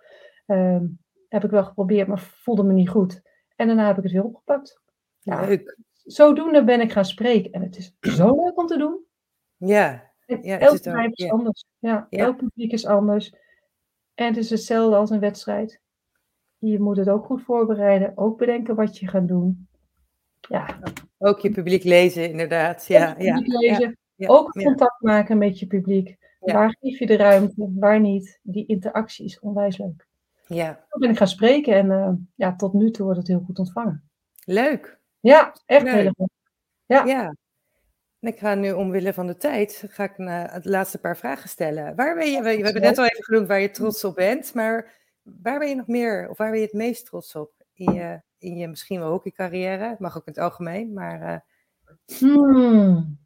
Uh, 0.47 0.81
heb 1.29 1.43
ik 1.43 1.49
wel 1.49 1.63
geprobeerd, 1.63 2.07
maar 2.07 2.19
voelde 2.19 2.63
me 2.63 2.73
niet 2.73 2.89
goed. 2.89 3.21
En 3.55 3.67
daarna 3.67 3.87
heb 3.87 3.97
ik 3.97 4.03
het 4.03 4.11
weer 4.11 4.23
opgepakt. 4.23 4.81
Ja, 5.19 5.45
leuk. 5.45 5.77
Zodoende 6.03 6.63
ben 6.63 6.81
ik 6.81 6.91
gaan 6.91 7.05
spreken. 7.05 7.51
En 7.51 7.61
het 7.61 7.77
is 7.77 7.95
zo 8.17 8.35
leuk 8.35 8.57
om 8.57 8.67
te 8.67 8.77
doen. 8.77 9.05
Ja. 9.57 10.11
ja 10.25 10.59
elk 10.59 10.73
bedrijf 10.73 11.11
is 11.11 11.29
anders. 11.29 11.65
Ja, 11.79 12.07
ja, 12.09 12.25
elk 12.25 12.37
publiek 12.37 12.71
is 12.71 12.85
anders. 12.85 13.33
En 14.13 14.27
het 14.27 14.37
is 14.37 14.49
hetzelfde 14.49 14.95
als 14.95 15.09
een 15.09 15.19
wedstrijd. 15.19 15.81
Je 16.57 16.79
moet 16.79 16.97
het 16.97 17.09
ook 17.09 17.25
goed 17.25 17.41
voorbereiden. 17.41 18.17
Ook 18.17 18.37
bedenken 18.37 18.75
wat 18.75 18.97
je 18.97 19.07
gaat 19.07 19.27
doen. 19.27 19.67
Ja. 20.49 20.79
Ook 21.17 21.39
je 21.39 21.51
publiek 21.51 21.83
lezen, 21.83 22.29
inderdaad. 22.29 22.87
Ja, 22.87 23.15
ja, 23.17 23.41
lezen. 23.43 23.97
Ja, 24.23 24.29
ook 24.29 24.51
contact 24.51 25.01
maken 25.01 25.37
met 25.37 25.59
je 25.59 25.67
publiek. 25.67 26.17
Waar 26.39 26.77
geef 26.79 26.99
je 26.99 27.05
de 27.05 27.15
ruimte, 27.15 27.71
waar 27.75 27.99
niet. 27.99 28.39
Die 28.41 28.65
interactie 28.65 29.25
is 29.25 29.39
onwijs 29.39 29.77
leuk. 29.77 30.07
Ja. 30.47 30.85
Toen 30.89 30.99
ben 30.99 31.09
ik 31.09 31.17
gaan 31.17 31.27
spreken 31.27 31.73
en 31.73 31.85
uh, 31.85 32.09
ja, 32.35 32.55
tot 32.55 32.73
nu 32.73 32.91
toe 32.91 33.03
wordt 33.03 33.19
het 33.19 33.27
heel 33.27 33.43
goed 33.45 33.59
ontvangen. 33.59 34.09
Leuk. 34.45 34.99
Ja, 35.19 35.55
echt 35.65 35.83
leuk. 35.83 35.93
heel 35.93 36.03
leuk. 36.03 36.29
Ja. 36.85 37.05
ja. 37.05 37.35
ik 38.19 38.39
ga 38.39 38.55
nu 38.55 38.71
omwille 38.71 39.13
van 39.13 39.27
de 39.27 39.37
tijd, 39.37 39.83
ga 39.87 40.03
ik 40.03 40.17
naar 40.17 40.53
het 40.53 40.65
laatste 40.65 40.99
paar 40.99 41.17
vragen 41.17 41.49
stellen. 41.49 41.95
Waar 41.95 42.15
ben 42.15 42.31
je, 42.31 42.41
we, 42.41 42.57
we 42.57 42.63
hebben 42.63 42.81
net 42.81 42.97
al 42.97 43.05
even 43.05 43.23
genoemd 43.23 43.47
waar 43.47 43.61
je 43.61 43.71
trots 43.71 44.03
op 44.03 44.15
bent, 44.15 44.53
maar 44.53 44.93
waar 45.21 45.59
ben 45.59 45.69
je 45.69 45.75
nog 45.75 45.87
meer, 45.87 46.29
of 46.29 46.37
waar 46.37 46.49
ben 46.49 46.59
je 46.59 46.65
het 46.65 46.73
meest 46.73 47.05
trots 47.05 47.35
op 47.35 47.51
in 47.73 47.93
je, 47.93 48.21
in 48.37 48.57
je 48.57 48.67
misschien 48.67 48.99
wel 48.99 49.11
hockeycarrière? 49.11 49.89
Het 49.89 49.99
mag 49.99 50.17
ook 50.17 50.27
in 50.27 50.33
het 50.33 50.41
algemeen, 50.43 50.93
maar... 50.93 51.21
Uh... 51.21 51.37
Hmm. 52.19 53.21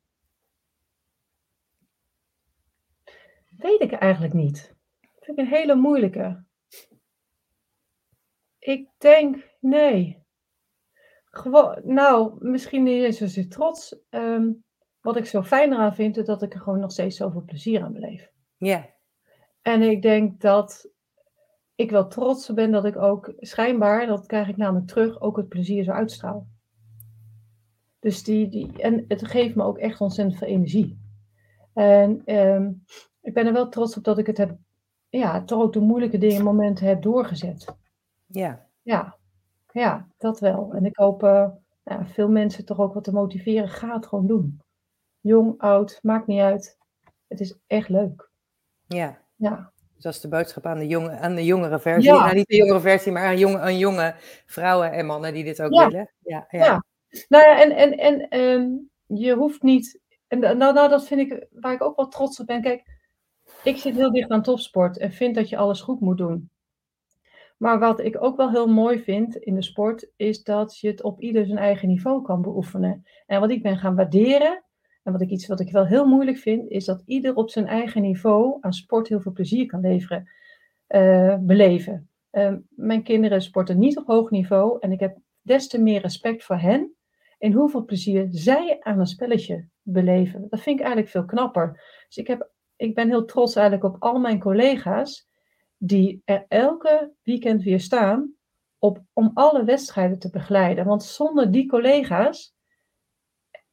Weet 3.58 3.82
ik 3.82 3.87
eigenlijk 4.00 4.34
niet. 4.34 4.76
Dat 5.02 5.26
vind 5.26 5.38
ik 5.38 5.46
een 5.46 5.52
hele 5.52 5.76
moeilijke. 5.76 6.46
Ik 8.60 8.90
denk, 8.98 9.56
nee. 9.60 10.26
Gewoon, 11.26 11.82
nou, 11.84 12.36
misschien 12.40 12.84
niet 12.84 13.04
eens 13.04 13.18
zozeer 13.18 13.50
trots. 13.50 14.00
Um, 14.10 14.64
wat 15.02 15.18
ik 15.18 15.26
zo 15.26 15.44
fijn 15.44 15.74
eraan 15.74 15.96
vind, 15.96 16.18
is 16.18 16.26
dat 16.26 16.42
ik 16.42 16.54
er 16.54 16.60
gewoon 16.60 16.80
nog 16.80 16.92
steeds 16.92 17.18
zoveel 17.18 17.44
plezier 17.44 17.84
aan 17.84 17.94
beleef. 17.94 18.32
Ja. 18.58 18.90
En 19.62 19.82
ik 19.82 20.02
denk 20.02 20.42
dat 20.42 20.92
ik 21.76 21.92
wel 21.92 22.08
trots 22.08 22.54
ben 22.54 22.72
dat 22.72 22.86
ik 22.86 22.98
ook 22.98 23.34
schijnbaar, 23.38 24.06
dat 24.06 24.26
krijg 24.26 24.48
ik 24.48 24.58
namelijk 24.58 24.88
terug, 24.88 25.22
ook 25.22 25.38
het 25.38 25.48
plezier 25.48 25.84
zo 25.84 25.92
uitstraal. 25.92 26.48
Dus 28.00 28.24
die, 28.24 28.50
die, 28.50 28.82
en 28.82 29.06
het 29.08 29.28
geeft 29.28 29.56
me 29.56 29.64
ook 29.64 29.78
echt 29.78 30.02
ontzettend 30.02 30.38
veel 30.38 30.48
energie. 30.48 31.00
En 31.74 32.36
um, 32.36 32.84
ik 33.28 33.34
ben 33.34 33.46
er 33.46 33.54
wel 33.54 33.70
trots 33.70 33.98
op 33.98 34.04
dat 34.04 34.18
ik 34.18 34.28
het 34.28 34.38
heb, 34.38 34.58
ja, 35.10 35.44
toch 35.44 35.62
ook 35.62 35.74
de 35.74 35.80
moeilijke 35.80 36.18
dingen, 36.18 36.44
momenten 36.44 36.88
heb 36.88 37.02
doorgezet. 37.02 37.76
Ja. 38.26 38.68
Ja, 38.82 39.18
ja 39.72 40.08
dat 40.18 40.40
wel. 40.40 40.74
En 40.74 40.86
ik 40.86 40.96
hoop 40.96 41.24
uh, 41.24 41.50
ja, 41.84 42.06
veel 42.06 42.30
mensen 42.30 42.66
toch 42.66 42.80
ook 42.80 42.94
wat 42.94 43.04
te 43.04 43.12
motiveren. 43.12 43.70
Ga 43.70 43.94
het 43.94 44.08
gewoon 44.08 44.28
doen. 44.28 44.62
Jong, 45.20 45.54
oud, 45.58 46.00
maakt 46.02 46.28
niet 46.28 46.40
uit. 46.40 46.78
Het 47.28 47.40
is 47.40 47.58
echt 47.68 47.90
leuk. 47.90 48.30
Ja. 48.86 49.22
Ja. 49.36 49.72
Dus 49.94 50.04
dat 50.04 50.14
is 50.14 50.22
de 50.22 50.28
boodschap 50.28 50.66
aan 50.66 50.80
de, 50.80 50.88
jonge, 50.88 51.18
aan 51.18 51.36
de 51.36 51.46
jongere 51.46 51.80
versie. 51.80 52.12
Ja. 52.12 52.24
Nou, 52.24 52.36
niet 52.36 52.48
de 52.48 52.56
jongere 52.56 52.80
versie, 52.80 53.12
maar 53.12 53.26
aan 53.26 53.38
jonge, 53.38 53.60
aan 53.60 53.78
jonge 53.78 54.16
vrouwen 54.46 54.92
en 54.92 55.06
mannen 55.06 55.34
die 55.34 55.44
dit 55.44 55.62
ook 55.62 55.74
ja. 55.74 55.88
willen. 55.88 56.12
Ja, 56.20 56.48
ja. 56.50 56.66
ja. 56.66 56.84
Nou 57.28 57.44
ja, 57.44 57.62
en, 57.62 57.72
en, 57.72 57.98
en 57.98 58.40
um, 58.40 58.90
je 59.06 59.36
hoeft 59.36 59.62
niet. 59.62 60.00
En 60.28 60.40
nou, 60.40 60.58
nou, 60.58 60.90
dat 60.90 61.08
vind 61.08 61.32
ik 61.32 61.48
waar 61.52 61.74
ik 61.74 61.82
ook 61.82 61.96
wel 61.96 62.08
trots 62.08 62.40
op 62.40 62.46
ben. 62.46 62.62
Kijk, 62.62 62.96
ik 63.68 63.78
zit 63.78 63.96
heel 63.96 64.12
dicht 64.12 64.30
aan 64.30 64.42
topsport 64.42 64.98
en 64.98 65.12
vind 65.12 65.36
dat 65.36 65.50
je 65.50 65.58
alles 65.58 65.82
goed 65.82 66.00
moet 66.00 66.18
doen. 66.18 66.50
Maar 67.58 67.80
wat 67.80 68.00
ik 68.00 68.24
ook 68.24 68.38
wel 68.38 68.52
heel 68.52 68.68
mooi 68.68 69.00
vind 69.00 69.36
in 69.36 69.56
de 69.56 69.64
sport, 69.64 70.10
is 70.16 70.44
dat 70.44 70.80
je 70.80 70.88
het 70.88 71.04
op 71.04 71.22
ieder 71.22 71.46
zijn 71.46 71.58
eigen 71.58 71.88
niveau 71.88 72.22
kan 72.22 72.42
beoefenen. 72.42 73.06
En 73.26 73.40
wat 73.40 73.50
ik 73.50 73.62
ben 73.62 73.78
gaan 73.78 73.96
waarderen, 73.96 74.64
en 75.04 75.12
wat 75.12 75.22
ik 75.22 75.30
iets 75.30 75.48
wat 75.48 75.60
ik 75.60 75.72
wel 75.72 75.86
heel 75.86 76.08
moeilijk 76.08 76.38
vind, 76.38 76.70
is 76.70 76.86
dat 76.86 77.04
ieder 77.06 77.36
op 77.36 77.50
zijn 77.50 77.68
eigen 77.68 78.02
niveau 78.02 78.58
aan 78.60 78.74
sport 78.74 79.08
heel 79.08 79.22
veel 79.22 79.32
plezier 79.32 79.66
kan 79.66 79.82
leveren, 79.82 80.30
uh, 80.90 81.38
beleven. 81.40 82.10
Uh, 82.32 82.54
mijn 82.70 83.04
kinderen 83.04 83.42
sporten 83.42 83.80
niet 83.80 83.98
op 83.98 84.06
hoog 84.06 84.30
niveau 84.30 84.78
en 84.80 84.92
ik 84.92 85.00
heb 85.00 85.18
des 85.42 85.68
te 85.68 85.82
meer 85.82 86.02
respect 86.02 86.44
voor 86.44 86.58
hen 86.58 86.96
en 87.40 87.52
hoeveel 87.52 87.86
plezier 87.86 88.28
zij 88.30 88.78
aan 88.80 89.00
een 89.00 89.06
spelletje 89.06 89.68
beleven. 89.82 90.48
Dat 90.50 90.62
vind 90.62 90.80
ik 90.80 90.86
eigenlijk 90.86 91.12
veel 91.12 91.26
knapper. 91.26 91.84
Dus 92.08 92.18
ik 92.18 92.28
heb 92.28 92.56
ik 92.78 92.96
ben 92.96 93.08
heel 93.08 93.26
trots 93.26 93.56
eigenlijk 93.56 93.96
op 93.96 94.04
al 94.04 94.20
mijn 94.20 94.40
collega's 94.40 95.28
die 95.78 96.22
er 96.26 96.46
elke 96.48 97.14
weekend 97.24 97.64
weer 97.64 97.80
staan 97.80 98.34
op, 98.78 99.02
om 99.14 99.32
alle 99.34 99.64
wedstrijden 99.64 100.20
te 100.20 100.30
begeleiden. 100.30 100.86
Want 100.86 101.04
zonder 101.04 101.52
die 101.52 101.68
collega's 101.68 102.56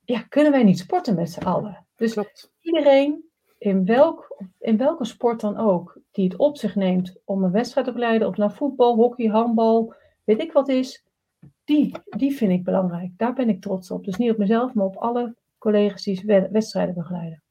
ja, 0.04 0.22
kunnen 0.22 0.52
wij 0.52 0.62
niet 0.62 0.78
sporten 0.78 1.14
met 1.14 1.30
z'n 1.30 1.44
allen. 1.44 1.86
Dus 1.96 2.12
Klopt. 2.12 2.52
iedereen, 2.60 3.24
in, 3.58 3.84
welk, 3.84 4.42
in 4.58 4.76
welke 4.76 5.04
sport 5.04 5.40
dan 5.40 5.56
ook, 5.56 5.98
die 6.10 6.24
het 6.24 6.36
op 6.36 6.56
zich 6.56 6.74
neemt 6.74 7.16
om 7.24 7.44
een 7.44 7.50
wedstrijd 7.50 7.86
te 7.86 7.92
begeleiden, 7.92 8.28
of 8.28 8.36
naar 8.36 8.52
voetbal, 8.52 8.94
hockey, 8.94 9.26
handbal, 9.26 9.94
weet 10.24 10.40
ik 10.40 10.52
wat 10.52 10.68
is, 10.68 11.04
die, 11.64 11.96
die 12.04 12.36
vind 12.36 12.52
ik 12.52 12.64
belangrijk. 12.64 13.10
Daar 13.16 13.32
ben 13.32 13.48
ik 13.48 13.60
trots 13.60 13.90
op. 13.90 14.04
Dus 14.04 14.16
niet 14.16 14.30
op 14.30 14.38
mezelf, 14.38 14.74
maar 14.74 14.86
op 14.86 14.96
alle 14.96 15.36
collega's 15.58 16.02
die 16.02 16.24
wedstrijden 16.50 16.94
begeleiden. 16.94 17.42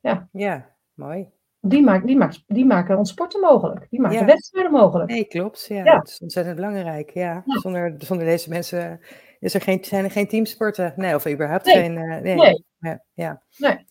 Ja. 0.00 0.28
Ja, 0.32 0.76
Mooi. 1.00 1.28
Die, 1.60 1.82
maakt, 1.82 2.06
die, 2.06 2.16
maakt, 2.16 2.42
die 2.46 2.64
maken 2.64 2.98
ons 2.98 3.10
sporten 3.10 3.40
mogelijk. 3.40 3.86
Die 3.90 4.00
maken 4.00 4.18
ja. 4.18 4.24
wedstrijden 4.24 4.72
mogelijk. 4.72 5.10
Nee, 5.10 5.24
klopt. 5.24 5.66
Ja, 5.68 5.84
ja. 5.84 5.96
Dat 5.96 6.08
is 6.08 6.18
ontzettend 6.18 6.56
belangrijk. 6.56 7.10
Ja. 7.10 7.42
ja. 7.46 7.60
Zonder, 7.60 7.94
zonder 7.98 8.26
deze 8.26 8.48
mensen 8.48 9.00
is 9.40 9.54
er 9.54 9.60
geen, 9.60 9.84
zijn 9.84 10.04
er 10.04 10.10
geen 10.10 10.28
teamsporten. 10.28 10.92
Nee, 10.96 11.14
of 11.14 11.28
überhaupt 11.28 11.64
nee. 11.64 11.74
geen. 11.74 11.96
Uh, 11.96 12.20
nee. 12.20 12.54
nee. 12.78 12.98
Ja. 13.14 13.42
Nee. 13.56 13.84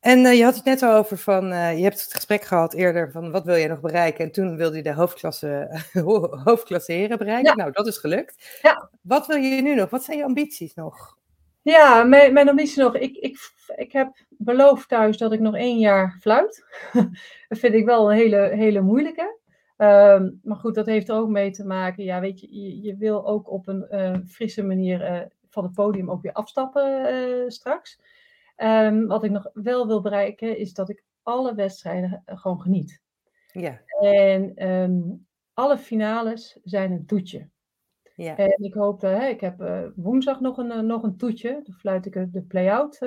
En 0.00 0.18
uh, 0.18 0.34
je 0.34 0.44
had 0.44 0.54
het 0.54 0.64
net 0.64 0.82
al 0.82 0.96
over 0.96 1.18
van, 1.18 1.52
uh, 1.52 1.76
je 1.76 1.82
hebt 1.82 2.02
het 2.02 2.12
gesprek 2.12 2.42
gehad 2.42 2.74
eerder 2.74 3.10
van 3.10 3.30
wat 3.30 3.44
wil 3.44 3.54
je 3.54 3.68
nog 3.68 3.80
bereiken? 3.80 4.24
En 4.24 4.32
toen 4.32 4.56
wilde 4.56 4.76
je 4.76 4.82
de 4.82 4.94
hoofdklasse, 4.94 5.80
hoofdklasse 6.44 6.92
heren 6.92 7.18
bereiken. 7.18 7.56
Nou, 7.56 7.72
dat 7.72 7.86
is 7.86 7.96
gelukt. 7.96 8.58
Ja. 8.62 8.90
Wat 9.02 9.26
wil 9.26 9.36
je 9.36 9.62
nu 9.62 9.74
nog? 9.74 9.90
Wat 9.90 10.04
zijn 10.04 10.18
je 10.18 10.24
ambities 10.24 10.74
nog? 10.74 11.18
Ja, 11.62 12.02
mijn, 12.02 12.32
mijn 12.32 12.48
ambitie 12.48 12.82
nog. 12.82 12.96
Ik, 12.96 13.16
ik, 13.16 13.38
ik 13.76 13.92
heb 13.92 14.12
beloofd 14.50 14.88
thuis 14.88 15.16
dat 15.16 15.32
ik 15.32 15.40
nog 15.40 15.56
één 15.56 15.78
jaar 15.78 16.16
fluit. 16.20 16.64
dat 17.48 17.58
vind 17.58 17.74
ik 17.74 17.84
wel 17.84 18.10
een 18.10 18.16
hele, 18.16 18.50
hele 18.54 18.80
moeilijke. 18.80 19.38
Um, 19.76 20.40
maar 20.42 20.56
goed, 20.56 20.74
dat 20.74 20.86
heeft 20.86 21.08
er 21.08 21.14
ook 21.14 21.28
mee 21.28 21.50
te 21.50 21.64
maken. 21.64 22.04
Ja, 22.04 22.20
weet 22.20 22.40
je, 22.40 22.60
je, 22.60 22.80
je 22.80 22.96
wil 22.96 23.26
ook 23.26 23.50
op 23.50 23.68
een 23.68 23.86
uh, 23.90 24.16
frisse 24.26 24.62
manier 24.62 25.10
uh, 25.10 25.20
van 25.48 25.64
het 25.64 25.72
podium 25.72 26.10
ook 26.10 26.22
weer 26.22 26.32
afstappen 26.32 27.14
uh, 27.14 27.48
straks. 27.48 28.00
Um, 28.56 29.06
wat 29.06 29.24
ik 29.24 29.30
nog 29.30 29.50
wel 29.52 29.86
wil 29.86 30.00
bereiken, 30.00 30.58
is 30.58 30.72
dat 30.72 30.88
ik 30.88 31.04
alle 31.22 31.54
wedstrijden 31.54 32.22
gewoon 32.26 32.60
geniet. 32.60 33.00
Ja. 33.52 33.80
En 34.00 34.68
um, 34.68 35.26
alle 35.54 35.78
finales 35.78 36.58
zijn 36.62 36.92
een 36.92 37.06
toetje. 37.06 37.48
Ja. 38.14 38.36
En 38.36 38.64
ik 38.64 38.74
hoop, 38.74 39.04
uh, 39.04 39.28
ik 39.28 39.40
heb 39.40 39.90
woensdag 39.96 40.40
nog 40.40 40.58
een, 40.58 40.86
nog 40.86 41.02
een 41.02 41.16
toetje. 41.16 41.60
Dan 41.62 41.74
fluit 41.74 42.06
ik 42.06 42.32
de 42.32 42.42
play-out 42.42 42.98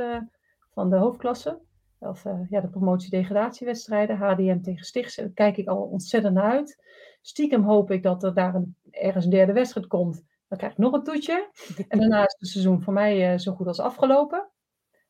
van 0.74 0.89
de 0.89 0.95
hoofdklasse. 0.95 1.59
Of 1.99 2.24
ja, 2.49 2.61
de 2.61 2.69
promotie-degradatiewedstrijden. 2.69 4.17
HDM 4.17 4.61
tegen 4.61 4.86
Stichts. 4.86 5.15
Daar 5.15 5.30
kijk 5.30 5.57
ik 5.57 5.67
al 5.67 5.82
ontzettend 5.82 6.34
naar 6.34 6.51
uit. 6.51 6.84
Stiekem 7.21 7.63
hoop 7.63 7.91
ik 7.91 8.03
dat 8.03 8.24
er 8.24 8.34
daar 8.34 8.55
een, 8.55 8.76
ergens 8.91 9.26
een 9.26 9.32
derde 9.32 9.53
wedstrijd 9.53 9.88
komt. 9.88 10.24
Dan 10.47 10.57
krijg 10.57 10.71
ik 10.74 10.78
nog 10.78 10.93
een 10.93 11.03
toetje. 11.03 11.49
En 11.88 11.99
daarna 11.99 12.26
is 12.26 12.36
het 12.38 12.49
seizoen 12.49 12.82
voor 12.82 12.93
mij 12.93 13.38
zo 13.38 13.53
goed 13.53 13.67
als 13.67 13.80
afgelopen. 13.80 14.49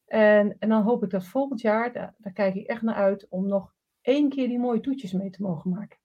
En, 0.05 0.55
en 0.59 0.69
dan 0.69 0.83
hoop 0.83 1.03
ik 1.03 1.09
dat 1.09 1.25
volgend 1.25 1.61
jaar, 1.61 1.93
daar, 1.93 2.13
daar 2.17 2.33
kijk 2.33 2.55
ik 2.55 2.67
echt 2.67 2.81
naar 2.81 2.95
uit, 2.95 3.27
om 3.29 3.47
nog 3.47 3.73
één 4.01 4.29
keer 4.29 4.47
die 4.47 4.59
mooie 4.59 4.79
toetjes 4.79 5.11
mee 5.11 5.29
te 5.29 5.41
mogen 5.41 5.69
maken. 5.69 5.97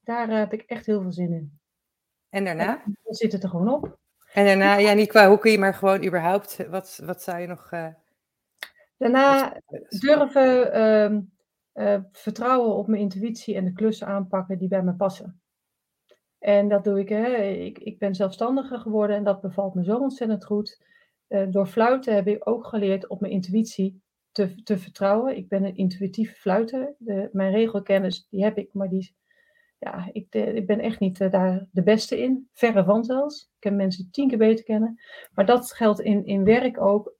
Daar 0.00 0.30
heb 0.30 0.52
ik 0.52 0.62
echt 0.62 0.86
heel 0.86 1.02
veel 1.02 1.12
zin 1.12 1.32
in. 1.32 1.58
En 2.28 2.44
daarna? 2.44 2.82
dan 2.84 3.14
zit 3.14 3.32
het 3.32 3.42
er 3.42 3.48
gewoon 3.48 3.68
op. 3.68 3.98
En 4.32 4.44
daarna, 4.44 4.76
ja, 4.76 4.92
niet 4.92 5.08
qua 5.08 5.28
hoe 5.28 5.38
kun 5.38 5.50
je, 5.50 5.58
maar 5.58 5.74
gewoon 5.74 6.04
überhaupt, 6.04 6.68
wat, 6.68 7.00
wat 7.04 7.22
zou 7.22 7.38
je 7.38 7.46
nog... 7.46 7.70
Daarna 8.98 9.60
durven 9.88 10.76
uh, 10.76 11.18
uh, 11.84 12.00
vertrouwen 12.12 12.76
op 12.76 12.86
mijn 12.86 13.00
intuïtie 13.00 13.54
en 13.54 13.64
de 13.64 13.72
klussen 13.72 14.06
aanpakken 14.06 14.58
die 14.58 14.68
bij 14.68 14.82
me 14.82 14.94
passen. 14.94 15.40
En 16.38 16.68
dat 16.68 16.84
doe 16.84 16.98
ik, 16.98 17.08
hè. 17.08 17.36
Ik, 17.42 17.78
ik 17.78 17.98
ben 17.98 18.14
zelfstandiger 18.14 18.78
geworden 18.78 19.16
en 19.16 19.24
dat 19.24 19.40
bevalt 19.40 19.74
me 19.74 19.84
zo 19.84 19.98
ontzettend 19.98 20.44
goed. 20.44 20.82
Uh, 21.28 21.46
door 21.50 21.66
fluiten 21.66 22.14
heb 22.14 22.26
ik 22.26 22.48
ook 22.48 22.66
geleerd 22.66 23.08
op 23.08 23.20
mijn 23.20 23.32
intuïtie 23.32 24.02
te, 24.32 24.62
te 24.62 24.78
vertrouwen. 24.78 25.36
Ik 25.36 25.48
ben 25.48 25.64
een 25.64 25.76
intuïtief 25.76 26.38
fluiter. 26.38 26.94
De, 26.98 27.28
mijn 27.32 27.52
regelkennis, 27.52 28.26
die 28.30 28.44
heb 28.44 28.58
ik, 28.58 28.72
maar 28.72 28.88
die 28.88 29.16
ja, 29.78 30.08
ik, 30.12 30.26
eh, 30.30 30.54
ik 30.54 30.66
ben 30.66 30.80
echt 30.80 31.00
niet 31.00 31.20
uh, 31.20 31.30
daar 31.30 31.66
de 31.70 31.82
beste 31.82 32.22
in. 32.22 32.48
Verre 32.52 32.84
van 32.84 33.04
zelfs. 33.04 33.42
Ik 33.42 33.56
ken 33.58 33.76
mensen 33.76 34.08
tien 34.10 34.28
keer 34.28 34.38
beter 34.38 34.64
kennen. 34.64 35.00
Maar 35.34 35.46
dat 35.46 35.72
geldt 35.72 36.00
in, 36.00 36.24
in 36.24 36.44
werk 36.44 36.80
ook. 36.80 37.14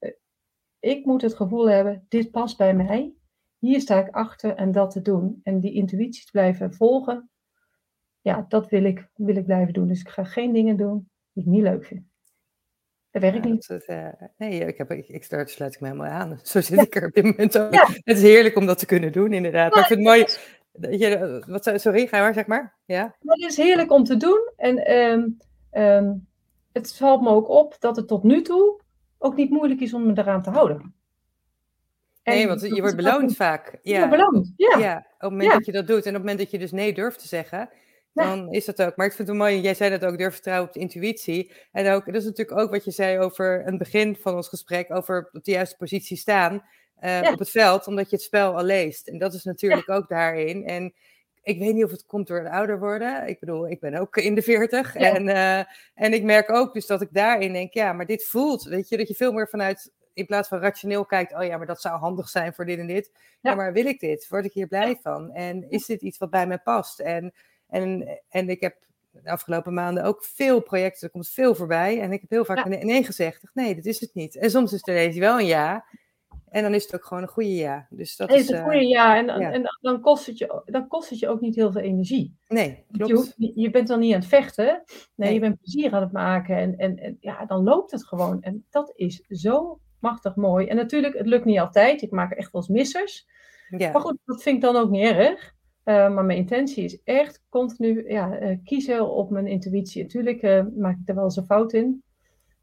Ik 0.81 1.05
moet 1.05 1.23
het 1.23 1.35
gevoel 1.35 1.71
hebben, 1.71 2.05
dit 2.09 2.31
past 2.31 2.57
bij 2.57 2.75
mij. 2.75 3.13
Hier 3.59 3.81
sta 3.81 4.07
ik 4.07 4.15
achter 4.15 4.55
en 4.55 4.73
dat 4.73 4.91
te 4.91 5.03
doen. 5.03 5.41
En 5.43 5.61
die 5.61 5.73
intuïtie 5.73 6.25
te 6.25 6.31
blijven 6.31 6.75
volgen. 6.75 7.31
Ja, 8.21 8.45
dat 8.49 8.69
wil 8.69 8.85
ik, 8.85 9.09
wil 9.15 9.37
ik 9.37 9.45
blijven 9.45 9.73
doen. 9.73 9.87
Dus 9.87 10.01
ik 10.01 10.09
ga 10.09 10.25
geen 10.25 10.53
dingen 10.53 10.77
doen 10.77 11.11
die 11.33 11.45
ik 11.45 11.51
niet 11.51 11.63
leuk 11.63 11.85
vind. 11.85 12.03
Dat 13.11 13.23
werkt 13.23 13.45
ja, 13.45 13.51
niet. 13.51 13.69
Dat, 13.69 13.87
nee, 14.37 14.65
ik, 14.65 14.79
heb, 14.79 14.91
ik, 14.91 15.09
ik 15.09 15.25
start, 15.25 15.51
sluit 15.51 15.75
ik 15.75 15.81
me 15.81 15.87
helemaal 15.87 16.11
aan. 16.11 16.39
Zo 16.43 16.61
zit 16.61 16.77
ja. 16.77 16.83
ik 16.83 16.97
er 16.97 17.07
op 17.07 17.13
dit 17.13 17.25
moment 17.25 17.59
ook. 17.59 17.73
Ja. 17.73 17.87
Het 17.87 18.17
is 18.17 18.23
heerlijk 18.23 18.57
om 18.57 18.67
dat 18.67 18.79
te 18.79 18.87
kunnen 18.87 19.13
doen, 19.13 19.33
inderdaad. 19.33 19.71
Maar 19.71 19.81
ik 19.81 19.87
vind 19.87 19.99
het 19.99 20.09
mooi 20.09 20.27
je, 20.81 21.43
wat, 21.47 21.73
sorry, 21.75 22.07
ga 22.07 22.21
maar, 22.21 22.35
zeg 22.35 22.47
maar. 22.47 22.77
Ja. 22.85 23.17
Het 23.21 23.51
is 23.51 23.57
heerlijk 23.57 23.93
om 23.93 24.05
te 24.05 24.17
doen. 24.17 24.51
En 24.57 24.93
um, 24.93 25.37
um, 25.73 26.29
het 26.73 26.97
valt 26.97 27.23
me 27.23 27.29
ook 27.29 27.49
op 27.49 27.77
dat 27.79 27.97
het 27.97 28.09
tot 28.09 28.23
nu 28.23 28.43
toe 28.43 28.81
ook 29.19 29.37
niet 29.37 29.51
moeilijk 29.51 29.81
is 29.81 29.95
om 29.95 30.07
me 30.07 30.13
eraan 30.15 30.43
te 30.43 30.51
houden. 30.51 30.95
En 32.23 32.35
nee, 32.35 32.47
want 32.47 32.61
je 32.61 32.81
wordt 32.81 32.97
beloond 32.97 33.37
vaak. 33.37 33.79
Ja. 33.83 34.03
Je 34.03 34.09
beloond, 34.09 34.53
ja. 34.57 34.79
ja. 34.79 34.97
Op 34.97 35.05
het 35.19 35.31
moment 35.31 35.51
ja. 35.51 35.57
dat 35.57 35.67
je 35.67 35.73
dat 35.73 35.87
doet 35.87 36.03
en 36.03 36.09
op 36.09 36.15
het 36.15 36.23
moment 36.23 36.39
dat 36.39 36.51
je 36.51 36.59
dus 36.59 36.73
nee 36.73 36.95
durft 36.95 37.19
te 37.19 37.29
zeggen, 37.29 37.71
dan 38.13 38.53
is 38.53 38.65
dat 38.65 38.83
ook. 38.83 38.97
Maar 38.97 39.07
ik 39.07 39.13
vind 39.13 39.29
het 39.29 39.37
mooi, 39.37 39.61
jij 39.61 39.75
zei 39.75 39.99
dat 39.99 40.05
ook, 40.05 40.19
durf 40.19 40.33
vertrouwen 40.33 40.69
op 40.69 40.75
de 40.75 40.81
intuïtie. 40.81 41.53
En 41.73 41.93
ook, 41.93 42.07
dat 42.07 42.15
is 42.15 42.25
natuurlijk 42.25 42.61
ook 42.61 42.71
wat 42.71 42.85
je 42.85 42.91
zei 42.91 43.19
over 43.19 43.67
een 43.67 43.79
begin 43.79 44.17
van 44.17 44.35
ons 44.35 44.49
gesprek, 44.49 44.95
over 44.95 45.29
op 45.33 45.45
de 45.45 45.51
juiste 45.51 45.77
positie 45.77 46.17
staan 46.17 46.63
uh, 47.01 47.29
op 47.33 47.39
het 47.39 47.51
veld, 47.51 47.87
omdat 47.87 48.11
je 48.11 48.17
het 48.17 48.25
spel 48.25 48.57
al 48.57 48.65
leest. 48.65 49.09
En 49.09 49.19
dat 49.19 49.35
is 49.35 49.45
natuurlijk 49.45 49.91
ook 49.91 50.09
daarin. 50.09 50.65
En 50.65 50.95
ik 51.49 51.59
weet 51.59 51.75
niet 51.75 51.85
of 51.85 51.91
het 51.91 52.07
komt 52.07 52.27
door 52.27 52.39
het 52.39 52.53
ouder 52.53 52.79
worden. 52.79 53.29
Ik 53.29 53.41
bedoel, 53.41 53.69
ik 53.69 53.81
ben 53.81 53.95
ook 53.95 54.17
in 54.17 54.35
de 54.35 54.43
veertig. 54.43 54.99
Ja. 54.99 55.15
En, 55.15 55.29
uh, 55.29 55.59
en 55.95 56.13
ik 56.13 56.23
merk 56.23 56.51
ook 56.51 56.75
dus 56.75 56.87
dat 56.87 57.03
ik 57.03 57.09
daarin 57.13 57.53
denk, 57.53 57.73
ja, 57.73 57.93
maar 57.93 58.07
dit 58.07 58.25
voelt, 58.25 58.65
weet 58.65 58.89
je, 58.89 58.97
dat 58.97 59.09
je 59.09 59.15
veel 59.15 59.33
meer 59.33 59.49
vanuit, 59.49 59.93
in 60.13 60.27
plaats 60.27 60.49
van 60.49 60.59
rationeel 60.59 61.05
kijkt, 61.05 61.35
oh 61.35 61.45
ja, 61.45 61.57
maar 61.57 61.67
dat 61.67 61.81
zou 61.81 61.99
handig 61.99 62.29
zijn 62.29 62.55
voor 62.55 62.65
dit 62.65 62.79
en 62.79 62.87
dit. 62.87 63.13
Ja, 63.41 63.55
maar 63.55 63.73
wil 63.73 63.87
ik 63.87 64.01
dit? 64.01 64.29
Word 64.29 64.45
ik 64.45 64.53
hier 64.53 64.67
blij 64.67 64.99
van? 65.03 65.33
En 65.33 65.71
is 65.71 65.87
dit 65.87 66.03
iets 66.03 66.19
wat 66.19 66.31
bij 66.31 66.47
mij 66.47 66.59
past? 66.59 67.01
En, 67.01 67.35
en, 67.69 68.21
en 68.29 68.49
ik 68.49 68.61
heb 68.61 68.77
de 69.11 69.31
afgelopen 69.31 69.75
maanden 69.75 70.05
ook 70.05 70.25
veel 70.25 70.61
projecten, 70.61 71.07
er 71.07 71.13
komt 71.13 71.29
veel 71.29 71.55
voorbij. 71.55 72.01
En 72.01 72.13
ik 72.13 72.21
heb 72.21 72.31
heel 72.31 72.45
vaak 72.45 72.65
nee 72.65 73.05
gezegd. 73.05 73.43
Nee, 73.55 73.75
dat 73.75 73.85
is 73.85 74.01
het 74.01 74.15
niet. 74.15 74.37
En 74.37 74.51
soms 74.51 74.73
is 74.73 74.89
er 74.89 74.95
deze 74.95 75.21
wel 75.21 75.39
een 75.39 75.47
ja. 75.47 75.85
En 76.51 76.63
dan 76.63 76.75
is 76.75 76.83
het 76.83 76.95
ook 76.95 77.05
gewoon 77.05 77.23
een 77.23 77.29
goede 77.29 77.55
ja. 77.55 77.87
Dus 77.91 78.17
dat 78.17 78.33
is, 78.33 78.49
een 78.49 78.63
goede 78.63 78.87
ja. 78.87 79.17
En, 79.17 79.27
ja. 79.27 79.53
en 79.53 79.63
dan, 79.81 80.01
kost 80.01 80.27
het 80.27 80.39
je, 80.39 80.63
dan 80.65 80.89
kost 80.89 81.11
het 81.11 81.19
je 81.19 81.29
ook 81.29 81.41
niet 81.41 81.55
heel 81.55 81.73
veel 81.73 81.81
energie. 81.81 82.37
Nee, 82.49 82.85
klopt. 82.93 83.35
Je, 83.37 83.53
je 83.55 83.71
bent 83.71 83.89
dan 83.89 84.01
niet 84.01 84.15
aan 84.15 84.21
het 84.21 84.29
vechten. 84.29 84.65
Nee, 84.65 84.85
nee, 85.15 85.35
je 85.35 85.41
bent 85.41 85.61
plezier 85.61 85.93
aan 85.93 86.03
het 86.03 86.13
maken. 86.13 86.57
En, 86.57 86.77
en, 86.77 86.99
en 86.99 87.17
ja, 87.21 87.47
dan 87.47 87.63
loopt 87.63 87.91
het 87.91 88.07
gewoon. 88.07 88.43
En 88.43 88.67
dat 88.71 88.93
is 88.95 89.25
zo 89.29 89.81
machtig 90.01 90.37
mooi. 90.37 90.67
En 90.67 90.77
natuurlijk, 90.77 91.19
het 91.19 91.27
lukt 91.27 91.45
niet 91.45 91.59
altijd. 91.59 92.03
Ik 92.03 92.11
maak 92.11 92.33
echt 92.33 92.53
wel 92.53 92.61
eens 92.63 92.71
missers. 92.71 93.27
Ja. 93.77 93.93
Maar 93.93 94.01
goed, 94.01 94.19
dat 94.25 94.43
vind 94.43 94.57
ik 94.57 94.63
dan 94.63 94.77
ook 94.77 94.91
niet 94.91 95.05
erg. 95.05 95.57
Uh, 95.85 96.15
maar 96.15 96.25
mijn 96.25 96.39
intentie 96.39 96.85
is 96.85 97.03
echt 97.03 97.45
continu 97.49 98.09
ja, 98.09 98.41
uh, 98.41 98.57
kiezen 98.65 99.11
op 99.11 99.31
mijn 99.31 99.47
intuïtie. 99.47 100.03
Natuurlijk 100.03 100.43
uh, 100.43 100.65
maak 100.77 100.99
ik 101.01 101.09
er 101.09 101.15
wel 101.15 101.25
eens 101.25 101.37
een 101.37 101.45
fout 101.45 101.73
in. 101.73 102.03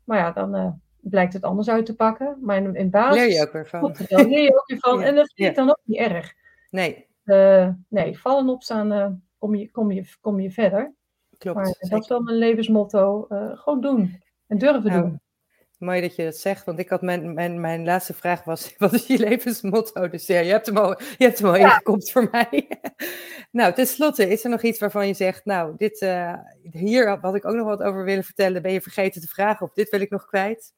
Maar 0.03 0.17
ja, 0.17 0.31
dan 0.31 0.81
blijkt 1.09 1.33
het 1.33 1.43
anders 1.43 1.69
uit 1.69 1.85
te 1.85 1.95
pakken. 1.95 2.37
Maar 2.41 2.57
in, 2.57 2.75
in 2.75 2.89
basis... 2.89 3.15
Leer 3.15 3.33
je 3.33 3.41
ook 3.41 3.51
weer 3.51 3.67
van. 3.67 3.95
leer 4.29 4.41
je 4.41 4.53
ook 4.53 4.67
weer 4.67 4.79
van. 4.79 4.99
ja. 4.99 5.05
En 5.05 5.15
dat 5.15 5.33
vind 5.33 5.49
ik 5.49 5.55
dan 5.55 5.69
ook 5.69 5.81
niet 5.83 5.99
erg. 5.99 6.33
Nee. 6.69 7.07
Uh, 7.25 7.69
nee, 7.89 8.19
vallen 8.19 8.49
opstaan, 8.49 8.93
uh, 8.93 9.07
kom, 9.37 9.55
je, 9.55 9.71
kom, 9.71 9.91
je, 9.91 10.05
kom 10.21 10.39
je 10.39 10.51
verder. 10.51 10.93
Klopt. 11.37 11.57
Maar 11.57 11.75
dat 11.79 12.01
is 12.01 12.07
wel 12.07 12.21
mijn 12.21 12.37
levensmotto. 12.37 13.25
Uh, 13.29 13.57
gewoon 13.57 13.81
doen. 13.81 14.21
En 14.47 14.57
durven 14.57 14.91
nou, 14.91 15.01
doen. 15.01 15.21
Mooi 15.77 16.01
dat 16.01 16.15
je 16.15 16.23
dat 16.23 16.35
zegt, 16.35 16.65
want 16.65 16.79
ik 16.79 16.89
had 16.89 17.01
mijn, 17.01 17.33
mijn, 17.33 17.59
mijn 17.59 17.85
laatste 17.85 18.13
vraag 18.13 18.43
was, 18.43 18.73
wat 18.77 18.93
is 18.93 19.07
je 19.07 19.17
levensmotto? 19.17 20.09
Dus 20.09 20.27
ja, 20.27 20.39
je 20.39 20.51
hebt 20.51 20.65
hem 20.65 20.77
al, 20.77 20.99
je 21.17 21.25
hebt 21.25 21.39
hem 21.39 21.47
al 21.47 21.55
ja. 21.55 21.65
ingekomt 21.65 22.11
voor 22.11 22.27
mij. 22.31 22.67
nou, 23.51 23.73
tenslotte, 23.73 24.29
is 24.29 24.43
er 24.43 24.49
nog 24.49 24.61
iets 24.61 24.79
waarvan 24.79 25.07
je 25.07 25.13
zegt, 25.13 25.45
nou, 25.45 25.73
dit, 25.77 25.99
hier 26.61 27.19
had 27.19 27.35
ik 27.35 27.45
ook 27.45 27.55
nog 27.55 27.67
wat 27.67 27.83
over 27.83 28.03
willen 28.03 28.23
vertellen, 28.23 28.61
ben 28.61 28.71
je 28.71 28.81
vergeten 28.81 29.21
te 29.21 29.27
vragen 29.27 29.65
of 29.65 29.73
dit 29.73 29.89
wil 29.89 30.01
ik 30.01 30.09
nog 30.09 30.25
kwijt? 30.25 30.73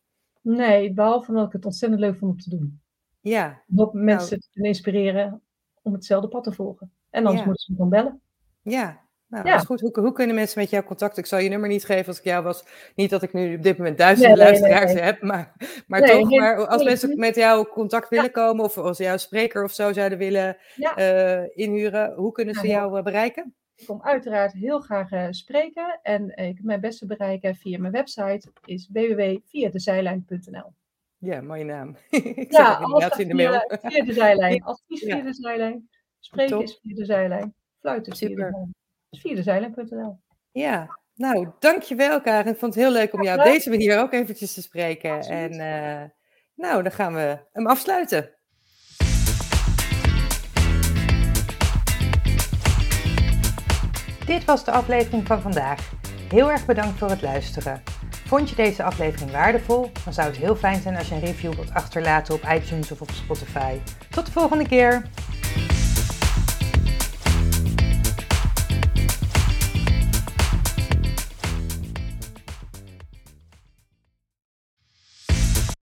Nee, 0.55 0.93
behalve 0.93 1.31
dat 1.31 1.45
ik 1.45 1.51
het 1.51 1.65
ontzettend 1.65 2.01
leuk 2.01 2.17
vond 2.17 2.31
om 2.31 2.39
te 2.39 2.49
doen. 2.49 2.81
Ja. 3.19 3.61
Om 3.75 3.89
mensen 4.03 4.39
nou. 4.39 4.51
te 4.53 4.67
inspireren 4.67 5.41
om 5.81 5.93
hetzelfde 5.93 6.27
pad 6.27 6.43
te 6.43 6.51
volgen. 6.51 6.91
En 7.09 7.25
anders 7.25 7.39
ja. 7.39 7.45
moeten 7.45 7.65
ze 7.65 7.71
me 7.71 7.77
dan 7.77 7.89
bellen. 7.89 8.21
Ja, 8.61 9.07
nou, 9.27 9.45
ja. 9.45 9.51
dat 9.51 9.61
is 9.61 9.67
goed. 9.67 9.81
Hoe, 9.81 9.99
hoe, 9.99 10.11
kunnen 10.11 10.35
mensen 10.35 10.59
met 10.59 10.69
jou 10.69 10.83
contact? 10.83 11.17
Ik 11.17 11.25
zal 11.25 11.39
je 11.39 11.49
nummer 11.49 11.69
niet 11.69 11.85
geven 11.85 12.07
als 12.07 12.17
ik 12.17 12.23
jou 12.23 12.43
was. 12.43 12.65
Niet 12.95 13.09
dat 13.09 13.23
ik 13.23 13.33
nu 13.33 13.55
op 13.55 13.63
dit 13.63 13.77
moment 13.77 13.97
duizenden 13.97 14.37
nee, 14.37 14.45
luisteraars 14.45 14.85
nee, 14.85 14.93
nee, 14.93 15.03
heb, 15.03 15.21
maar, 15.21 15.53
maar 15.87 16.01
toch. 16.01 16.29
Maar 16.29 16.67
als 16.67 16.83
mensen 16.83 17.19
met 17.19 17.35
jou 17.35 17.67
contact 17.67 18.09
willen 18.09 18.31
komen 18.31 18.65
of 18.65 18.77
als 18.77 18.97
jouw 18.97 19.17
spreker 19.17 19.63
of 19.63 19.71
zo 19.71 19.93
zouden 19.93 20.17
willen 20.17 20.57
uh, 20.97 21.57
inhuren, 21.57 22.13
hoe 22.13 22.31
kunnen 22.31 22.55
ze 22.55 22.67
jou 22.67 22.97
uh, 22.97 23.03
bereiken? 23.03 23.55
Ik 23.78 23.86
kom 23.86 24.01
uiteraard 24.01 24.53
heel 24.53 24.80
graag 24.80 25.11
uh, 25.11 25.28
spreken 25.30 25.99
en 26.01 26.38
ik 26.38 26.63
mijn 26.63 26.82
beste 26.82 27.05
bereiken 27.05 27.55
via 27.55 27.80
mijn 27.80 27.93
website 27.93 28.51
is 28.65 28.89
www.viadezijlijn.nl. 28.91 30.73
Ja, 31.17 31.41
mooie 31.41 31.63
naam. 31.63 31.95
ik 32.09 32.51
ja, 32.51 32.73
alles 32.73 33.17
in 33.17 33.28
de 33.28 33.34
mail. 33.34 33.51
Via, 33.51 33.89
via 33.89 34.03
de 34.03 34.13
zijlijn. 34.13 34.63
Advies 34.63 35.03
via 35.03 35.21
de 35.21 35.34
zijlijn. 35.34 35.89
Spreken 36.19 36.57
Top. 36.57 36.63
is 36.63 36.80
via 36.82 36.95
de 36.95 37.05
zijlijn. 37.05 37.53
Fluiten 37.80 38.11
is 38.11 38.19
via 38.19 38.28
de 38.28 38.36
zijlijn. 38.36 38.75
Via 39.09 39.36
de 39.36 39.43
zijlijn.nl. 39.43 40.19
Ja, 40.51 40.99
nou, 41.15 41.49
dankjewel 41.59 42.21
Karen. 42.21 42.51
Ik 42.51 42.59
vond 42.59 42.73
het 42.73 42.84
heel 42.84 42.93
leuk 42.93 43.13
om 43.13 43.23
jou 43.23 43.39
op 43.39 43.45
deze 43.45 43.69
manier 43.69 43.99
ook 43.99 44.13
eventjes 44.13 44.53
te 44.53 44.61
spreken. 44.61 45.11
Absoluut. 45.11 45.51
En 45.51 45.53
uh, 45.53 46.09
nou, 46.53 46.84
dan 46.84 46.91
gaan 46.91 47.13
we 47.13 47.39
hem 47.51 47.67
afsluiten. 47.67 48.36
Dit 54.28 54.45
was 54.45 54.63
de 54.63 54.71
aflevering 54.71 55.28
van 55.28 55.41
vandaag. 55.41 55.91
Heel 56.30 56.51
erg 56.51 56.65
bedankt 56.65 56.99
voor 56.99 57.09
het 57.09 57.21
luisteren. 57.21 57.84
Vond 58.25 58.49
je 58.49 58.55
deze 58.55 58.84
aflevering 58.84 59.32
waardevol? 59.32 59.91
Dan 60.03 60.13
zou 60.13 60.28
het 60.28 60.38
heel 60.38 60.55
fijn 60.55 60.82
zijn 60.82 60.97
als 60.97 61.07
je 61.07 61.15
een 61.15 61.25
review 61.25 61.53
wilt 61.53 61.73
achterlaten 61.73 62.34
op 62.34 62.43
iTunes 62.53 62.91
of 62.91 63.01
op 63.01 63.11
Spotify. 63.11 63.78
Tot 64.09 64.25
de 64.25 64.32
volgende 64.32 64.67
keer! 64.67 65.01